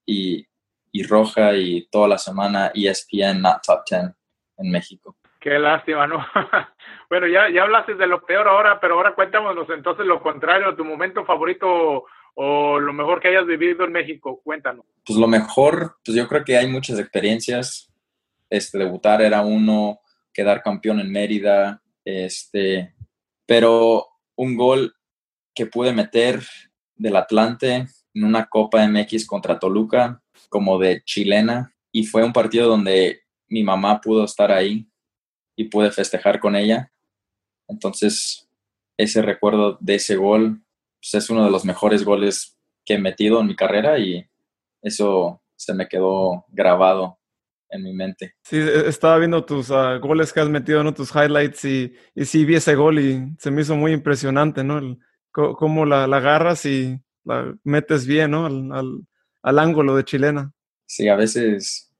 y, 0.07 0.47
y 0.93 1.03
roja 1.03 1.57
y 1.57 1.89
toda 1.91 2.07
la 2.07 2.19
semana 2.19 2.71
ESPN 2.77 3.41
Not 3.41 3.63
Top 3.67 3.81
10 3.91 4.13
en 4.59 4.71
México. 4.71 5.20
Qué 5.41 5.59
lástima, 5.59 6.07
¿no? 6.07 6.19
bueno, 7.09 7.27
ya, 7.27 7.49
ya 7.49 7.63
hablaste 7.63 7.95
de 7.95 8.07
lo 8.07 8.25
peor 8.27 8.47
ahora, 8.47 8.79
pero 8.79 8.95
ahora 8.95 9.15
cuéntanos 9.15 9.57
entonces 9.71 10.05
lo 10.05 10.23
contrario, 10.23 10.77
tu 10.77 10.85
momento 10.85 11.25
favorito 11.25 12.05
o 12.35 12.79
lo 12.79 12.93
mejor 12.93 13.21
que 13.21 13.29
hayas 13.29 13.47
vivido 13.47 13.85
en 13.85 13.93
México, 13.93 14.41
cuéntanos. 14.45 14.85
Pues 15.05 15.19
lo 15.19 15.27
mejor, 15.27 15.97
pues 16.05 16.17
yo 16.17 16.29
creo 16.29 16.45
que 16.45 16.59
hay 16.59 16.69
muchas 16.69 16.99
experiencias. 16.99 17.91
Este, 18.51 18.79
debutar 18.79 19.23
era 19.23 19.41
uno, 19.43 20.01
quedar 20.33 20.63
campeón 20.63 21.01
en 21.01 21.11
Mérida, 21.11 21.83
este, 22.05 22.95
pero 23.47 24.07
un 24.37 24.57
gol 24.57 24.95
que 25.55 25.67
pude 25.67 25.93
meter 25.93 26.41
del 26.97 27.17
Atlante 27.17 27.87
en 28.15 28.25
una 28.25 28.47
Copa 28.47 28.87
MX 28.87 29.27
contra 29.27 29.59
Toluca, 29.59 30.21
como 30.49 30.79
de 30.79 31.03
chilena, 31.05 31.75
y 31.93 32.05
fue 32.05 32.25
un 32.25 32.33
partido 32.33 32.69
donde 32.69 33.23
mi 33.49 33.63
mamá 33.63 34.01
pudo 34.01 34.25
estar 34.25 34.53
ahí 34.53 34.90
y 35.61 35.65
pude 35.65 35.91
festejar 35.91 36.41
con 36.41 36.57
ella. 36.57 36.91
Entonces, 37.69 38.49
ese 38.97 39.21
recuerdo 39.21 39.77
de 39.79 39.97
ese 39.97 40.17
gol 40.17 40.63
pues, 40.99 41.23
es 41.23 41.29
uno 41.29 41.45
de 41.45 41.51
los 41.51 41.67
mejores 41.67 42.03
goles 42.03 42.57
que 42.83 42.95
he 42.95 42.99
metido 42.99 43.41
en 43.41 43.47
mi 43.47 43.55
carrera 43.55 43.99
y 43.99 44.27
eso 44.81 45.43
se 45.57 45.75
me 45.75 45.87
quedó 45.87 46.47
grabado 46.49 47.19
en 47.69 47.83
mi 47.83 47.93
mente. 47.93 48.37
Sí, 48.43 48.57
e, 48.57 48.89
estaba 48.89 49.19
viendo 49.19 49.45
tus 49.45 49.69
uh, 49.69 50.01
goles 50.01 50.33
que 50.33 50.41
has 50.41 50.49
metido, 50.49 50.83
¿no? 50.83 50.95
Tus 50.95 51.15
highlights 51.15 51.63
y, 51.67 51.93
y 52.15 52.25
sí 52.25 52.47
vi 52.47 52.55
ese 52.55 52.75
gol 52.75 52.99
y 52.99 53.23
se 53.39 53.51
me 53.51 53.61
hizo 53.61 53.77
muy 53.77 53.93
impresionante, 53.93 54.65
¿no? 54.65 54.79
El, 54.79 54.99
cómo 55.31 55.85
la, 55.85 56.07
la, 56.07 56.17
agarras 56.17 56.65
y 56.65 56.99
la 57.25 57.55
metes 57.65 58.07
bien, 58.07 58.31
¿no? 58.31 58.47
Al, 58.47 58.73
al, 58.73 59.07
al 59.43 59.59
ángulo 59.59 59.95
de 59.95 60.05
chilena. 60.05 60.55
Sí, 60.87 61.07
a 61.07 61.17
veces 61.17 61.93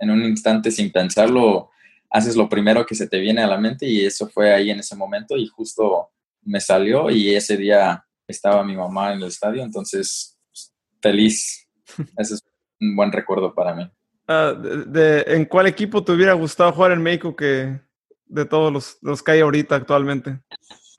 en 0.00 0.10
un 0.10 0.24
instante 0.24 0.70
sin 0.70 0.90
pensarlo 0.90 1.70
haces 2.10 2.36
lo 2.36 2.48
primero 2.48 2.84
que 2.84 2.94
se 2.94 3.06
te 3.06 3.18
viene 3.18 3.42
a 3.42 3.46
la 3.46 3.58
mente 3.58 3.86
y 3.86 4.04
eso 4.04 4.28
fue 4.28 4.52
ahí 4.52 4.70
en 4.70 4.80
ese 4.80 4.96
momento 4.96 5.36
y 5.36 5.46
justo 5.46 6.10
me 6.42 6.60
salió 6.60 7.10
y 7.10 7.34
ese 7.34 7.56
día 7.56 8.04
estaba 8.26 8.64
mi 8.64 8.76
mamá 8.76 9.12
en 9.12 9.18
el 9.18 9.28
estadio, 9.28 9.62
entonces 9.62 10.38
pues, 10.50 10.74
feliz. 11.00 11.68
Ese 12.16 12.34
es 12.34 12.44
un 12.80 12.96
buen 12.96 13.12
recuerdo 13.12 13.54
para 13.54 13.74
mí. 13.74 13.90
Uh, 14.28 14.54
de, 14.54 14.84
de, 14.84 15.34
¿En 15.34 15.44
cuál 15.44 15.66
equipo 15.66 16.04
te 16.04 16.12
hubiera 16.12 16.34
gustado 16.34 16.72
jugar 16.72 16.92
en 16.92 17.02
México 17.02 17.34
que 17.34 17.80
de 18.26 18.44
todos 18.44 18.72
los, 18.72 18.98
los 19.02 19.22
que 19.22 19.32
hay 19.32 19.40
ahorita 19.40 19.74
actualmente? 19.74 20.40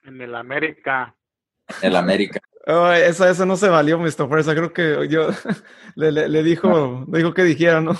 En 0.03 0.19
el 0.19 0.35
América. 0.35 1.15
En 1.81 1.89
el 1.89 1.95
América. 1.95 2.41
Oh, 2.67 2.91
eso, 2.91 3.27
eso 3.27 3.45
no 3.45 3.55
se 3.55 3.69
valió, 3.69 3.97
Mr. 3.97 4.27
Fuerza. 4.27 4.53
Creo 4.53 4.73
que 4.73 5.07
yo 5.09 5.29
le, 5.95 6.11
le, 6.11 6.27
le 6.27 6.43
dijo, 6.43 6.67
no. 6.67 7.07
le 7.09 7.19
dijo 7.19 7.33
que 7.33 7.43
dijera, 7.43 7.79
¿no? 7.79 7.97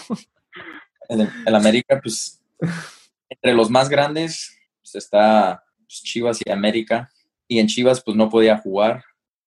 El, 1.07 1.29
el 1.45 1.55
América, 1.55 1.99
pues 2.01 2.41
entre 3.31 3.53
los 3.53 3.69
más 3.69 3.87
grandes 3.87 4.57
pues, 4.81 4.95
está 4.95 5.63
pues, 5.79 6.03
Chivas 6.03 6.39
y 6.45 6.51
América. 6.51 7.09
Y 7.47 7.59
en 7.59 7.67
Chivas 7.67 8.03
pues 8.03 8.15
no 8.15 8.29
podía 8.29 8.57
jugar 8.57 9.03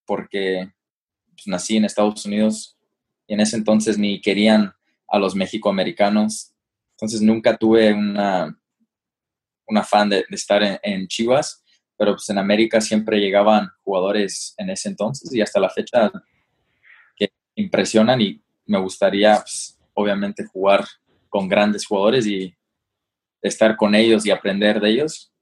porque 0.07 0.73
pues, 1.35 1.47
nací 1.47 1.77
en 1.77 1.85
Estados 1.85 2.25
Unidos 2.25 2.77
y 3.27 3.35
en 3.35 3.41
ese 3.41 3.57
entonces 3.57 3.99
ni 3.99 4.21
querían 4.21 4.73
a 5.07 5.19
los 5.19 5.35
mexicoamericanos. 5.37 6.53
Entonces 6.93 7.21
nunca 7.21 7.57
tuve 7.57 7.93
una, 7.93 8.59
un 9.67 9.77
afán 9.77 10.09
de, 10.09 10.25
estar 10.31 10.63
en, 10.83 11.07
Chivas, 11.07 11.63
pero 11.97 12.13
pues 12.13 12.29
en 12.31 12.39
América 12.39 12.81
siempre 12.81 13.21
llegaban 13.21 13.69
jugadores 13.83 14.55
en 14.57 14.71
ese 14.71 14.89
entonces 14.89 15.33
y 15.35 15.43
hasta 15.43 15.61
la 15.61 15.69
fecha 15.69 16.11
que 17.17 17.31
impresionan 17.57 18.21
y 18.21 18.43
me 18.65 18.79
gustaría 18.79 19.37
pues, 19.37 19.79
obviamente 19.93 20.47
jugar 20.47 20.85
con 21.29 21.49
grandes 21.49 21.85
jugadores 21.85 22.27
y 22.27 22.55
estar 23.49 23.77
con 23.77 23.95
ellos 23.95 24.27
y 24.27 24.31
aprender 24.31 24.81
de 24.81 24.91
ellos. 24.91 25.33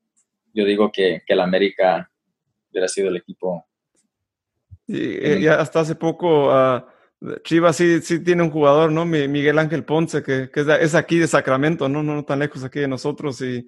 Yo 0.53 0.64
digo 0.64 0.90
que, 0.92 1.22
que 1.24 1.32
el 1.32 1.40
América 1.40 2.11
hubiera 2.70 2.88
sido 2.88 3.09
el 3.09 3.16
equipo. 3.16 3.64
Y, 4.86 5.46
hasta 5.46 5.80
hace 5.80 5.94
poco 5.94 6.53
uh, 6.53 6.82
Chivas 7.44 7.76
sí, 7.76 8.00
sí 8.03 8.18
tiene 8.22 8.42
un 8.42 8.50
jugador, 8.50 8.90
¿no? 8.90 9.05
Miguel 9.07 9.59
Ángel 9.59 9.84
Ponce, 9.84 10.22
que, 10.22 10.50
que 10.50 10.66
es, 10.80 10.94
aquí 10.94 11.18
de 11.18 11.28
Sacramento, 11.28 11.88
¿no? 11.88 12.03
¿no? 12.03 12.24
tan 12.24 12.40
lejos 12.40 12.64
aquí 12.64 12.80
de 12.80 12.88
nosotros, 12.88 13.40
y, 13.40 13.66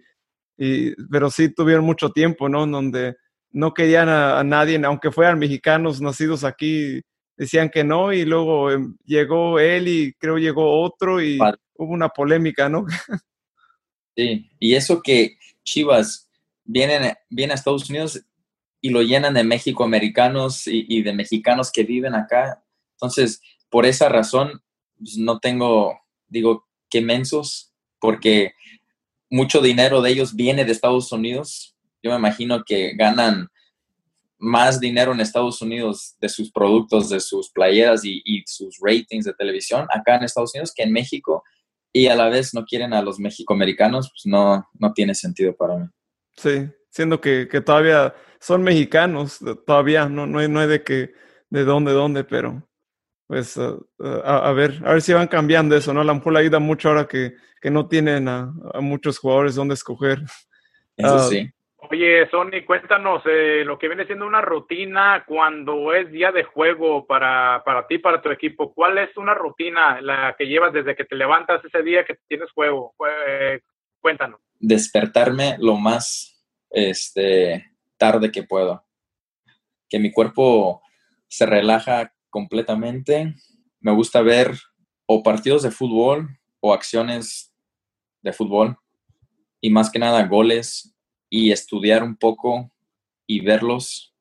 y, 0.58 0.94
pero 1.06 1.30
sí 1.30 1.54
tuvieron 1.54 1.84
mucho 1.84 2.10
tiempo, 2.10 2.48
¿no? 2.48 2.66
Donde 2.66 3.14
no 3.52 3.72
querían 3.72 4.08
a, 4.08 4.42
nadie, 4.42 4.80
aunque 4.84 5.12
fueran 5.12 5.38
mexicanos 5.38 6.00
nacidos 6.00 6.42
aquí, 6.42 7.00
decían 7.36 7.70
que 7.70 7.84
no, 7.84 8.12
y 8.12 8.24
luego 8.24 8.72
em, 8.72 8.96
llegó 9.04 9.60
él 9.60 9.86
y 9.86 10.12
creo 10.14 10.38
llegó 10.38 10.82
otro 10.82 11.22
y 11.22 11.38
hubo 11.76 11.92
una 11.92 12.08
polémica, 12.08 12.68
¿no? 12.68 12.84
Sí, 14.16 14.50
y 14.60 14.74
eso 14.74 15.02
que 15.02 15.38
Chivas 15.64 16.30
viene, 16.64 17.16
viene 17.30 17.52
a 17.52 17.56
Estados 17.56 17.90
Unidos 17.90 18.20
y 18.80 18.90
lo 18.90 19.02
llenan 19.02 19.34
de 19.34 19.44
México 19.44 19.84
americanos 19.84 20.66
y, 20.66 20.86
y 20.88 21.02
de 21.02 21.12
mexicanos 21.12 21.72
que 21.72 21.84
viven 21.84 22.14
acá 22.14 22.64
entonces, 22.94 23.42
por 23.68 23.86
esa 23.86 24.08
razón, 24.08 24.62
pues, 24.98 25.18
no 25.18 25.38
tengo, 25.38 25.98
digo, 26.28 26.66
qué 26.88 27.00
mensos, 27.00 27.72
porque 28.00 28.52
mucho 29.30 29.60
dinero 29.60 30.00
de 30.00 30.10
ellos 30.10 30.34
viene 30.34 30.64
de 30.64 30.72
Estados 30.72 31.10
Unidos. 31.12 31.76
Yo 32.02 32.10
me 32.10 32.16
imagino 32.16 32.64
que 32.64 32.94
ganan 32.94 33.48
más 34.38 34.80
dinero 34.80 35.12
en 35.12 35.20
Estados 35.20 35.60
Unidos 35.62 36.16
de 36.20 36.28
sus 36.28 36.50
productos, 36.50 37.08
de 37.08 37.20
sus 37.20 37.50
playeras 37.50 38.02
y, 38.04 38.42
sus 38.46 38.78
ratings 38.80 39.24
de 39.24 39.34
televisión 39.34 39.86
acá 39.90 40.16
en 40.16 40.24
Estados 40.24 40.54
Unidos 40.54 40.72
que 40.74 40.82
en 40.82 40.92
México 40.92 41.42
y 41.96 42.08
a 42.08 42.16
la 42.16 42.28
vez 42.28 42.52
no 42.52 42.64
quieren 42.64 42.92
a 42.92 43.00
los 43.00 43.20
mexicoamericanos, 43.20 44.10
pues 44.10 44.26
no, 44.26 44.68
no 44.74 44.92
tiene 44.92 45.14
sentido 45.14 45.54
para 45.56 45.76
mí. 45.76 45.86
Sí, 46.36 46.68
siendo 46.90 47.20
que, 47.20 47.46
todavía 47.64 48.12
son 48.40 48.64
mexicanos, 48.64 49.38
todavía 49.64 50.08
no, 50.08 50.26
no, 50.26 50.40
hay, 50.40 50.48
no 50.48 50.58
hay 50.58 50.66
de 50.66 50.82
que 50.82 51.12
de 51.50 51.64
dónde, 51.64 51.92
dónde, 51.92 52.24
pero 52.24 52.68
pues 53.28 53.56
eh, 53.56 53.74
eh, 54.02 54.22
a, 54.24 54.50
ver, 54.52 54.82
a 54.84 54.92
ver 54.92 55.02
si 55.02 55.12
van 55.12 55.28
cambiando 55.28 55.76
eso, 55.76 55.94
¿no? 55.94 56.00
A 56.00 56.04
lo 56.04 56.14
mejor 56.16 56.36
ayuda 56.36 56.58
mucho 56.58 56.88
ahora 56.88 57.06
que, 57.06 57.36
que 57.62 57.70
no 57.70 57.86
tienen 57.86 58.26
a, 58.28 58.52
muchos 58.80 59.18
jugadores 59.18 59.54
donde 59.54 59.74
escoger. 59.74 60.20
Eso 60.96 61.14
ah, 61.14 61.26
sí. 61.30 61.48
Oye, 61.90 62.28
Sony, 62.30 62.64
cuéntanos 62.66 63.22
eh, 63.26 63.62
lo 63.64 63.78
que 63.78 63.88
viene 63.88 64.06
siendo 64.06 64.26
una 64.26 64.40
rutina 64.40 65.24
cuando 65.26 65.92
es 65.92 66.10
día 66.10 66.32
de 66.32 66.44
juego 66.44 67.06
para, 67.06 67.62
para 67.64 67.86
ti, 67.86 67.98
para 67.98 68.22
tu 68.22 68.30
equipo. 68.30 68.72
¿Cuál 68.72 68.98
es 68.98 69.16
una 69.16 69.34
rutina 69.34 70.00
la 70.00 70.34
que 70.38 70.46
llevas 70.46 70.72
desde 70.72 70.96
que 70.96 71.04
te 71.04 71.16
levantas 71.16 71.64
ese 71.64 71.82
día 71.82 72.04
que 72.04 72.16
tienes 72.26 72.50
juego? 72.52 72.94
cuéntanos. 74.00 74.40
Despertarme 74.58 75.56
lo 75.58 75.76
más 75.76 76.44
este, 76.70 77.72
tarde 77.96 78.30
que 78.30 78.42
puedo. 78.42 78.84
Que 79.88 79.98
mi 79.98 80.10
cuerpo 80.12 80.82
se 81.28 81.46
relaja 81.46 82.12
completamente. 82.30 83.34
Me 83.80 83.92
gusta 83.92 84.22
ver 84.22 84.52
o 85.06 85.22
partidos 85.22 85.62
de 85.62 85.70
fútbol 85.70 86.28
o 86.60 86.72
acciones 86.72 87.54
de 88.22 88.32
fútbol 88.32 88.76
y 89.60 89.70
más 89.70 89.90
que 89.90 89.98
nada 89.98 90.26
goles 90.26 90.93
y 91.36 91.50
estudiar 91.50 92.04
un 92.04 92.14
poco 92.14 92.70
y 93.26 93.40
verlos 93.40 94.14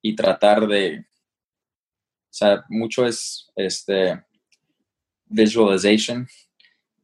y 0.00 0.16
tratar 0.16 0.66
de, 0.66 1.00
o 1.00 2.30
sea, 2.30 2.64
mucho 2.70 3.04
es 3.04 3.52
este 3.56 4.24
visualization, 5.26 6.26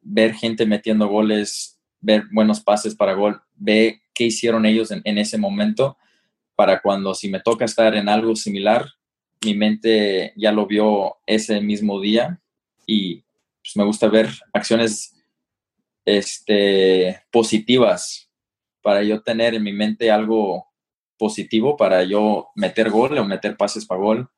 ver 0.00 0.32
gente 0.32 0.64
metiendo 0.64 1.06
goles, 1.06 1.78
ver 2.00 2.24
buenos 2.32 2.62
pases 2.62 2.94
para 2.94 3.12
gol, 3.12 3.42
ver 3.54 3.96
qué 4.14 4.24
hicieron 4.24 4.64
ellos 4.64 4.90
en, 4.90 5.18
ese 5.18 5.36
momento 5.36 5.98
para 6.56 6.80
cuando 6.80 7.12
si 7.12 7.28
me 7.28 7.40
toca 7.40 7.66
estar 7.66 7.94
en 7.94 8.08
algo 8.08 8.34
similar, 8.34 8.88
mi 9.44 9.52
mente 9.52 10.32
ya 10.34 10.50
lo 10.50 10.66
vio 10.66 11.18
ese 11.26 11.60
mismo 11.60 12.00
día 12.00 12.40
y 12.86 13.16
pues, 13.60 13.76
me 13.76 13.84
gusta 13.84 14.08
ver 14.08 14.30
acciones 14.54 15.14
este, 16.06 17.20
positivas 17.30 18.31
para 18.82 19.02
yo 19.02 19.22
tener 19.22 19.54
en 19.54 19.62
mi 19.62 19.72
mente 19.72 20.10
algo 20.10 20.66
positivo 21.18 21.76
para 21.76 22.02
yo 22.02 22.48
meter 22.56 22.90
gol 22.90 23.16
o 23.16 23.24
meter 23.24 23.56
pases 23.56 23.86
para 23.86 24.00
gol. 24.00 24.28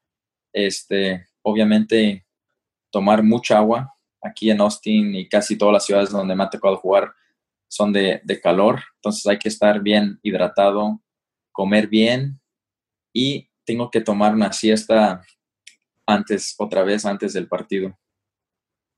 Este, 0.52 1.26
obviamente 1.42 2.26
tomar 2.90 3.22
mucha 3.22 3.58
agua. 3.58 3.96
Aquí 4.22 4.50
en 4.50 4.60
Austin 4.60 5.14
y 5.14 5.28
casi 5.28 5.56
todas 5.56 5.72
las 5.72 5.86
ciudades 5.86 6.10
donde 6.10 6.34
me 6.34 6.44
ha 6.44 6.50
tocado 6.50 6.76
jugar 6.76 7.12
son 7.68 7.92
de, 7.92 8.20
de 8.22 8.40
calor, 8.40 8.82
entonces 8.96 9.26
hay 9.26 9.38
que 9.38 9.48
estar 9.48 9.80
bien 9.80 10.20
hidratado, 10.22 11.02
comer 11.50 11.88
bien 11.88 12.40
y 13.12 13.48
tengo 13.64 13.90
que 13.90 14.00
tomar 14.00 14.34
una 14.34 14.52
siesta 14.52 15.22
antes, 16.06 16.54
otra 16.58 16.84
vez 16.84 17.04
antes 17.04 17.32
del 17.32 17.48
partido. 17.48 17.98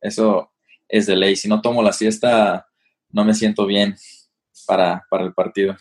Eso 0.01 0.53
es 0.89 1.07
de 1.07 1.17
ley. 1.17 1.37
Si 1.37 1.49
no 1.49 1.61
tomo 1.61 1.83
la 1.83 1.93
siesta, 1.93 2.69
no 3.11 3.25
me 3.25 3.35
siento 3.35 3.67
bien 3.67 3.97
para, 4.67 5.05
el 5.13 5.35
partido. 5.35 5.77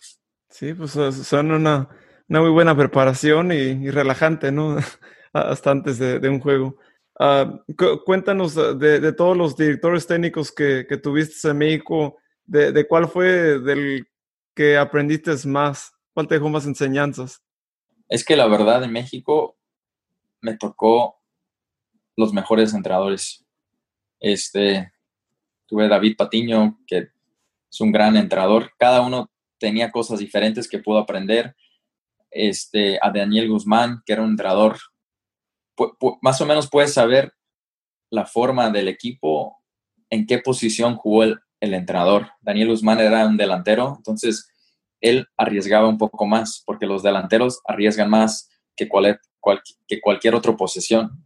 Sí, 0.49 0.73
pues 0.73 0.91
son 0.91 1.51
una, 1.51 1.89
muy 2.27 2.49
buena 2.49 2.75
preparación 2.75 3.51
y, 3.51 3.89
relajante, 3.89 4.51
¿no? 4.51 4.77
Hasta 5.33 5.71
antes 5.71 5.99
de, 5.99 6.29
un 6.29 6.39
juego. 6.39 6.77
Ah, 7.19 7.61
cuéntanos 8.05 8.55
de, 8.55 9.13
todos 9.13 9.37
los 9.37 9.55
directores 9.55 10.07
técnicos 10.07 10.51
que, 10.51 10.85
tuviste 11.01 11.49
en 11.49 11.57
México, 11.57 12.17
de, 12.45 12.71
de, 12.71 12.87
cuál 12.87 13.07
fue 13.07 13.59
del 13.59 14.07
que 14.55 14.77
aprendiste 14.77 15.31
más, 15.47 15.93
cuál 16.13 16.27
te 16.27 16.35
dejó 16.35 16.49
más 16.49 16.65
enseñanzas. 16.65 17.43
Es 18.07 18.23
que 18.23 18.35
la 18.35 18.47
verdad 18.47 18.83
en 18.83 18.93
México 18.93 19.57
me 20.41 20.55
tocó 20.55 21.21
los 22.15 22.33
mejores 22.33 22.73
entrenadores. 22.73 23.45
Este, 24.19 24.93
tuve 25.65 25.87
David 25.87 26.15
Patiño, 26.17 26.79
que 26.87 27.09
es 27.75 27.81
un 27.81 27.91
gran 27.91 28.15
entrenador. 28.15 28.71
Cada 28.77 29.01
uno 29.01 29.29
tenía 29.59 29.91
cosas 29.91 30.19
diferentes 30.19 30.69
que 30.69 30.79
pudo 30.79 30.97
aprender. 30.97 31.55
Este, 32.31 32.97
a 33.01 33.11
Daniel 33.11 33.49
Guzmán, 33.49 34.01
que 34.05 34.13
era 34.13 34.21
un 34.21 34.31
entrenador. 34.31 34.77
más 36.21 36.39
o 36.39 36.45
menos 36.45 36.69
puedes 36.69 36.93
saber 36.93 37.33
la 38.09 38.25
forma 38.25 38.69
del 38.69 38.87
equipo, 38.87 39.57
en 40.09 40.25
qué 40.25 40.39
posición 40.39 40.95
jugó 40.95 41.23
el, 41.23 41.39
entrenador. 41.59 42.29
Daniel 42.41 42.69
Guzmán 42.69 42.99
era 42.99 43.25
un 43.25 43.37
delantero, 43.37 43.95
entonces 43.97 44.47
él 45.01 45.27
arriesgaba 45.35 45.87
un 45.87 45.97
poco 45.97 46.27
más, 46.27 46.61
porque 46.63 46.85
los 46.85 47.01
delanteros 47.01 47.59
arriesgan 47.65 48.09
más 48.09 48.49
que, 48.75 48.87
que 49.87 49.99
cualquier 49.99 50.35
otra 50.35 50.55
posición, 50.55 51.25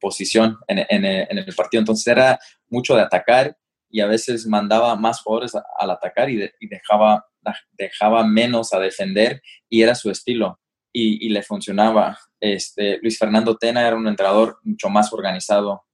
posición 0.00 0.58
en, 0.66 1.04
el 1.04 1.54
partido. 1.54 1.80
Entonces 1.80 2.06
era 2.08 2.38
mucho 2.68 2.96
de 2.96 3.02
atacar 3.02 3.56
y 3.96 4.00
a 4.00 4.06
veces 4.06 4.46
mandaba 4.46 4.94
más 4.94 5.22
jugadores 5.22 5.54
al 5.54 5.90
atacar 5.90 6.28
y, 6.28 6.50
dejaba, 6.68 7.24
dejaba 7.72 8.26
menos 8.26 8.74
a 8.74 8.78
defender 8.78 9.40
y 9.70 9.80
era 9.80 9.94
su 9.94 10.10
estilo 10.10 10.60
y, 10.92 11.30
le 11.30 11.42
funcionaba. 11.42 12.18
Este, 12.38 12.98
Luis 13.00 13.18
Fernando 13.18 13.56
Tena 13.56 13.86
era 13.86 13.96
un 13.96 14.06
entrenador 14.06 14.58
mucho 14.64 14.90
más 14.90 15.14
organizado, 15.14 15.86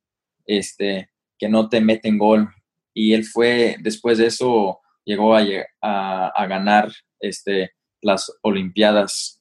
este, 0.46 1.10
que 1.38 1.48
no 1.48 1.68
te 1.68 1.80
mete 1.80 2.08
en 2.08 2.18
gol 2.18 2.48
y 2.92 3.14
él 3.14 3.24
fue, 3.24 3.76
después 3.78 4.18
de 4.18 4.26
eso, 4.26 4.80
llegó 5.04 5.36
a, 5.36 6.26
a 6.26 6.46
ganar 6.48 6.90
este, 7.20 7.70
las 8.00 8.36
Olimpiadas. 8.42 9.40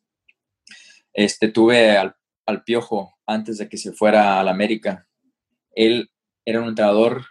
Este, 1.14 1.47
tuve 1.47 1.97
al, 1.97 2.16
Piojo 2.64 3.18
antes 3.26 3.57
de 3.57 3.68
que 3.68 3.78
se 3.78 3.91
fuera 3.91 4.39
al 4.39 4.49
América. 4.49 5.07
Él 5.74 6.12
era 6.45 6.62
un 6.62 6.68
entrenador 6.68 7.26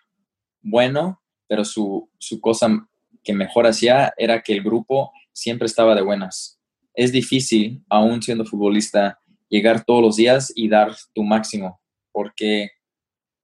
bueno, 0.63 1.20
pero 1.51 1.65
su, 1.65 2.09
su 2.19 2.41
cosa 2.41 2.89
que 3.25 3.33
mejor 3.33 3.67
hacía 3.67 4.15
era 4.17 4.41
que 4.41 4.53
el 4.53 4.63
grupo 4.63 5.11
siempre 5.33 5.67
estaba 5.67 5.97
de 5.97 6.03
buenas. 6.03 6.61
Es 6.95 7.11
difícil, 7.11 7.83
aún 7.89 8.23
siendo 8.23 8.45
futbolista, 8.45 9.19
llegar 9.49 9.85
todos 9.85 10.01
los 10.01 10.15
días 10.15 10.53
y 10.55 10.69
dar 10.69 10.95
tu 11.13 11.25
máximo, 11.25 11.81
porque 12.13 12.71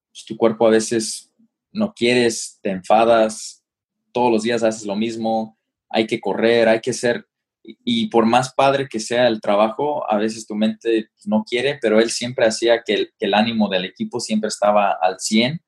pues, 0.09 0.23
tu 0.23 0.37
cuerpo 0.37 0.65
a 0.65 0.69
veces 0.69 1.33
no 1.73 1.93
quieres, 1.93 2.59
te 2.61 2.69
enfadas, 2.69 3.65
todos 4.13 4.31
los 4.31 4.43
días 4.43 4.63
haces 4.63 4.85
lo 4.85 4.95
mismo, 4.95 5.59
hay 5.89 6.07
que 6.07 6.21
correr, 6.21 6.69
hay 6.69 6.79
que 6.79 6.93
ser, 6.93 7.27
y 7.61 8.07
por 8.07 8.25
más 8.25 8.53
padre 8.53 8.87
que 8.89 9.01
sea 9.01 9.27
el 9.27 9.41
trabajo, 9.41 10.09
a 10.09 10.15
veces 10.15 10.47
tu 10.47 10.55
mente 10.55 11.09
no 11.25 11.43
quiere, 11.43 11.77
pero 11.81 11.99
él 11.99 12.09
siempre 12.09 12.45
hacía 12.45 12.83
que 12.85 13.09
el, 13.19 13.33
ánimo 13.33 13.67
del 13.67 13.83
equipo 13.83 14.21
siempre 14.21 14.47
estaba 14.47 14.97
al 15.01 15.19
100 15.19 15.61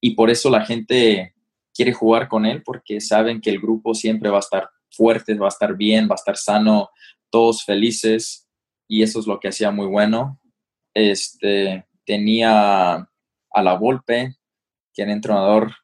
y 0.00 0.16
por 0.16 0.30
eso 0.30 0.50
la 0.50 0.64
gente 0.64 1.35
quiere 1.76 1.92
jugar 1.92 2.28
con 2.28 2.46
él 2.46 2.62
porque 2.62 3.00
saben 3.00 3.40
que 3.40 3.50
el 3.50 3.60
grupo 3.60 3.94
siempre 3.94 4.30
va 4.30 4.38
a 4.38 4.40
estar 4.40 4.70
fuerte, 4.90 5.34
va 5.34 5.46
a 5.46 5.48
estar 5.48 5.76
bien, 5.76 6.08
va 6.08 6.14
a 6.14 6.22
estar 6.22 6.36
sano, 6.36 6.88
todos 7.30 7.64
felices 7.64 8.48
y 8.88 9.02
eso 9.02 9.20
es 9.20 9.26
lo 9.26 9.38
que 9.38 9.48
hacía 9.48 9.70
muy 9.70 9.86
bueno. 9.86 10.40
Este, 10.94 11.86
tenía 12.04 12.94
a 12.94 13.62
la 13.62 13.74
Volpe, 13.74 14.36
que 14.94 15.02
era 15.02 15.12
entrenador 15.12 15.74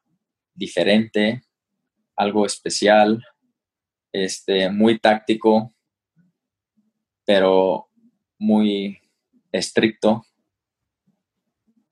diferente, 0.55 1.43
algo 2.17 2.47
especial, 2.47 3.23
este, 4.13 4.71
muy 4.71 4.99
táctico, 4.99 5.75
pero 7.25 7.89
muy 8.39 8.99
estricto, 9.51 10.25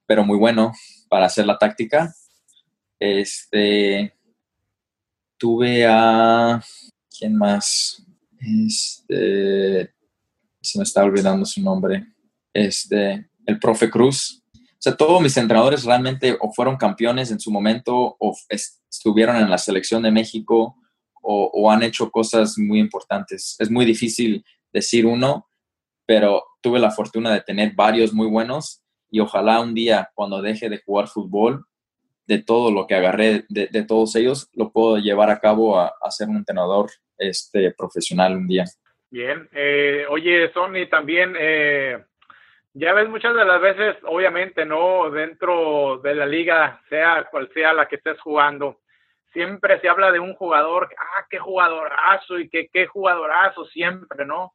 pero 0.07 0.25
muy 0.25 0.39
bueno 0.39 0.73
para 1.09 1.27
hacer 1.27 1.47
la 1.47 1.59
táctica. 1.59 2.15
Este, 3.01 4.15
tuve 5.39 5.87
a, 5.87 6.63
¿quién 7.19 7.37
más? 7.37 8.05
Este, 8.39 9.93
se 10.61 10.79
me 10.79 10.85
está 10.85 11.03
olvidando 11.03 11.47
su 11.47 11.63
nombre. 11.63 12.07
Este, 12.53 13.31
el 13.47 13.59
profe 13.59 13.91
Cruz. 13.91 14.43
O 14.55 14.83
sea, 14.83 14.97
todos 14.97 15.21
mis 15.21 15.37
entrenadores 15.37 15.85
realmente 15.85 16.37
o 16.41 16.53
fueron 16.53 16.77
campeones 16.77 17.31
en 17.31 17.41
su 17.41 17.51
momento 17.51 18.17
o 18.19 18.37
estuvieron 18.49 19.37
en 19.37 19.51
la 19.51 19.59
selección 19.59 20.03
de 20.03 20.11
México 20.11 20.77
o, 21.23 21.71
han 21.71 21.83
hecho 21.83 22.11
cosas 22.11 22.59
muy 22.59 22.81
importantes. 22.81 23.57
Es 23.59 23.71
muy 23.71 23.85
difícil 23.85 24.45
decir 24.73 25.05
uno, 25.05 25.49
pero 26.07 26.43
tuve 26.63 26.79
la 26.79 26.91
fortuna 26.91 27.31
de 27.31 27.43
tener 27.43 27.75
varios 27.75 28.13
muy 28.13 28.27
buenos 28.27 28.83
y 29.11 29.21
ojalá 29.21 29.61
un 29.61 29.75
día 29.75 30.11
cuando 30.15 30.41
deje 30.41 30.71
de 30.71 30.81
jugar 30.83 31.09
fútbol, 31.09 31.67
de 32.31 32.45
todo 32.45 32.71
lo 32.71 32.87
que 32.87 32.95
agarré 32.95 33.43
de, 33.49 33.85
todos 33.89 34.15
ellos, 34.15 34.49
lo 34.55 34.71
puedo 34.71 34.99
llevar 34.99 35.31
a 35.31 35.41
cabo 35.41 35.81
a, 35.81 35.93
ser 36.11 36.29
un 36.29 36.37
entrenador 36.37 36.89
este, 37.19 37.73
profesional 37.73 38.37
un 38.37 38.47
día. 38.47 38.67
Bien, 39.11 39.49
eh, 39.51 40.07
oye 40.09 40.49
Sony, 40.53 40.89
también 40.89 41.35
eh, 41.37 41.99
ya 42.73 42.93
ves 42.93 43.09
muchas 43.09 43.35
de 43.35 43.45
las 43.45 43.61
veces, 43.61 43.97
obviamente, 44.05 44.65
¿no? 44.65 45.11
Dentro 45.11 45.99
de 46.05 46.15
la 46.15 46.25
liga, 46.25 46.81
sea 46.89 47.27
cual 47.33 47.51
sea 47.53 47.73
la 47.73 47.89
que 47.89 47.97
estés 47.97 48.21
jugando, 48.21 48.79
siempre 49.33 49.81
se 49.81 49.89
habla 49.89 50.13
de 50.13 50.21
un 50.21 50.35
jugador, 50.35 50.89
ah, 50.97 51.27
qué 51.29 51.41
jugadorazo 51.41 52.39
y 52.39 52.49
qué, 52.49 52.69
qué 52.73 52.87
jugadorazo 52.87 53.65
siempre, 53.65 54.25
¿no? 54.25 54.53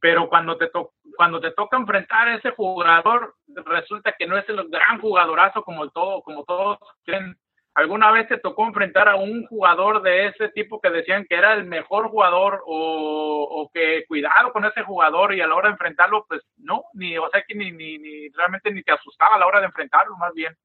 Pero 0.00 0.28
cuando 0.28 0.56
te, 0.56 0.70
cuando 1.16 1.40
te 1.40 1.50
toca 1.52 1.76
enfrentar 1.76 2.28
a 2.28 2.36
ese 2.36 2.50
jugador, 2.50 3.34
resulta 3.48 4.14
que 4.18 4.26
no 4.26 4.36
es 4.36 4.48
el 4.48 4.68
gran 4.68 5.00
jugadorazo 5.00 5.62
como, 5.62 5.88
todo, 5.90 6.22
como 6.22 6.44
todos 6.44 6.78
creen. 7.04 7.36
¿Alguna 7.74 8.10
vez 8.10 8.26
te 8.26 8.38
tocó 8.38 8.66
enfrentar 8.66 9.06
a 9.06 9.16
un 9.16 9.46
jugador 9.48 10.00
de 10.00 10.28
ese 10.28 10.48
tipo 10.48 10.80
que 10.80 10.88
decían 10.88 11.26
que 11.28 11.36
era 11.36 11.52
el 11.52 11.64
mejor 11.66 12.08
jugador 12.08 12.62
o, 12.64 13.48
o 13.50 13.70
que 13.70 14.06
cuidado 14.08 14.50
con 14.52 14.64
ese 14.64 14.82
jugador 14.82 15.34
y 15.34 15.42
a 15.42 15.46
la 15.46 15.54
hora 15.54 15.68
de 15.68 15.72
enfrentarlo, 15.72 16.24
pues 16.26 16.40
no, 16.56 16.84
ni, 16.94 17.18
o 17.18 17.28
sea 17.30 17.42
que 17.46 17.54
ni, 17.54 17.72
ni, 17.72 17.98
ni 17.98 18.30
realmente 18.30 18.70
ni 18.72 18.82
te 18.82 18.92
asustaba 18.92 19.36
a 19.36 19.38
la 19.38 19.46
hora 19.46 19.60
de 19.60 19.66
enfrentarlo, 19.66 20.16
más 20.16 20.32
bien? 20.34 20.56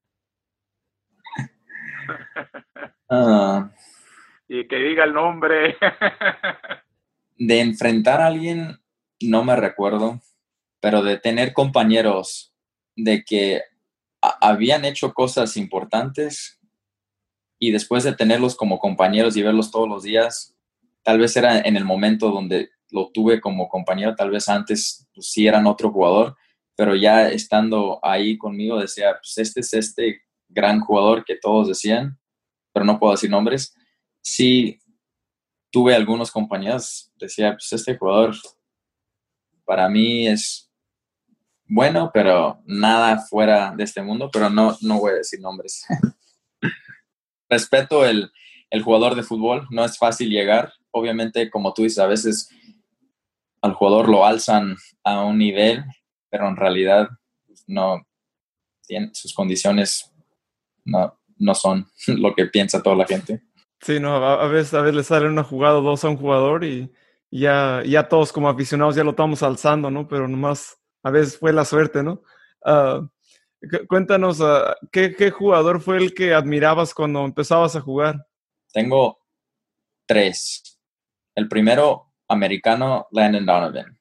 Ah. 3.14 3.70
y 4.48 4.66
que 4.66 4.76
diga 4.76 5.04
el 5.04 5.12
nombre. 5.12 5.76
de 7.36 7.60
enfrentar 7.60 8.22
a 8.22 8.26
alguien, 8.28 8.78
no 9.28 9.44
me 9.44 9.56
recuerdo, 9.56 10.20
pero 10.80 11.02
de 11.02 11.18
tener 11.18 11.52
compañeros 11.52 12.52
de 12.96 13.24
que 13.24 13.62
habían 14.20 14.84
hecho 14.84 15.14
cosas 15.14 15.56
importantes 15.56 16.58
y 17.58 17.70
después 17.70 18.04
de 18.04 18.14
tenerlos 18.14 18.56
como 18.56 18.78
compañeros 18.78 19.36
y 19.36 19.42
verlos 19.42 19.70
todos 19.70 19.88
los 19.88 20.02
días, 20.02 20.54
tal 21.02 21.18
vez 21.18 21.36
era 21.36 21.60
en 21.60 21.76
el 21.76 21.84
momento 21.84 22.30
donde 22.30 22.70
lo 22.90 23.10
tuve 23.10 23.40
como 23.40 23.68
compañero, 23.68 24.14
tal 24.14 24.30
vez 24.30 24.48
antes 24.48 25.08
pues, 25.14 25.30
sí 25.30 25.46
eran 25.46 25.66
otro 25.66 25.90
jugador, 25.90 26.36
pero 26.76 26.94
ya 26.94 27.28
estando 27.28 27.98
ahí 28.02 28.38
conmigo 28.38 28.78
decía, 28.78 29.16
pues 29.20 29.38
este 29.38 29.60
es 29.60 29.74
este 29.74 30.22
gran 30.48 30.80
jugador 30.80 31.24
que 31.24 31.36
todos 31.36 31.68
decían, 31.68 32.18
pero 32.72 32.84
no 32.84 32.98
puedo 32.98 33.12
decir 33.12 33.30
nombres. 33.30 33.74
Sí, 34.20 34.78
tuve 35.70 35.94
algunos 35.94 36.30
compañeros, 36.30 37.12
decía, 37.16 37.52
pues 37.52 37.72
este 37.72 37.96
jugador 37.96 38.34
para 39.64 39.88
mí 39.88 40.26
es 40.26 40.70
bueno, 41.66 42.10
pero 42.12 42.60
nada 42.66 43.18
fuera 43.18 43.74
de 43.74 43.84
este 43.84 44.02
mundo, 44.02 44.30
pero 44.32 44.50
no, 44.50 44.76
no 44.82 44.98
voy 44.98 45.12
a 45.12 45.16
decir 45.16 45.40
nombres. 45.40 45.84
Respeto 47.48 48.04
el, 48.04 48.30
el 48.70 48.82
jugador 48.82 49.14
de 49.14 49.22
fútbol, 49.22 49.66
no 49.70 49.84
es 49.84 49.96
fácil 49.98 50.28
llegar. 50.30 50.72
Obviamente, 50.90 51.50
como 51.50 51.72
tú 51.72 51.82
dices, 51.82 51.98
a 51.98 52.06
veces 52.06 52.48
al 53.62 53.74
jugador 53.74 54.08
lo 54.08 54.26
alzan 54.26 54.76
a 55.04 55.24
un 55.24 55.38
nivel, 55.38 55.84
pero 56.28 56.48
en 56.48 56.56
realidad 56.56 57.08
no 57.66 58.06
tiene 58.86 59.10
sus 59.14 59.32
condiciones 59.32 60.12
no, 60.84 61.18
no 61.38 61.54
son 61.54 61.86
lo 62.06 62.34
que 62.34 62.46
piensa 62.46 62.82
toda 62.82 62.96
la 62.96 63.06
gente. 63.06 63.42
Sí, 63.80 63.98
no, 63.98 64.14
a, 64.14 64.46
veces, 64.46 64.74
a 64.74 64.82
veces 64.82 64.96
le 64.96 65.02
sale 65.02 65.28
una 65.28 65.42
jugada 65.42 65.78
o 65.78 65.82
dos 65.82 66.04
a 66.04 66.08
un 66.08 66.16
jugador 66.16 66.64
y 66.64 66.90
ya, 67.32 67.82
ya 67.86 68.08
todos 68.08 68.30
como 68.30 68.48
aficionados 68.48 68.94
ya 68.94 69.02
lo 69.02 69.10
estamos 69.10 69.42
alzando, 69.42 69.90
¿no? 69.90 70.06
Pero 70.06 70.28
nomás 70.28 70.78
a 71.02 71.10
veces 71.10 71.38
fue 71.38 71.52
la 71.52 71.64
suerte, 71.64 72.02
¿no? 72.02 72.22
Ah, 72.64 73.00
cuéntanos, 73.88 74.42
¿qué, 74.92 75.14
¿qué, 75.16 75.30
jugador 75.30 75.80
fue 75.80 75.96
el 75.96 76.14
que 76.14 76.34
admirabas 76.34 76.92
cuando 76.92 77.24
empezabas 77.24 77.74
a 77.74 77.80
jugar? 77.80 78.26
Tengo 78.72 79.18
tres. 80.06 80.78
El 81.34 81.48
primero, 81.48 82.12
americano, 82.28 83.08
Landon 83.10 83.46
Donovan. 83.46 83.98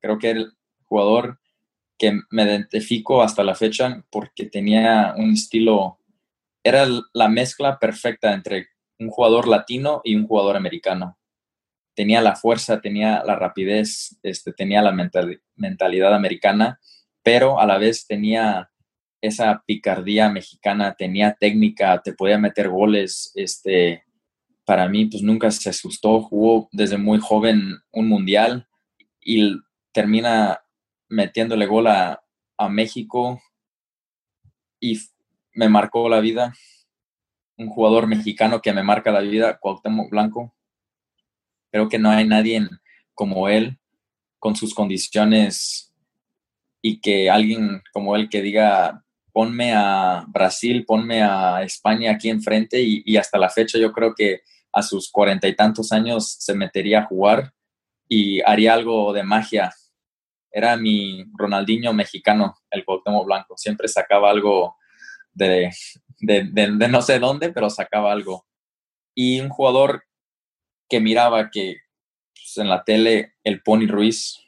Creo 0.00 0.18
que 0.18 0.30
el 0.30 0.52
jugador 0.84 1.40
que 1.96 2.20
me 2.30 2.42
identifico 2.42 3.22
hasta 3.22 3.42
la 3.44 3.54
fecha 3.54 4.04
porque 4.10 4.46
tenía 4.46 5.14
un 5.16 5.32
estilo, 5.32 5.98
era 6.62 6.86
la 7.14 7.28
mezcla 7.28 7.78
perfecta 7.78 8.34
entre 8.34 8.68
un 8.98 9.08
jugador 9.08 9.48
latino 9.48 10.02
y 10.04 10.16
un 10.16 10.26
jugador 10.26 10.56
americano. 10.56 11.16
Tenía 11.94 12.20
la 12.20 12.36
fuerza, 12.36 12.80
tenía 12.80 13.22
la 13.24 13.36
rapidez, 13.36 14.18
este, 14.22 14.52
tenía 14.52 14.82
la 14.82 14.92
mentalidad 15.56 16.14
americana, 16.14 16.80
pero 17.22 17.60
a 17.60 17.66
la 17.66 17.78
vez 17.78 18.06
tenía 18.06 18.70
esa 19.20 19.62
picardía 19.66 20.28
mexicana, 20.30 20.94
tenía 20.98 21.34
técnica, 21.38 22.00
te 22.02 22.12
podía 22.12 22.38
meter 22.38 22.68
goles, 22.68 23.30
este, 23.34 24.04
para 24.64 24.88
mí 24.88 25.06
pues 25.06 25.22
nunca 25.22 25.50
se 25.50 25.70
asustó, 25.70 26.22
jugó 26.22 26.68
desde 26.72 26.98
muy 26.98 27.18
joven 27.18 27.78
un 27.92 28.08
mundial 28.08 28.68
y 29.20 29.56
termina 29.92 30.60
metiéndole 31.08 31.66
gol 31.66 31.86
a, 31.88 32.18
México 32.70 33.42
y 34.78 34.96
me 35.52 35.68
marcó 35.68 36.08
la 36.08 36.20
vida. 36.20 36.54
Un 37.56 37.66
jugador 37.66 38.06
mexicano 38.06 38.62
que 38.62 38.72
me 38.72 38.84
marca 38.84 39.10
la 39.10 39.18
vida, 39.18 39.58
Cuauhtémoc 39.58 40.10
Blanco. 40.10 40.54
Creo 41.72 41.88
que 41.88 41.98
no 41.98 42.10
hay 42.10 42.26
nadie 42.26 42.68
como 43.14 43.48
él 43.48 43.78
con 44.38 44.54
sus 44.54 44.74
condiciones 44.74 45.92
y 46.80 47.00
que 47.00 47.30
alguien 47.30 47.82
como 47.92 48.14
él 48.14 48.28
que 48.28 48.42
diga 48.42 49.04
ponme 49.32 49.72
a 49.74 50.24
Brasil, 50.28 50.84
ponme 50.84 51.22
a 51.22 51.62
España 51.62 52.12
aquí 52.12 52.28
enfrente 52.28 52.80
y, 52.80 53.16
hasta 53.16 53.38
la 53.38 53.48
fecha 53.48 53.78
yo 53.78 53.90
creo 53.92 54.14
que 54.14 54.42
a 54.72 54.82
sus 54.82 55.10
cuarenta 55.10 55.48
y 55.48 55.56
tantos 55.56 55.90
años 55.90 56.36
se 56.38 56.54
metería 56.54 57.00
a 57.00 57.06
jugar 57.06 57.52
y 58.08 58.40
haría 58.42 58.74
algo 58.74 59.12
de 59.12 59.22
magia 59.22 59.72
era 60.52 60.76
mi 60.76 61.24
Ronaldinho 61.34 61.94
mexicano, 61.94 62.54
el 62.70 62.84
Cuauhtémoc 62.84 63.24
Blanco. 63.24 63.56
Siempre 63.56 63.88
sacaba 63.88 64.30
algo 64.30 64.76
de, 65.32 65.70
de, 66.20 66.68
no 66.88 67.00
sé 67.00 67.18
dónde, 67.18 67.50
pero 67.50 67.70
sacaba 67.70 68.12
algo. 68.12 68.46
Y 69.14 69.40
un 69.40 69.48
jugador 69.48 70.04
que 70.92 71.00
miraba 71.00 71.50
que 71.50 71.78
pues, 72.34 72.58
en 72.58 72.68
la 72.68 72.84
tele, 72.84 73.32
el 73.44 73.62
Pony 73.62 73.86
Ruiz, 73.86 74.38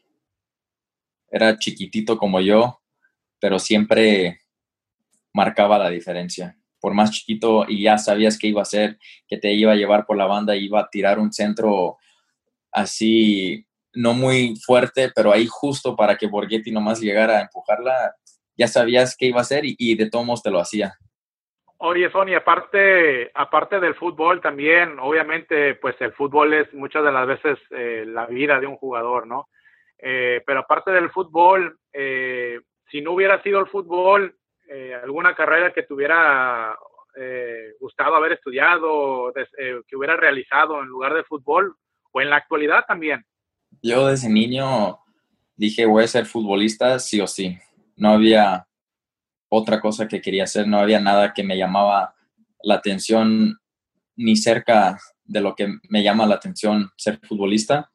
era 1.30 1.58
chiquitito 1.58 2.18
como 2.18 2.38
yo, 2.38 2.82
pero 3.40 3.58
siempre 3.58 4.42
marcaba 5.32 5.78
la 5.78 5.88
diferencia. 5.88 6.58
Por 6.80 6.92
más 6.92 7.12
chiquito 7.12 7.64
y 7.66 7.84
ya 7.84 7.96
sabías 7.96 8.38
que 8.38 8.48
iba 8.48 8.60
a 8.60 8.64
hacer, 8.64 8.98
que 9.26 9.38
te 9.38 9.54
iba 9.54 9.72
a 9.72 9.76
llevar 9.76 10.04
por 10.04 10.18
la 10.18 10.26
banda, 10.26 10.54
iba 10.54 10.80
a 10.80 10.90
tirar 10.90 11.18
un 11.18 11.32
centro 11.32 11.96
así 12.70 13.66
no 13.94 14.12
muy 14.12 14.54
fuerte, 14.56 15.10
pero 15.14 15.32
ahí 15.32 15.46
justo 15.48 15.96
para 15.96 16.18
que 16.18 16.26
Borghetti 16.26 16.70
nomás 16.70 17.00
llegara 17.00 17.38
a 17.38 17.42
empujarla, 17.44 18.14
ya 18.54 18.68
sabías 18.68 19.16
qué 19.16 19.28
iba 19.28 19.38
a 19.38 19.44
hacer 19.44 19.62
y, 19.64 19.94
de 19.94 20.10
todos 20.10 20.26
modos 20.26 20.42
te 20.42 20.50
lo 20.50 20.60
hacía. 20.60 20.94
Oye, 21.86 22.10
Sony, 22.10 22.34
aparte, 22.34 23.30
aparte 23.34 23.78
del 23.78 23.94
fútbol 23.94 24.40
también, 24.40 24.98
obviamente, 24.98 25.74
pues 25.74 25.94
el 26.00 26.14
fútbol 26.14 26.54
es 26.54 26.72
muchas 26.72 27.04
de 27.04 27.12
las 27.12 27.26
veces 27.26 27.58
eh, 27.72 28.06
la 28.06 28.24
vida 28.24 28.58
de 28.58 28.66
un 28.66 28.76
jugador, 28.76 29.26
¿no? 29.26 29.48
Eh, 29.98 30.42
pero 30.46 30.60
aparte 30.60 30.92
del 30.92 31.10
fútbol, 31.10 31.78
eh, 31.92 32.58
si 32.90 33.02
no 33.02 33.12
hubiera 33.12 33.42
sido 33.42 33.60
el 33.60 33.66
fútbol, 33.66 34.34
alguna 35.02 35.34
carrera 35.34 35.74
que 35.74 35.82
te 35.82 35.92
hubiera 35.92 36.74
gustado 37.78 38.16
haber 38.16 38.32
estudiado, 38.32 39.30
que 39.86 39.96
hubiera 39.96 40.16
realizado 40.16 40.80
en 40.80 40.88
lugar 40.88 41.12
de 41.12 41.24
fútbol, 41.24 41.76
o 42.12 42.20
en 42.22 42.30
la 42.30 42.36
actualidad 42.36 42.86
también. 42.88 43.26
Yo 43.82 44.06
desde 44.06 44.30
niño 44.30 45.00
dije, 45.54 45.84
voy 45.84 46.04
a 46.04 46.08
ser 46.08 46.24
futbolista 46.24 46.98
sí 46.98 47.20
o 47.20 47.26
sí. 47.26 47.58
No 47.94 48.12
había 48.12 48.66
otra 49.48 49.80
cosa 49.80 50.08
que 50.08 50.20
quería 50.20 50.44
hacer, 50.44 50.66
no 50.66 50.78
había 50.78 51.00
nada 51.00 51.32
que 51.32 51.44
me 51.44 51.56
llamaba 51.56 52.14
la 52.62 52.74
atención 52.76 53.58
ni 54.16 54.36
cerca 54.36 54.98
de 55.24 55.40
lo 55.40 55.54
que 55.54 55.78
me 55.88 56.02
llama 56.02 56.26
la 56.26 56.36
atención 56.36 56.90
ser 56.96 57.20
futbolista. 57.22 57.90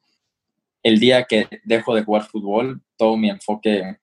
El 0.82 0.98
día 0.98 1.24
que 1.24 1.48
dejo 1.64 1.94
de 1.94 2.04
jugar 2.04 2.24
fútbol, 2.24 2.82
todo 2.96 3.16
mi 3.16 3.30
enfoque 3.30 4.00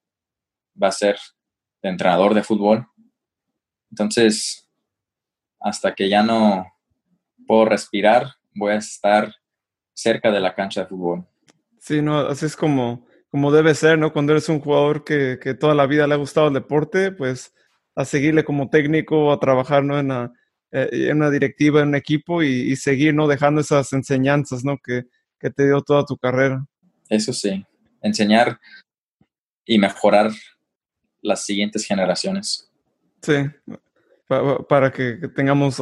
va 0.82 0.90
a 0.90 0.92
ser 0.92 1.18
de 1.82 1.90
entrenador 1.90 2.34
de 2.34 2.44
fútbol. 2.44 2.88
Entonces, 3.90 4.70
hasta 5.60 5.96
que 5.96 6.10
ya 6.10 6.24
no 6.24 6.66
puedo 7.48 7.66
respirar, 7.66 8.36
voy 8.54 8.74
a 8.74 8.78
estar 8.78 9.34
cerca 9.94 10.32
de 10.32 10.40
la 10.40 10.54
cancha 10.54 10.82
de 10.82 10.88
fútbol. 10.88 11.26
Sí, 11.80 12.02
no, 12.02 12.20
así 12.20 12.46
es 12.46 12.56
como, 12.56 13.07
como 13.30 13.52
debe 13.52 13.76
ser, 13.76 14.00
¿no? 14.00 14.14
Cuando 14.14 14.32
eres 14.34 14.50
un 14.50 14.60
jugador 14.60 15.04
que, 15.04 15.40
que, 15.42 15.54
toda 15.54 15.76
la 15.76 15.86
vida 15.86 16.08
le 16.08 16.14
ha 16.14 16.18
gustado 16.18 16.48
el 16.48 16.54
deporte, 16.54 17.12
pues 17.12 17.54
a 17.96 18.06
seguirle 18.06 18.44
como 18.44 18.70
técnico, 18.70 19.32
a 19.32 19.40
trabajar, 19.40 19.84
¿no? 19.84 20.00
En 20.00 20.06
una, 20.06 20.32
eh, 20.72 20.90
en 20.92 21.18
una 21.18 21.30
directiva, 21.30 21.82
en 21.82 21.90
un 21.90 21.96
equipo 21.96 22.44
y, 22.44 22.76
seguir, 22.76 23.14
¿no? 23.14 23.28
Dejando 23.28 23.62
esas 23.62 23.92
enseñanzas, 23.94 24.64
¿no? 24.64 24.78
Que, 24.78 25.04
que 25.40 25.50
te 25.50 25.66
dio 25.66 25.82
toda 25.82 26.06
tu 26.06 26.18
carrera. 26.18 26.66
Eso 27.10 27.34
sí, 27.34 27.66
enseñar 28.02 28.60
y 29.66 29.80
mejorar 29.80 30.32
las 31.22 31.46
siguientes 31.46 31.86
generaciones. 31.86 32.72
Sí, 33.22 33.34
para 34.70 34.92
que, 34.92 35.30
tengamos 35.36 35.82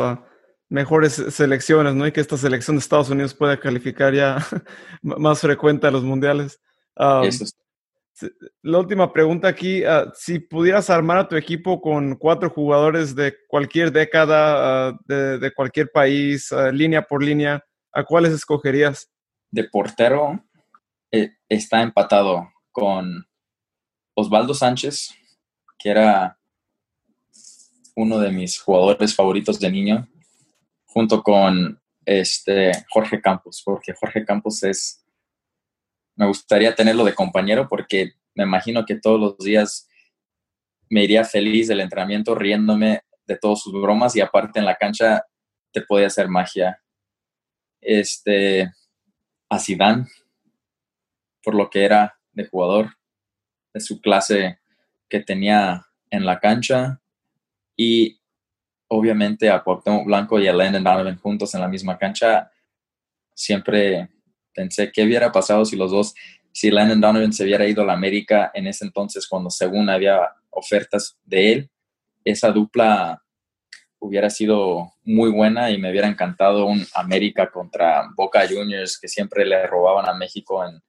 mejores 0.69 1.13
selecciones, 1.13 1.93
¿no? 1.95 2.07
Y 2.07 2.11
que 2.11 2.21
esta 2.21 2.37
selección 2.37 2.75
de 2.77 2.79
Estados 2.79 3.09
Unidos 3.09 3.33
pueda 3.33 3.59
calificar 3.59 4.13
ya 4.13 4.37
más 5.01 5.41
frecuente 5.41 5.87
a 5.87 5.91
los 5.91 6.03
mundiales. 6.03 6.59
La 8.61 8.79
última 8.79 9.11
pregunta 9.11 9.47
aquí, 9.49 9.83
ah, 9.83 10.11
si 10.15 10.39
pudieras 10.39 10.89
armar 10.89 11.17
a 11.17 11.27
tu 11.27 11.35
equipo 11.35 11.81
con 11.81 12.15
cuatro 12.15 12.49
jugadores 12.49 13.13
de 13.13 13.35
cualquier 13.47 13.91
década, 13.91 14.89
ah, 14.89 14.99
de, 15.05 15.51
cualquier 15.53 15.91
país, 15.91 16.51
ah, 16.53 16.71
línea 16.71 17.01
por 17.01 17.21
línea, 17.21 17.63
¿a 17.91 18.03
cuáles 18.03 18.31
escogerías? 18.31 19.09
De 19.51 19.65
portero 19.65 20.41
eh, 21.11 21.31
está 21.49 21.81
empatado 21.81 22.49
con 22.71 23.25
Osvaldo 24.13 24.53
Sánchez, 24.53 25.13
que 25.77 25.89
era 25.89 26.39
uno 27.95 28.19
de 28.19 28.31
mis 28.31 28.59
jugadores 28.59 29.13
favoritos 29.13 29.59
de 29.59 29.71
niño, 29.71 30.07
junto 30.85 31.21
con 31.21 31.81
este 32.05 32.71
Jorge 32.89 33.21
Campos, 33.21 33.61
porque 33.63 33.93
Jorge 33.93 34.23
Campos 34.23 34.63
es 34.63 35.04
me 36.15 36.27
gustaría 36.27 36.73
tenerlo 36.75 37.03
de 37.03 37.13
compañero 37.13 37.67
porque 37.69 38.13
me 38.33 38.43
imagino 38.43 38.85
que 38.85 38.95
todos 38.95 39.19
los 39.19 39.37
días 39.37 39.87
me 40.89 41.03
iría 41.03 41.23
feliz 41.23 41.67
del 41.67 41.81
entrenamiento 41.81 42.35
riéndome 42.35 43.01
de 43.25 43.37
todas 43.37 43.61
sus 43.61 43.73
bromas 43.73 44.15
y 44.15 44.21
aparte 44.21 44.59
en 44.59 44.65
la 44.65 44.75
cancha 44.75 45.25
te 45.71 45.81
podía 45.81 46.07
hacer 46.07 46.27
magia. 46.29 46.81
Este, 47.81 48.71
a 49.49 49.59
Zidane, 49.59 50.07
por 51.43 51.55
lo 51.55 51.69
que 51.69 51.83
era 51.83 52.19
de 52.31 52.47
jugador, 52.47 52.95
de 53.73 53.79
su 53.79 54.01
clase 54.01 54.59
que 55.09 55.19
tenía 55.19 55.85
en 56.09 56.25
la 56.25 56.39
cancha 56.39 57.01
y 57.75 58.19
obviamente 58.87 59.49
a 59.49 59.61
Cuauhtémoc 59.63 60.05
Blanco 60.05 60.39
y 60.39 60.47
a 60.47 60.53
Landon 60.53 60.83
Donovan 60.83 61.19
juntos 61.19 61.53
en 61.53 61.61
la 61.61 61.67
misma 61.67 61.97
cancha, 61.97 62.51
siempre 63.33 64.09
pensé 64.55 64.91
qué 64.91 65.03
hubiera 65.03 65.31
pasado 65.31 65.65
si 65.65 65.75
los 65.75 65.91
dos, 65.91 66.15
si 66.51 66.71
Landon 66.71 67.01
Donovan 67.01 67.33
se 67.33 67.43
hubiera 67.43 67.67
ido 67.67 67.83
a 67.83 67.85
la 67.85 67.93
América 67.93 68.49
en 68.53 68.65
ese 68.65 68.85
entonces 68.85 69.27
cuando 69.27 69.49
según 69.49 69.89
había 69.89 70.21
ofertas 70.49 71.17
de 71.25 71.51
él, 71.51 71.69
esa 72.23 72.49
dupla 72.51 73.21
hubiera 73.99 74.29
sido 74.29 74.93
muy 75.03 75.29
buena 75.29 75.69
y 75.71 75.77
me 75.77 75.91
hubiera 75.91 76.07
encantado 76.07 76.65
un 76.65 76.85
América 76.93 77.51
contra 77.51 78.09
Boca 78.15 78.47
Juniors 78.47 78.99
que 78.99 79.07
siempre 79.07 79.45
le 79.45 79.67
robaban 79.67 80.07
a 80.07 80.13
México 80.13 80.65
en 80.65 80.81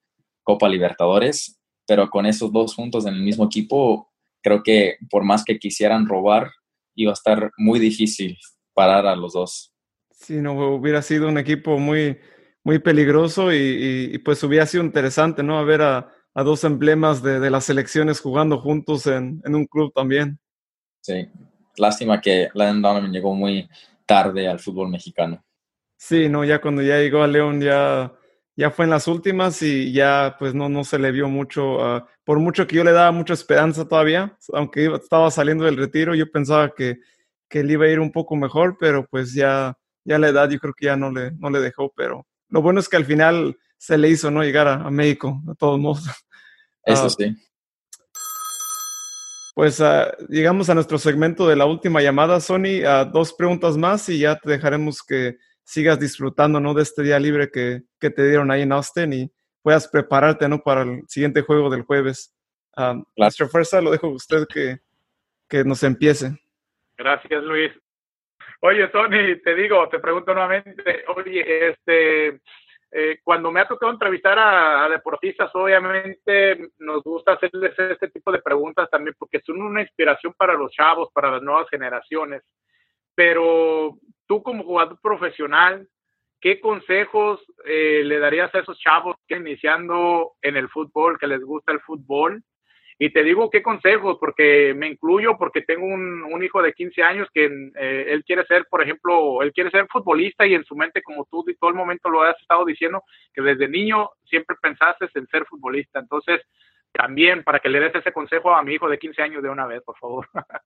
Copa 0.42 0.68
Libertadores, 0.68 1.60
pero 1.86 2.08
con 2.08 2.26
esos 2.26 2.52
dos 2.52 2.74
juntos 2.74 3.06
en 3.06 3.14
el 3.14 3.22
mismo 3.22 3.46
equipo, 3.46 4.10
creo 4.42 4.62
que 4.62 4.96
por 5.10 5.24
más 5.24 5.44
que 5.44 5.58
quisieran 5.58 6.06
robar, 6.06 6.50
iba 6.94 7.10
a 7.10 7.14
estar 7.14 7.50
muy 7.56 7.78
difícil 7.78 8.38
parar 8.72 9.06
a 9.06 9.16
los 9.16 9.32
dos. 9.32 9.72
Sí, 10.10 10.34
no 10.34 10.52
hubiera 10.74 11.02
sido 11.02 11.28
un 11.28 11.38
equipo 11.38 11.78
muy, 11.78 12.18
muy 12.66 12.80
peligroso 12.80 13.52
y, 13.52 14.18
pues 14.24 14.42
hubiera 14.42 14.66
sido 14.66 14.82
interesante, 14.82 15.44
¿no? 15.44 15.56
A 15.56 15.62
ver 15.62 15.82
a, 15.82 16.12
dos 16.34 16.64
emblemas 16.64 17.22
de, 17.22 17.48
las 17.48 17.64
selecciones 17.64 18.18
jugando 18.18 18.58
juntos 18.58 19.06
en, 19.06 19.40
un 19.46 19.66
club 19.66 19.92
también. 19.94 20.40
Sí, 21.00 21.28
lástima 21.76 22.20
que 22.20 22.48
Landon 22.54 22.82
Donovan 22.82 23.12
llegó 23.12 23.36
muy 23.36 23.68
tarde 24.04 24.48
al 24.48 24.58
fútbol 24.58 24.88
mexicano. 24.88 25.44
Sí, 25.96 26.28
no, 26.28 26.44
ya 26.44 26.60
cuando 26.60 26.82
ya 26.82 26.98
llegó 26.98 27.22
a 27.22 27.28
León 27.28 27.60
ya, 27.60 28.12
ya 28.56 28.72
fue 28.72 28.86
en 28.86 28.90
las 28.90 29.06
últimas 29.06 29.62
y 29.62 29.92
ya 29.92 30.34
pues 30.36 30.52
no, 30.52 30.68
no 30.68 30.82
se 30.82 30.98
le 30.98 31.12
vio 31.12 31.28
mucho, 31.28 31.80
ah, 31.80 32.08
por 32.24 32.40
mucho 32.40 32.66
que 32.66 32.74
yo 32.74 32.82
le 32.82 32.90
daba 32.90 33.12
mucha 33.12 33.34
esperanza 33.34 33.86
todavía, 33.86 34.36
aunque 34.52 34.86
estaba 34.92 35.30
saliendo 35.30 35.66
del 35.66 35.76
retiro, 35.76 36.16
yo 36.16 36.28
pensaba 36.32 36.74
que, 36.74 36.98
que 37.48 37.60
él 37.60 37.70
iba 37.70 37.84
a 37.84 37.90
ir 37.90 38.00
un 38.00 38.10
poco 38.10 38.34
mejor, 38.34 38.76
pero 38.80 39.06
pues 39.08 39.32
ya, 39.34 39.78
ya 40.04 40.18
la 40.18 40.30
edad 40.30 40.50
yo 40.50 40.58
creo 40.58 40.74
que 40.74 40.86
ya 40.86 40.96
no 40.96 41.12
le, 41.12 41.30
no 41.38 41.48
le 41.48 41.60
dejó, 41.60 41.92
pero 41.94 42.26
lo 42.48 42.62
bueno 42.62 42.80
es 42.80 42.88
que 42.88 42.96
al 42.96 43.04
final 43.04 43.56
se 43.76 43.98
le 43.98 44.08
hizo, 44.08 44.30
¿no? 44.30 44.42
Llegar 44.42 44.68
a, 44.68 44.90
México, 44.90 45.40
de 45.44 45.54
todos 45.54 45.78
modos. 45.78 46.04
Eso 46.84 47.06
ah, 47.06 47.10
sí. 47.10 47.36
Pues 49.54 49.80
uh, 49.80 50.26
llegamos 50.28 50.68
a 50.68 50.74
nuestro 50.74 50.98
segmento 50.98 51.48
de 51.48 51.56
la 51.56 51.64
última 51.64 52.02
llamada, 52.02 52.40
Sony. 52.40 52.82
Uh, 52.84 53.10
dos 53.10 53.32
preguntas 53.32 53.76
más 53.76 54.08
y 54.08 54.18
ya 54.20 54.36
te 54.36 54.50
dejaremos 54.50 55.02
que 55.02 55.38
sigas 55.64 55.98
disfrutando, 55.98 56.60
¿no? 56.60 56.74
De 56.74 56.82
este 56.82 57.02
día 57.02 57.18
libre 57.18 57.50
que, 57.50 57.82
que 57.98 58.10
te 58.10 58.28
dieron 58.28 58.50
ahí 58.50 58.62
en 58.62 58.72
Austin 58.72 59.12
y 59.12 59.32
puedas 59.62 59.88
prepararte, 59.88 60.48
¿no? 60.48 60.62
Para 60.62 60.82
el 60.82 61.02
siguiente 61.08 61.42
juego 61.42 61.70
del 61.70 61.82
jueves. 61.82 62.34
Uh, 62.76 63.02
Nuestra 63.16 63.48
fuerza 63.48 63.80
lo 63.80 63.90
dejo 63.90 64.08
a 64.08 64.14
usted 64.14 64.46
que, 64.46 64.78
que 65.48 65.64
nos 65.64 65.82
empiece. 65.82 66.38
Gracias, 66.96 67.42
Luis. 67.42 67.72
Oye, 68.60 68.88
Tony, 68.88 69.36
te 69.42 69.54
digo, 69.54 69.88
te 69.88 69.98
pregunto 69.98 70.32
nuevamente, 70.32 71.04
oye, 71.14 71.68
este, 71.68 72.40
eh, 72.90 73.18
cuando 73.22 73.50
me 73.50 73.60
ha 73.60 73.68
tocado 73.68 73.92
entrevistar 73.92 74.38
a, 74.38 74.88
deportistas, 74.88 75.54
obviamente 75.54 76.70
nos 76.78 77.02
gusta 77.02 77.32
hacerles 77.32 77.78
este 77.78 78.08
tipo 78.08 78.32
de 78.32 78.40
preguntas 78.40 78.88
también 78.90 79.14
porque 79.18 79.40
son 79.40 79.60
una 79.60 79.82
inspiración 79.82 80.32
para 80.34 80.54
los 80.54 80.72
chavos, 80.72 81.10
para 81.12 81.30
las 81.30 81.42
nuevas 81.42 81.68
generaciones. 81.68 82.42
Pero 83.14 83.98
tú 84.26 84.42
como 84.42 84.64
jugador 84.64 84.98
profesional, 85.02 85.86
¿qué 86.40 86.60
consejos 86.60 87.44
eh, 87.66 88.02
le 88.04 88.18
darías 88.18 88.54
a 88.54 88.60
esos 88.60 88.78
chavos 88.78 89.16
que 89.28 89.36
iniciando 89.36 90.32
en 90.40 90.56
el 90.56 90.68
fútbol, 90.68 91.18
que 91.18 91.26
les 91.26 91.42
gusta 91.42 91.72
el 91.72 91.80
fútbol? 91.80 92.42
Y 92.98 93.12
te 93.12 93.22
digo 93.22 93.50
qué 93.50 93.62
consejos, 93.62 94.16
porque 94.18 94.72
me 94.74 94.88
incluyo, 94.88 95.36
porque 95.38 95.60
tengo 95.60 95.84
un, 95.84 96.22
un 96.22 96.42
hijo 96.42 96.62
de 96.62 96.72
15 96.72 97.02
años 97.02 97.28
que 97.32 97.44
eh, 97.44 98.06
él 98.08 98.24
quiere 98.24 98.46
ser, 98.46 98.66
por 98.70 98.82
ejemplo, 98.82 99.42
él 99.42 99.52
quiere 99.52 99.70
ser 99.70 99.86
futbolista 99.88 100.46
y 100.46 100.54
en 100.54 100.64
su 100.64 100.74
mente, 100.74 101.02
como 101.02 101.26
tú 101.30 101.44
todo 101.60 101.70
el 101.70 101.76
momento 101.76 102.08
lo 102.08 102.22
has 102.22 102.40
estado 102.40 102.64
diciendo, 102.64 103.02
que 103.34 103.42
desde 103.42 103.68
niño 103.68 104.08
siempre 104.24 104.56
pensaste 104.62 105.08
en 105.14 105.26
ser 105.26 105.44
futbolista. 105.44 105.98
Entonces, 105.98 106.40
también 106.92 107.44
para 107.44 107.60
que 107.60 107.68
le 107.68 107.80
des 107.80 107.94
ese 107.94 108.12
consejo 108.12 108.54
a 108.54 108.62
mi 108.62 108.74
hijo 108.74 108.88
de 108.88 108.98
15 108.98 109.22
años 109.22 109.42
de 109.42 109.50
una 109.50 109.66
vez, 109.66 109.82
por 109.82 109.98
favor. 109.98 110.28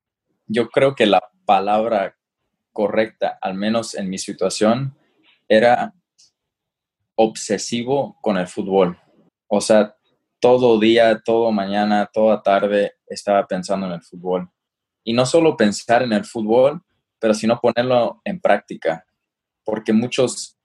Yo 0.47 0.69
creo 0.69 0.95
que 0.95 1.07
la 1.07 1.23
palabra 1.45 2.17
correcta, 2.73 3.39
al 3.41 3.55
menos 3.55 3.95
en 3.97 4.09
mi 4.09 4.19
situación, 4.19 4.97
era 5.49 5.93
obsesivo 7.17 8.17
con 8.23 8.37
el 8.37 8.47
fútbol. 8.47 8.97
O 9.49 9.61
sea, 9.61 9.97
todo 10.41 10.81
día, 10.81 11.21
todo 11.25 11.53
mañana, 11.53 12.11
toda 12.13 12.43
tarde 12.43 12.95
estaba 13.07 13.47
pensando 13.47 13.87
en 13.87 13.93
el 13.93 14.03
fútbol. 14.03 14.51
Y 15.05 15.13
no 15.13 15.27
solo 15.27 15.57
pensar 15.57 16.03
en 16.03 16.13
el 16.13 16.25
fútbol, 16.25 16.83
pero 17.19 17.35
sino 17.35 17.61
ponerlo 17.61 18.21
en 18.25 18.41
práctica. 18.41 19.05
Porque 19.65 19.93
muchos, 19.93 20.57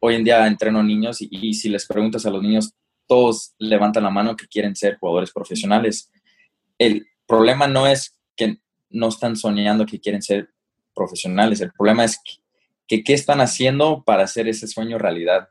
hoy 0.00 0.14
en 0.14 0.24
día 0.24 0.46
entreno 0.46 0.82
niños 0.82 1.18
y, 1.20 1.54
si 1.54 1.68
les 1.68 1.86
preguntas 1.86 2.24
a 2.24 2.30
los 2.30 2.42
niños, 2.42 2.72
todos 3.06 3.54
levantan 3.58 4.04
la 4.04 4.10
mano 4.10 4.36
que 4.36 4.46
quieren 4.46 4.74
ser 4.76 4.96
jugadores 4.98 5.32
profesionales. 5.32 6.10
El 6.78 7.06
problema 7.26 7.66
no 7.66 7.86
es 7.86 8.18
que 8.36 8.58
no 8.90 9.08
están 9.08 9.36
soñando 9.36 9.84
que 9.84 10.00
quieren 10.00 10.22
ser 10.22 10.50
profesionales. 10.94 11.60
El 11.60 11.72
problema 11.72 12.04
es 12.04 12.20
que, 12.86 13.02
qué 13.02 13.12
están 13.12 13.40
haciendo 13.40 14.04
para 14.04 14.22
hacer 14.22 14.48
ese 14.48 14.68
sueño 14.68 14.98
realidad. 14.98 15.48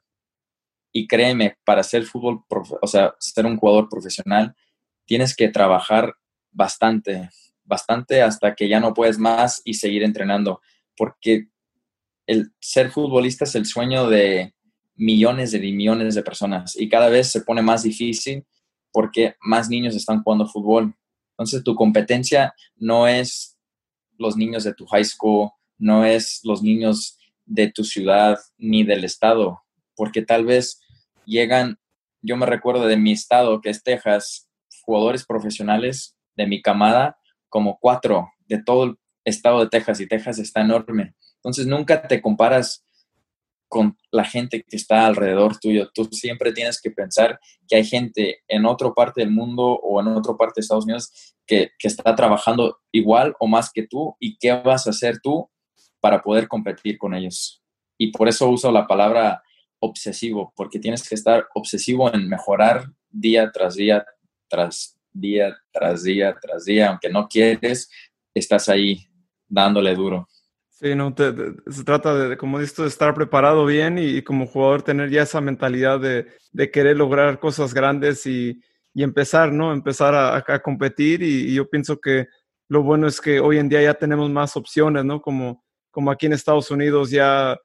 Y 0.94 1.08
créeme, 1.08 1.58
para 1.66 1.84
ser 1.84 2.04
fútbol, 2.04 2.46
o 2.82 2.88
sea, 2.88 3.16
ser 3.20 3.46
un 3.46 3.58
jugador 3.58 3.90
profesional, 3.90 4.56
tienes 5.06 5.36
que 5.36 5.50
trabajar 5.50 6.14
bastante, 6.52 7.30
bastante 7.66 8.22
hasta 8.22 8.56
que 8.56 8.70
ya 8.70 8.80
no 8.80 8.94
puedes 8.94 9.18
más 9.18 9.62
y 9.66 9.74
seguir 9.74 10.04
entrenando, 10.04 10.62
porque 10.96 11.48
el 12.28 12.54
ser 12.62 12.92
futbolista 12.92 13.44
es 13.44 13.56
el 13.56 13.66
sueño 13.66 14.08
de 14.08 14.54
millones 14.96 15.52
de 15.52 15.60
millones 15.60 16.16
de 16.16 16.24
personas 16.24 16.76
y 16.80 16.88
cada 16.88 17.10
vez 17.10 17.32
se 17.32 17.42
pone 17.42 17.62
más 17.62 17.84
difícil 17.84 18.46
porque 18.92 19.36
más 19.42 19.70
niños 19.70 19.96
están 19.96 20.22
jugando 20.22 20.48
fútbol. 20.48 20.96
Entonces 21.32 21.64
tu 21.64 21.76
competencia 21.76 22.54
no 22.76 23.08
es 23.08 23.58
los 24.18 24.38
niños 24.38 24.64
de 24.64 24.74
tu 24.74 24.86
high 24.86 25.04
school, 25.04 25.50
no 25.80 26.06
es 26.06 26.42
los 26.44 26.62
niños 26.62 27.18
de 27.46 27.72
tu 27.72 27.84
ciudad 27.84 28.38
ni 28.58 28.84
del 28.84 29.04
estado, 29.04 29.64
porque 29.96 30.22
tal 30.22 30.46
vez 30.46 30.80
llegan, 31.26 31.78
yo 32.22 32.38
me 32.38 32.46
recuerdo 32.46 32.88
de 32.88 32.98
mi 32.98 33.12
estado, 33.12 33.62
que 33.62 33.70
es 33.70 33.84
Texas, 33.84 34.50
jugadores 34.84 35.26
profesionales 35.26 36.16
de 36.36 36.48
mi 36.48 36.62
camada, 36.62 37.18
como 37.50 37.78
cuatro 37.80 38.32
de 38.48 38.62
todo 38.62 38.84
el 38.84 38.96
estado 39.26 39.62
de 39.62 39.70
Texas, 39.70 40.00
y 40.00 40.08
Texas 40.08 40.40
está 40.40 40.62
enorme. 40.62 41.16
Entonces 41.36 41.68
nunca 41.68 42.08
te 42.08 42.22
comparas 42.22 42.86
con 43.68 43.98
la 44.12 44.24
gente 44.24 44.64
que 44.64 44.76
está 44.76 45.08
alrededor 45.08 45.58
tuyo. 45.58 45.90
Tú 45.94 46.06
siempre 46.12 46.52
tienes 46.52 46.80
que 46.80 46.92
pensar 46.92 47.40
que 47.68 47.76
hay 47.76 47.84
gente 47.84 48.44
en 48.48 48.68
otra 48.68 48.92
parte 48.92 49.22
del 49.22 49.32
mundo 49.32 49.64
o 49.66 50.00
en 50.00 50.10
otra 50.10 50.36
parte 50.36 50.54
de 50.58 50.62
Estados 50.62 50.86
Unidos 50.86 51.36
que, 51.48 51.72
que, 51.80 51.88
está 51.88 52.14
trabajando 52.16 52.78
igual 52.92 53.36
o 53.40 53.48
más 53.48 53.72
que 53.74 53.88
tú 53.88 54.16
y 54.20 54.38
qué 54.38 54.54
vas 54.54 54.86
a 54.86 54.92
hacer 54.92 55.20
tú 55.24 55.50
para 56.00 56.22
poder 56.22 56.48
competir 56.48 57.00
con 57.00 57.16
ellos. 57.16 57.64
Y 57.98 58.12
por 58.12 58.28
eso 58.28 58.48
uso 58.48 58.72
la 58.72 58.86
palabra 58.86 59.42
obsesivo, 59.84 60.54
porque 60.56 60.80
tienes 60.80 61.08
que 61.08 61.16
estar 61.16 61.48
obsesivo 61.54 62.14
en 62.14 62.30
mejorar 62.30 62.86
día 63.10 63.52
tras 63.52 63.76
día, 63.76 64.06
tras 64.48 64.98
día, 65.12 65.58
tras 65.72 66.04
día, 66.04 66.36
tras 66.42 66.66
día, 66.66 66.90
aunque 66.90 67.10
no 67.10 67.28
quieres, 67.28 67.90
estás 68.34 68.70
ahí 68.70 69.08
dándole 69.48 69.94
duro. 69.94 70.28
Sí, 70.70 70.96
no, 70.96 71.14
se 71.16 71.84
trata 71.84 72.16
de, 72.16 72.38
como 72.38 72.60
dices, 72.60 72.78
de 72.78 72.88
estar 72.88 73.14
preparado 73.14 73.66
bien 73.66 73.98
y, 73.98 74.22
como 74.22 74.48
jugador 74.48 74.82
tener 74.82 75.10
ya 75.10 75.24
esa 75.24 75.42
mentalidad 75.42 76.00
de, 76.00 76.28
de 76.52 76.72
querer 76.72 76.98
lograr 76.98 77.40
cosas 77.40 77.74
grandes 77.74 78.26
y, 78.26 78.62
y 78.94 79.04
empezar, 79.04 79.52
¿no? 79.52 79.74
Empezar 79.74 80.16
a, 80.16 80.44
a 80.46 80.60
competir 80.60 81.22
y, 81.22 81.54
yo 81.54 81.70
pienso 81.70 82.00
que 82.00 82.28
lo 82.70 82.84
bueno 82.84 83.08
es 83.08 83.20
que 83.20 83.40
hoy 83.40 83.58
en 83.58 83.70
día 83.70 83.82
ya 83.82 83.94
tenemos 83.94 84.30
más 84.30 84.56
opciones, 84.56 85.04
¿no? 85.04 85.22
Como, 85.22 85.64
como 85.92 86.10
aquí 86.10 86.26
en 86.26 86.34
Estados 86.34 86.72
Unidos 86.72 87.12
ya 87.12 87.58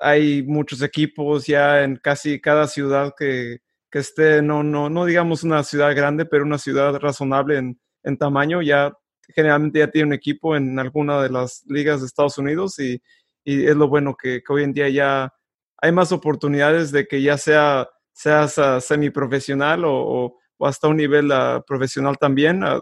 hay 0.00 0.42
muchos 0.42 0.82
equipos 0.82 1.46
ya 1.46 1.82
en 1.82 1.96
casi 1.96 2.40
cada 2.40 2.66
ciudad 2.66 3.14
que, 3.18 3.58
que 3.90 3.98
esté, 3.98 4.42
no, 4.42 4.62
no, 4.62 4.90
no 4.90 5.04
digamos 5.04 5.42
una 5.44 5.62
ciudad 5.64 5.94
grande, 5.94 6.26
pero 6.26 6.44
una 6.44 6.58
ciudad 6.58 6.94
razonable 6.96 7.58
en, 7.58 7.80
en 8.02 8.16
tamaño, 8.16 8.62
ya 8.62 8.92
generalmente 9.34 9.80
ya 9.80 9.90
tiene 9.90 10.08
un 10.08 10.12
equipo 10.14 10.56
en 10.56 10.78
alguna 10.78 11.22
de 11.22 11.30
las 11.30 11.64
ligas 11.66 12.00
de 12.00 12.06
Estados 12.06 12.38
Unidos 12.38 12.78
y, 12.78 13.02
y 13.44 13.66
es 13.66 13.76
lo 13.76 13.88
bueno 13.88 14.16
que, 14.16 14.42
que, 14.42 14.52
hoy 14.52 14.64
en 14.64 14.72
día 14.72 14.88
ya 14.88 15.32
hay 15.78 15.92
más 15.92 16.12
oportunidades 16.12 16.90
de 16.92 17.06
que 17.06 17.22
ya 17.22 17.38
sea 17.38 17.88
seas 18.12 18.58
uh, 18.58 18.80
semiprofesional 18.80 19.84
o, 19.84 20.34
o, 20.58 20.66
hasta 20.66 20.88
un 20.88 20.96
nivel 20.96 21.30
uh, 21.30 21.62
profesional 21.64 22.18
también, 22.18 22.64
uh, 22.64 22.80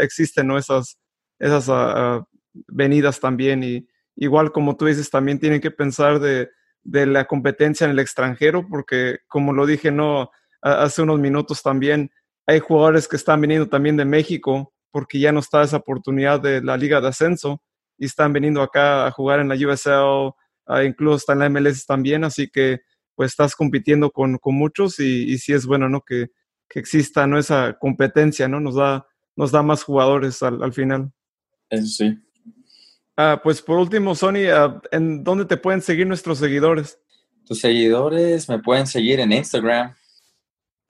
existen 0.00 0.48
¿no? 0.48 0.58
esas, 0.58 0.98
esas 1.38 1.70
venidas 2.66 3.20
también 3.20 3.62
y 3.62 3.86
igual 4.16 4.52
como 4.52 4.76
tú 4.76 4.86
dices, 4.86 5.10
también 5.10 5.38
tienen 5.38 5.60
que 5.60 5.70
pensar 5.70 6.18
de, 6.18 6.50
de 6.82 7.06
la 7.06 7.26
competencia 7.26 7.84
en 7.84 7.92
el 7.92 7.98
extranjero 7.98 8.66
porque 8.68 9.18
como 9.28 9.52
lo 9.52 9.66
dije 9.66 9.90
no 9.90 10.30
hace 10.62 11.02
unos 11.02 11.20
minutos 11.20 11.62
también, 11.62 12.10
hay 12.46 12.60
jugadores 12.60 13.06
que 13.08 13.16
están 13.16 13.40
viniendo 13.40 13.68
también 13.68 13.96
de 13.96 14.04
México 14.04 14.72
porque 14.90 15.18
ya 15.18 15.32
no 15.32 15.40
está 15.40 15.62
esa 15.62 15.78
oportunidad 15.78 16.40
de 16.40 16.62
la 16.62 16.76
liga 16.76 17.00
de 17.00 17.08
ascenso 17.08 17.62
y 17.98 18.06
están 18.06 18.32
viniendo 18.32 18.62
acá 18.62 19.06
a 19.06 19.10
jugar 19.10 19.40
en 19.40 19.48
la 19.48 19.54
USL, 19.54 20.34
incluso 20.84 21.16
está 21.16 21.32
en 21.34 21.38
la 21.40 21.48
MLS 21.50 21.86
también, 21.86 22.24
así 22.24 22.48
que 22.48 22.80
pues 23.14 23.30
estás 23.32 23.54
compitiendo 23.54 24.10
con, 24.10 24.38
con 24.38 24.54
muchos 24.54 25.00
y, 25.00 25.32
y, 25.32 25.38
sí 25.38 25.52
es 25.52 25.66
bueno, 25.66 25.88
¿no? 25.88 26.02
Que, 26.02 26.28
que, 26.68 26.78
exista, 26.78 27.26
¿no? 27.26 27.38
Esa 27.38 27.78
competencia, 27.78 28.46
¿no? 28.46 28.60
Nos 28.60 28.74
da, 28.74 29.06
nos 29.36 29.52
da 29.52 29.62
más 29.62 29.82
jugadores 29.82 30.42
al, 30.42 30.62
al 30.62 30.72
final. 30.74 31.10
Eso 31.70 31.86
sí. 31.86 32.18
Uh, 33.18 33.40
pues 33.42 33.62
por 33.62 33.78
último, 33.78 34.14
Sony, 34.14 34.52
uh, 34.52 34.80
¿en 34.90 35.24
dónde 35.24 35.46
te 35.46 35.56
pueden 35.56 35.80
seguir 35.80 36.06
nuestros 36.06 36.38
seguidores? 36.38 37.00
Tus 37.46 37.60
seguidores 37.60 38.48
me 38.48 38.58
pueden 38.58 38.86
seguir 38.86 39.20
en 39.20 39.32
Instagram 39.32 39.94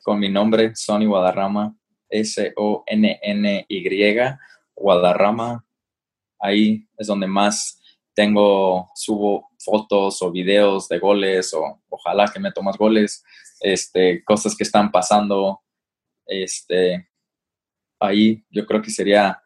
con 0.02 0.18
mi 0.18 0.28
nombre, 0.28 0.74
Sony 0.74 1.06
Guadarrama. 1.06 1.76
S-O-N-N-Y, 2.08 4.14
Guadarrama. 4.74 5.64
Ahí 6.38 6.86
es 6.96 7.06
donde 7.06 7.26
más 7.26 7.80
tengo, 8.14 8.90
subo 8.94 9.50
fotos 9.58 10.22
o 10.22 10.30
videos 10.30 10.88
de 10.88 10.98
goles 10.98 11.52
o 11.54 11.82
ojalá 11.88 12.28
que 12.28 12.40
me 12.40 12.52
tomas 12.52 12.78
goles, 12.78 13.24
este, 13.60 14.24
cosas 14.24 14.56
que 14.56 14.64
están 14.64 14.90
pasando. 14.90 15.60
Este, 16.26 17.08
ahí 18.00 18.44
yo 18.50 18.66
creo 18.66 18.82
que 18.82 18.90
sería 18.90 19.42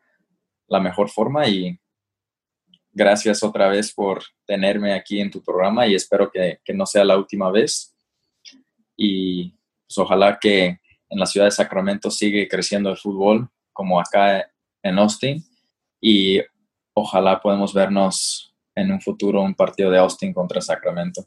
la 0.68 0.80
mejor 0.80 1.10
forma 1.10 1.48
y 1.48 1.78
gracias 3.00 3.42
otra 3.42 3.68
vez 3.68 3.94
por 3.94 4.22
tenerme 4.46 4.92
aquí 4.92 5.20
en 5.20 5.30
tu 5.30 5.42
programa 5.42 5.86
y 5.86 5.94
espero 5.94 6.30
que, 6.30 6.58
que 6.62 6.74
no 6.74 6.84
sea 6.84 7.02
la 7.02 7.16
última 7.16 7.50
vez. 7.50 7.96
Y 8.94 9.52
pues 9.86 9.96
ojalá 9.96 10.38
que 10.38 10.66
en 11.08 11.18
la 11.18 11.24
ciudad 11.24 11.46
de 11.46 11.50
Sacramento 11.50 12.10
sigue 12.10 12.46
creciendo 12.46 12.90
el 12.90 12.98
fútbol, 12.98 13.48
como 13.72 13.98
acá 13.98 14.50
en 14.82 14.98
Austin, 14.98 15.42
y 15.98 16.40
ojalá 16.92 17.40
podamos 17.40 17.72
vernos 17.72 18.54
en 18.74 18.92
un 18.92 19.00
futuro 19.00 19.40
un 19.40 19.54
partido 19.54 19.90
de 19.90 19.98
Austin 19.98 20.34
contra 20.34 20.60
Sacramento. 20.60 21.26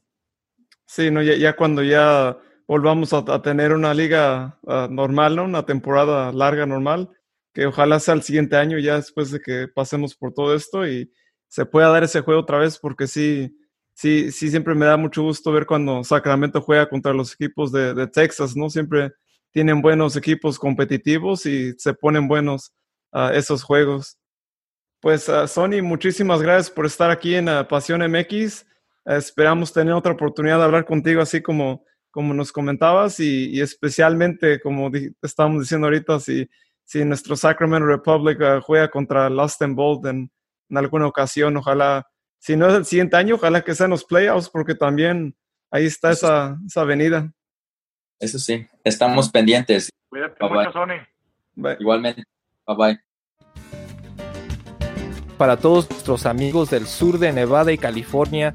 Sí, 0.86 1.10
no, 1.10 1.24
ya, 1.24 1.56
cuando 1.56 1.82
ya 1.82 2.38
volvamos 2.68 3.14
a, 3.14 3.42
tener 3.42 3.74
una 3.74 3.96
liga 3.96 4.60
uh, 4.62 4.88
normal, 4.92 5.36
¿no? 5.36 5.46
Una 5.46 5.66
temporada 5.66 6.32
larga 6.32 6.68
normal, 6.68 7.10
que 7.52 7.66
ojalá 7.66 8.00
sea 8.00 8.14
el 8.14 8.22
siguiente 8.22 8.58
año 8.58 8.78
ya 8.78 8.96
después 8.96 9.32
de 9.32 9.40
que 9.40 9.68
pasemos 9.68 10.16
por 10.16 10.34
todo 10.34 10.54
esto 10.54 10.88
y 10.88 11.12
se 11.54 11.68
pueda 11.68 11.90
dar 11.90 12.04
ese 12.04 12.22
juego 12.22 12.42
otra 12.42 12.58
vez, 12.58 12.80
porque 12.80 13.06
sí, 13.06 13.56
sí, 13.94 14.32
sí 14.32 14.50
siempre 14.50 14.74
me 14.74 14.88
da 14.88 14.98
mucho 14.98 15.22
gusto 15.22 15.52
ver 15.52 15.68
cuando 15.68 16.04
Sacramento 16.04 16.60
juega 16.64 16.90
contra 16.90 17.14
los 17.14 17.34
equipos 17.34 17.72
de, 17.72 18.08
Texas, 18.08 18.56
¿no? 18.56 18.72
Siempre 18.72 19.12
tienen 19.52 19.80
buenos 19.80 20.16
equipos 20.16 20.58
competitivos 20.58 21.46
y 21.46 21.74
se 21.78 21.94
ponen 21.94 22.28
buenos 22.28 22.74
uh, 23.12 23.30
esos 23.36 23.62
juegos. 23.62 24.18
Pues 25.00 25.30
uh, 25.30 25.48
Sony, 25.48 25.84
muchísimas 25.84 26.42
gracias 26.42 26.72
por 26.72 26.88
estar 26.88 27.12
aquí 27.12 27.36
en 27.36 27.48
uh, 27.48 27.68
Pasión 27.68 28.02
MX. 28.02 28.66
esperamos 29.06 29.72
tener 29.72 29.94
otra 29.94 30.14
oportunidad 30.14 30.58
de 30.58 30.64
hablar 30.64 30.86
contigo 30.86 31.22
así 31.22 31.40
como, 31.40 31.86
como 32.10 32.34
nos 32.34 32.52
comentabas 32.52 33.20
y, 33.20 33.62
especialmente, 33.62 34.60
como 34.60 34.90
estábamos 35.22 35.62
diciendo 35.62 35.86
ahorita, 35.86 36.20
si, 36.20 36.50
si 36.84 37.06
nuestro 37.06 37.36
Sacramento 37.36 37.86
Republic 37.86 38.40
juega 38.64 38.90
contra 38.90 39.30
Lost 39.30 39.62
and 39.62 39.76
Bold 39.76 40.32
en, 40.74 40.78
alguna 40.78 41.08
ocasión, 41.08 41.56
ojalá, 41.58 42.08
si 42.40 42.56
no 42.56 42.68
es 42.68 42.74
el 42.74 42.86
siguiente 42.86 43.16
año, 43.16 43.36
ojalá 43.36 43.64
que 43.64 43.76
sean 43.76 43.92
los 43.92 44.04
playoffs 44.04 44.50
porque 44.50 44.76
también 44.76 45.36
ahí 45.72 45.86
está 45.86 46.12
esa, 46.12 46.58
esa 46.66 46.82
avenida. 46.82 47.32
Eso 48.20 48.40
sí, 48.40 48.68
estamos 48.84 49.30
pendientes. 49.30 49.90
Cuídate 50.10 50.44
mucho, 50.48 50.72
Sony. 50.72 51.06
Igualmente. 51.80 52.24
Bye 52.66 52.78
bye. 52.78 53.00
Para 55.38 55.58
todos 55.58 55.90
nuestros 55.90 56.26
amigos 56.26 56.70
del 56.70 56.88
sur 56.88 57.20
de 57.20 57.34
Nevada 57.34 57.72
y 57.72 57.78
California, 57.78 58.52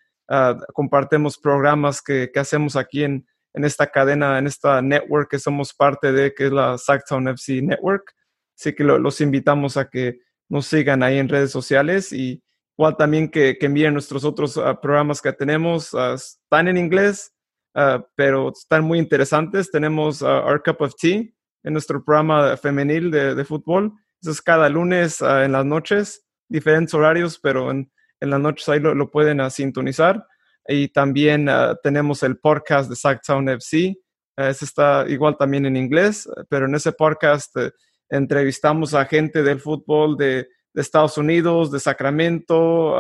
compartimos 0.73 1.39
programas 1.39 2.03
que, 2.03 2.31
que 2.33 2.41
hacemos 2.41 2.77
aquí 2.77 3.05
en, 3.05 3.27
en 3.57 3.65
esta 3.65 3.87
cadena, 3.87 4.39
en 4.39 4.47
esta 4.47 4.83
network 4.83 5.31
que 5.31 5.39
somos 5.39 5.73
parte 5.73 6.13
de, 6.13 6.35
que 6.35 6.47
es 6.47 6.53
la 6.53 6.77
Sacktown 6.77 7.29
FC 7.29 7.63
Network. 7.63 8.13
Así 8.57 8.75
que 8.75 8.85
los 8.85 9.21
invitamos 9.21 9.77
a 9.77 9.89
que 9.89 10.21
nos 10.49 10.67
sigan 10.67 11.03
ahí 11.03 11.19
en 11.19 11.29
redes 11.29 11.51
sociales 11.51 12.13
y 12.13 12.43
igual 12.79 12.97
también 12.97 13.31
que, 13.31 13.57
que 13.59 13.67
envíen 13.67 13.95
nuestros 13.95 14.25
otros 14.25 14.59
ah, 14.59 14.79
programas 14.81 15.23
que 15.23 15.33
tenemos. 15.33 15.95
Ah, 15.95 16.15
están 16.15 16.69
en 16.69 16.77
inglés, 16.77 17.33
ah, 17.75 18.07
pero 18.15 18.53
están 18.53 18.85
muy 18.85 18.99
interesantes. 18.99 19.71
Tenemos 19.71 20.21
Our 20.21 20.63
Cup 20.63 20.77
of 20.81 20.95
Tea 20.95 21.25
en 21.65 21.73
nuestro 21.73 22.05
programa 22.05 22.57
femenil 22.59 23.11
de, 23.11 23.35
de 23.35 23.45
fútbol. 23.45 23.93
Eso 24.21 24.33
es 24.33 24.43
cada 24.43 24.69
lunes 24.69 25.23
en 25.23 25.53
las 25.53 25.65
noches, 25.65 26.27
diferentes 26.49 26.93
horarios, 26.93 27.39
pero 27.39 27.71
en, 27.71 27.91
en 28.21 28.31
las 28.31 28.41
noches 28.41 28.69
ahí 28.69 28.81
lo, 28.81 28.95
lo 28.95 29.11
pueden 29.11 29.49
sintonizar. 29.51 30.27
Y 30.69 30.89
también 30.89 31.49
ah, 31.49 31.77
tenemos 31.83 32.23
el 32.23 32.39
podcast 32.39 32.91
de 32.91 32.97
Sacktown 32.97 33.49
FC. 33.49 33.97
ese 34.37 34.65
está 34.65 35.05
igual 35.09 35.37
también 35.37 35.67
en 35.67 35.77
inglés, 35.77 36.29
pero 36.49 36.67
en 36.67 36.75
ese 36.75 36.93
podcast 36.93 37.57
eh, 37.57 37.71
entrevistamos 38.09 38.95
a 38.95 39.05
gente 39.05 39.43
del 39.43 39.61
fútbol 39.61 40.17
de, 40.17 40.49
de 40.75 40.83
Estados 40.83 41.19
Unidos, 41.19 41.71
de 41.71 41.81
Sacramento, 41.81 42.97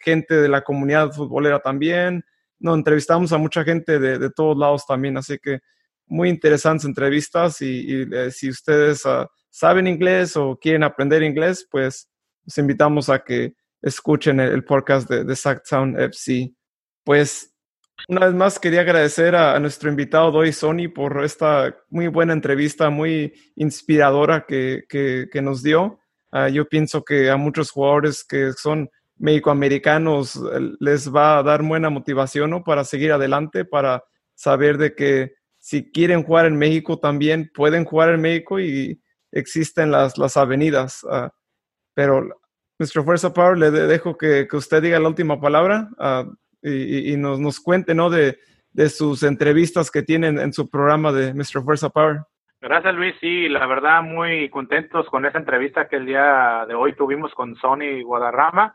gente 0.00 0.34
de 0.34 0.48
la 0.48 0.62
comunidad 0.62 1.12
futbolera 1.12 1.60
también. 1.60 2.24
No, 2.58 2.74
entrevistamos 2.74 3.32
a 3.32 3.38
mucha 3.38 3.64
gente 3.64 3.98
de, 3.98 4.18
de 4.18 4.30
todos 4.30 4.56
lados 4.56 4.86
también, 4.86 5.16
así 5.16 5.38
que 5.38 5.60
muy 6.06 6.28
interesantes 6.28 6.84
entrevistas 6.84 7.60
y, 7.60 8.02
eh, 8.12 8.30
si 8.30 8.48
ustedes 8.48 9.04
ah, 9.06 9.28
saben 9.50 9.86
inglés 9.86 10.36
o 10.36 10.58
quieren 10.58 10.82
aprender 10.82 11.22
inglés, 11.22 11.66
pues 11.70 12.08
los 12.44 12.58
invitamos 12.58 13.08
a 13.08 13.18
que 13.20 13.54
escuchen 13.84 14.40
el, 14.40 14.64
podcast 14.64 15.08
de, 15.08 15.24
de 15.24 15.36
Sacktown 15.36 16.00
FC. 16.00 16.52
Pues 17.04 17.54
una 18.08 18.26
vez 18.26 18.34
más 18.34 18.58
quería 18.58 18.80
agradecer 18.80 19.36
a, 19.36 19.58
nuestro 19.60 19.88
invitado 19.88 20.30
Doy 20.30 20.52
Sony 20.52 20.88
por 20.94 21.24
esta 21.24 21.76
muy 21.90 22.08
buena 22.08 22.32
entrevista, 22.32 22.90
muy 22.90 23.32
inspiradora 23.56 24.44
que, 24.46 24.84
que, 24.88 25.42
nos 25.42 25.62
dio. 25.62 25.98
Ah, 26.32 26.48
yo 26.48 26.68
pienso 26.68 27.04
que 27.04 27.30
a 27.30 27.36
muchos 27.36 27.70
jugadores 27.70 28.24
que 28.24 28.52
son 28.52 28.90
mexicoamericanos 29.16 30.36
eh, 30.36 30.72
les 30.80 31.14
va 31.14 31.38
a 31.38 31.42
dar 31.42 31.62
buena 31.62 31.88
motivación 31.90 32.64
para 32.64 32.84
seguir 32.84 33.12
adelante, 33.12 33.64
para 33.64 34.02
saber 34.34 34.76
de 34.76 34.94
que 34.94 35.34
si 35.58 35.90
quieren 35.90 36.24
jugar 36.24 36.46
en 36.46 36.56
México 36.56 36.98
también 36.98 37.50
pueden 37.54 37.84
jugar 37.84 38.10
en 38.10 38.20
México 38.20 38.60
y 38.60 39.00
existen 39.32 39.90
las, 39.90 40.18
las 40.18 40.36
avenidas. 40.36 41.04
Uh, 41.04 41.28
pero, 41.94 42.28
nuestro 42.78 43.04
Fuerza 43.04 43.32
Power, 43.32 43.58
le 43.58 43.70
dejo 43.70 44.16
que, 44.16 44.46
que, 44.48 44.56
usted 44.56 44.82
diga 44.82 44.98
la 44.98 45.08
última 45.08 45.40
palabra. 45.40 45.88
Uh, 45.98 46.34
y, 46.66 47.16
nos, 47.18 47.38
nos, 47.38 47.60
cuente, 47.60 47.94
¿no? 47.94 48.08
De, 48.08 48.38
de, 48.72 48.88
sus 48.88 49.22
entrevistas 49.22 49.90
que 49.90 50.02
tienen 50.02 50.38
en 50.38 50.52
su 50.52 50.70
programa 50.70 51.12
de 51.12 51.34
Mr. 51.34 51.62
Fuerza 51.62 51.90
Power. 51.90 52.22
Gracias 52.64 52.94
Luis, 52.94 53.14
sí, 53.20 53.46
la 53.50 53.66
verdad 53.66 54.02
muy 54.02 54.48
contentos 54.48 55.06
con 55.10 55.26
esa 55.26 55.36
entrevista 55.36 55.86
que 55.86 55.96
el 55.96 56.06
día 56.06 56.64
de 56.66 56.74
hoy 56.74 56.94
tuvimos 56.94 57.34
con 57.34 57.54
Sony 57.56 58.02
Guadarrama, 58.02 58.74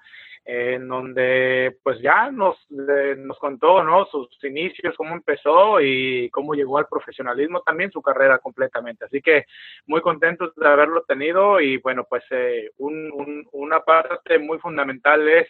en 0.51 0.87
donde 0.87 1.77
pues 1.83 2.01
ya 2.01 2.31
nos, 2.31 2.57
nos 2.71 3.37
contó 3.37 3.83
¿no? 3.83 4.05
sus 4.07 4.27
inicios, 4.43 4.95
cómo 4.97 5.13
empezó 5.13 5.79
y 5.79 6.27
cómo 6.31 6.55
llegó 6.55 6.79
al 6.79 6.87
profesionalismo 6.87 7.61
también, 7.61 7.91
su 7.91 8.01
carrera 8.01 8.39
completamente. 8.39 9.05
Así 9.05 9.21
que 9.21 9.45
muy 9.85 10.01
contentos 10.01 10.55
de 10.55 10.67
haberlo 10.67 11.03
tenido 11.03 11.61
y 11.61 11.77
bueno, 11.77 12.03
pues 12.09 12.23
eh, 12.31 12.71
un, 12.77 13.11
un, 13.13 13.47
una 13.51 13.81
parte 13.81 14.39
muy 14.39 14.57
fundamental 14.57 15.29
es 15.29 15.47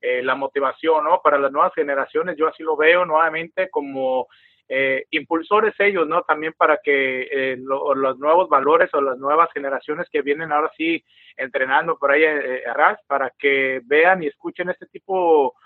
eh, 0.00 0.20
la 0.24 0.34
motivación, 0.34 1.04
¿no? 1.04 1.20
Para 1.22 1.38
las 1.38 1.52
nuevas 1.52 1.72
generaciones, 1.72 2.36
yo 2.36 2.48
así 2.48 2.64
lo 2.64 2.76
veo 2.76 3.04
nuevamente 3.04 3.70
como 3.70 4.26
eh, 4.72 5.04
impulsores 5.10 5.74
ellos, 5.80 6.06
¿no? 6.06 6.22
También 6.22 6.52
para 6.56 6.78
que 6.78 7.22
eh, 7.22 7.56
los 7.58 8.18
nuevos 8.18 8.48
valores 8.48 8.88
o 8.94 9.00
las 9.00 9.18
nuevas 9.18 9.50
generaciones 9.52 10.08
que 10.10 10.22
vienen 10.22 10.52
ahora 10.52 10.70
sí 10.76 11.04
entrenando 11.36 11.98
por 11.98 12.12
ahí 12.12 12.22
eh, 12.22 12.62
para 13.08 13.30
que 13.36 13.80
vean 13.84 14.22
y 14.22 14.28
escuchen 14.28 14.70
este 14.70 14.86
tipo, 14.86 15.56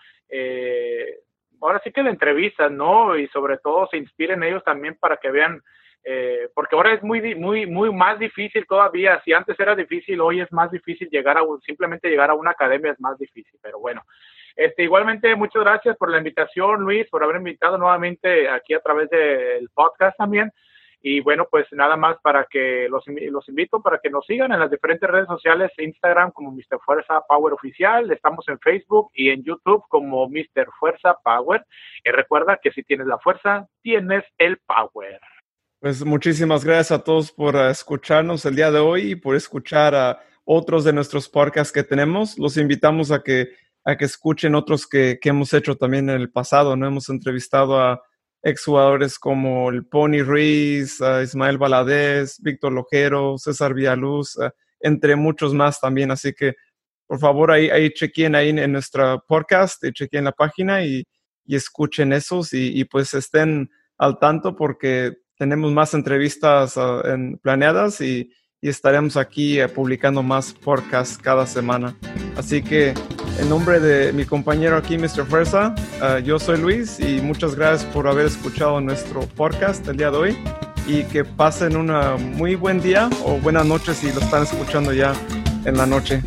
ahora 1.60 1.80
sí 1.84 1.92
que 1.92 2.02
de 2.02 2.10
entrevistas, 2.10 2.72
¿no? 2.72 3.14
Y 3.16 3.28
sobre 3.28 3.58
todo 3.58 3.86
se 3.90 3.98
inspiren 3.98 4.42
ellos 4.42 4.64
también 4.64 4.96
para 4.98 5.18
que 5.18 5.30
vean 5.30 5.62
eh, 6.06 6.50
porque 6.54 6.76
ahora 6.76 6.92
es 6.92 7.02
muy, 7.02 7.34
muy, 7.34 7.66
muy 7.66 7.90
más 7.92 8.18
difícil 8.18 8.66
todavía. 8.66 9.20
Si 9.24 9.32
antes 9.32 9.58
era 9.58 9.74
difícil, 9.74 10.20
hoy 10.20 10.40
es 10.40 10.52
más 10.52 10.70
difícil 10.70 11.08
llegar 11.10 11.38
a 11.38 11.42
simplemente 11.64 12.10
llegar 12.10 12.28
a 12.30 12.34
una 12.34 12.50
academia 12.50 12.92
es 12.92 13.00
más 13.00 13.18
difícil. 13.18 13.58
Pero 13.62 13.80
bueno, 13.80 14.02
este, 14.56 14.84
igualmente 14.84 15.34
muchas 15.34 15.62
gracias 15.62 15.96
por 15.96 16.10
la 16.10 16.18
invitación, 16.18 16.82
Luis, 16.82 17.08
por 17.10 17.22
haber 17.22 17.36
invitado 17.36 17.78
nuevamente 17.78 18.48
aquí 18.48 18.74
a 18.74 18.80
través 18.80 19.10
del 19.10 19.68
podcast 19.70 20.16
también. 20.16 20.52
Y 21.06 21.20
bueno, 21.20 21.46
pues 21.50 21.66
nada 21.72 21.98
más 21.98 22.16
para 22.22 22.46
que 22.48 22.88
los, 22.88 23.04
los 23.06 23.46
invito 23.50 23.82
para 23.82 23.98
que 23.98 24.08
nos 24.08 24.24
sigan 24.24 24.52
en 24.52 24.60
las 24.60 24.70
diferentes 24.70 25.08
redes 25.08 25.26
sociales, 25.26 25.70
Instagram 25.76 26.30
como 26.30 26.50
Mr. 26.50 26.80
Fuerza 26.82 27.20
Power 27.28 27.52
Oficial, 27.52 28.10
estamos 28.10 28.48
en 28.48 28.58
Facebook 28.58 29.10
y 29.12 29.28
en 29.28 29.44
YouTube 29.44 29.84
como 29.90 30.26
Mr. 30.30 30.66
Fuerza 30.80 31.14
Power. 31.22 31.62
Y 32.02 32.10
recuerda 32.10 32.58
que 32.62 32.70
si 32.72 32.82
tienes 32.84 33.06
la 33.06 33.18
fuerza, 33.18 33.68
tienes 33.82 34.24
el 34.38 34.56
power. 34.66 35.20
Pues 35.78 36.02
muchísimas 36.02 36.64
gracias 36.64 36.92
a 36.92 37.04
todos 37.04 37.30
por 37.30 37.54
escucharnos 37.56 38.46
el 38.46 38.56
día 38.56 38.70
de 38.70 38.78
hoy 38.78 39.10
y 39.10 39.14
por 39.14 39.36
escuchar 39.36 39.94
a 39.94 40.20
otros 40.46 40.84
de 40.84 40.94
nuestros 40.94 41.28
podcasts 41.28 41.70
que 41.70 41.82
tenemos. 41.82 42.38
Los 42.38 42.56
invitamos 42.56 43.12
a 43.12 43.22
que, 43.22 43.48
a 43.84 43.96
que 43.96 44.04
escuchen 44.04 44.54
otros 44.54 44.86
que, 44.86 45.18
que 45.20 45.28
hemos 45.28 45.52
hecho 45.52 45.76
también 45.76 46.08
en 46.08 46.20
el 46.20 46.30
pasado. 46.30 46.76
¿no? 46.76 46.86
Hemos 46.86 47.08
entrevistado 47.08 47.80
a 47.80 48.02
exjugadores 48.42 49.18
como 49.18 49.70
el 49.70 49.86
Pony 49.86 50.22
Ruiz, 50.22 51.00
Ismael 51.22 51.58
Valadez, 51.58 52.40
Víctor 52.40 52.72
Lojero, 52.72 53.38
César 53.38 53.74
Villaluz, 53.74 54.36
uh, 54.36 54.50
entre 54.80 55.16
muchos 55.16 55.54
más 55.54 55.80
también. 55.80 56.10
Así 56.10 56.32
que, 56.32 56.54
por 57.06 57.18
favor, 57.18 57.50
ahí, 57.50 57.70
ahí 57.70 57.90
chequen 57.90 58.34
ahí 58.34 58.50
en, 58.50 58.72
nuestra 58.72 59.18
podcast, 59.18 59.82
y 59.84 59.92
chequen 59.92 60.24
la 60.24 60.32
página 60.32 60.84
y, 60.84 61.04
y 61.46 61.56
escuchen 61.56 62.12
esos 62.12 62.52
y, 62.52 62.78
y 62.78 62.84
pues 62.84 63.14
estén 63.14 63.70
al 63.98 64.18
tanto 64.18 64.56
porque 64.56 65.16
tenemos 65.36 65.72
más 65.72 65.94
entrevistas 65.94 66.76
ah, 66.76 67.02
planeadas 67.42 68.00
y, 68.00 68.30
estaremos 68.62 69.18
aquí 69.18 69.60
eh, 69.60 69.68
publicando 69.68 70.22
más 70.22 70.54
podcasts 70.54 71.18
cada 71.18 71.46
semana. 71.46 71.94
Así 72.34 72.62
que 72.62 72.94
en 73.38 73.48
nombre 73.48 73.80
de 73.80 74.12
mi 74.12 74.24
compañero 74.24 74.76
aquí, 74.76 74.98
Mr. 74.98 75.26
Fuerza, 75.26 75.74
ah, 76.00 76.18
yo 76.18 76.38
soy 76.38 76.58
Luis 76.58 77.00
y 77.00 77.20
muchas 77.20 77.54
gracias 77.54 77.90
por 77.92 78.08
haber 78.08 78.26
escuchado 78.26 78.80
nuestro 78.80 79.20
podcast 79.22 79.86
el 79.88 79.96
día 79.96 80.10
de 80.10 80.16
hoy 80.16 80.38
y 80.86 81.04
que 81.04 81.24
pasen 81.24 81.76
un 81.76 81.90
muy 82.36 82.54
buen 82.54 82.80
día 82.80 83.08
o 83.24 83.38
buenas 83.38 83.66
noches 83.66 83.96
si 83.98 84.12
lo 84.12 84.20
están 84.20 84.42
escuchando 84.44 84.92
ya 84.92 85.14
en 85.64 85.76
la 85.76 85.86
noche. 85.86 86.22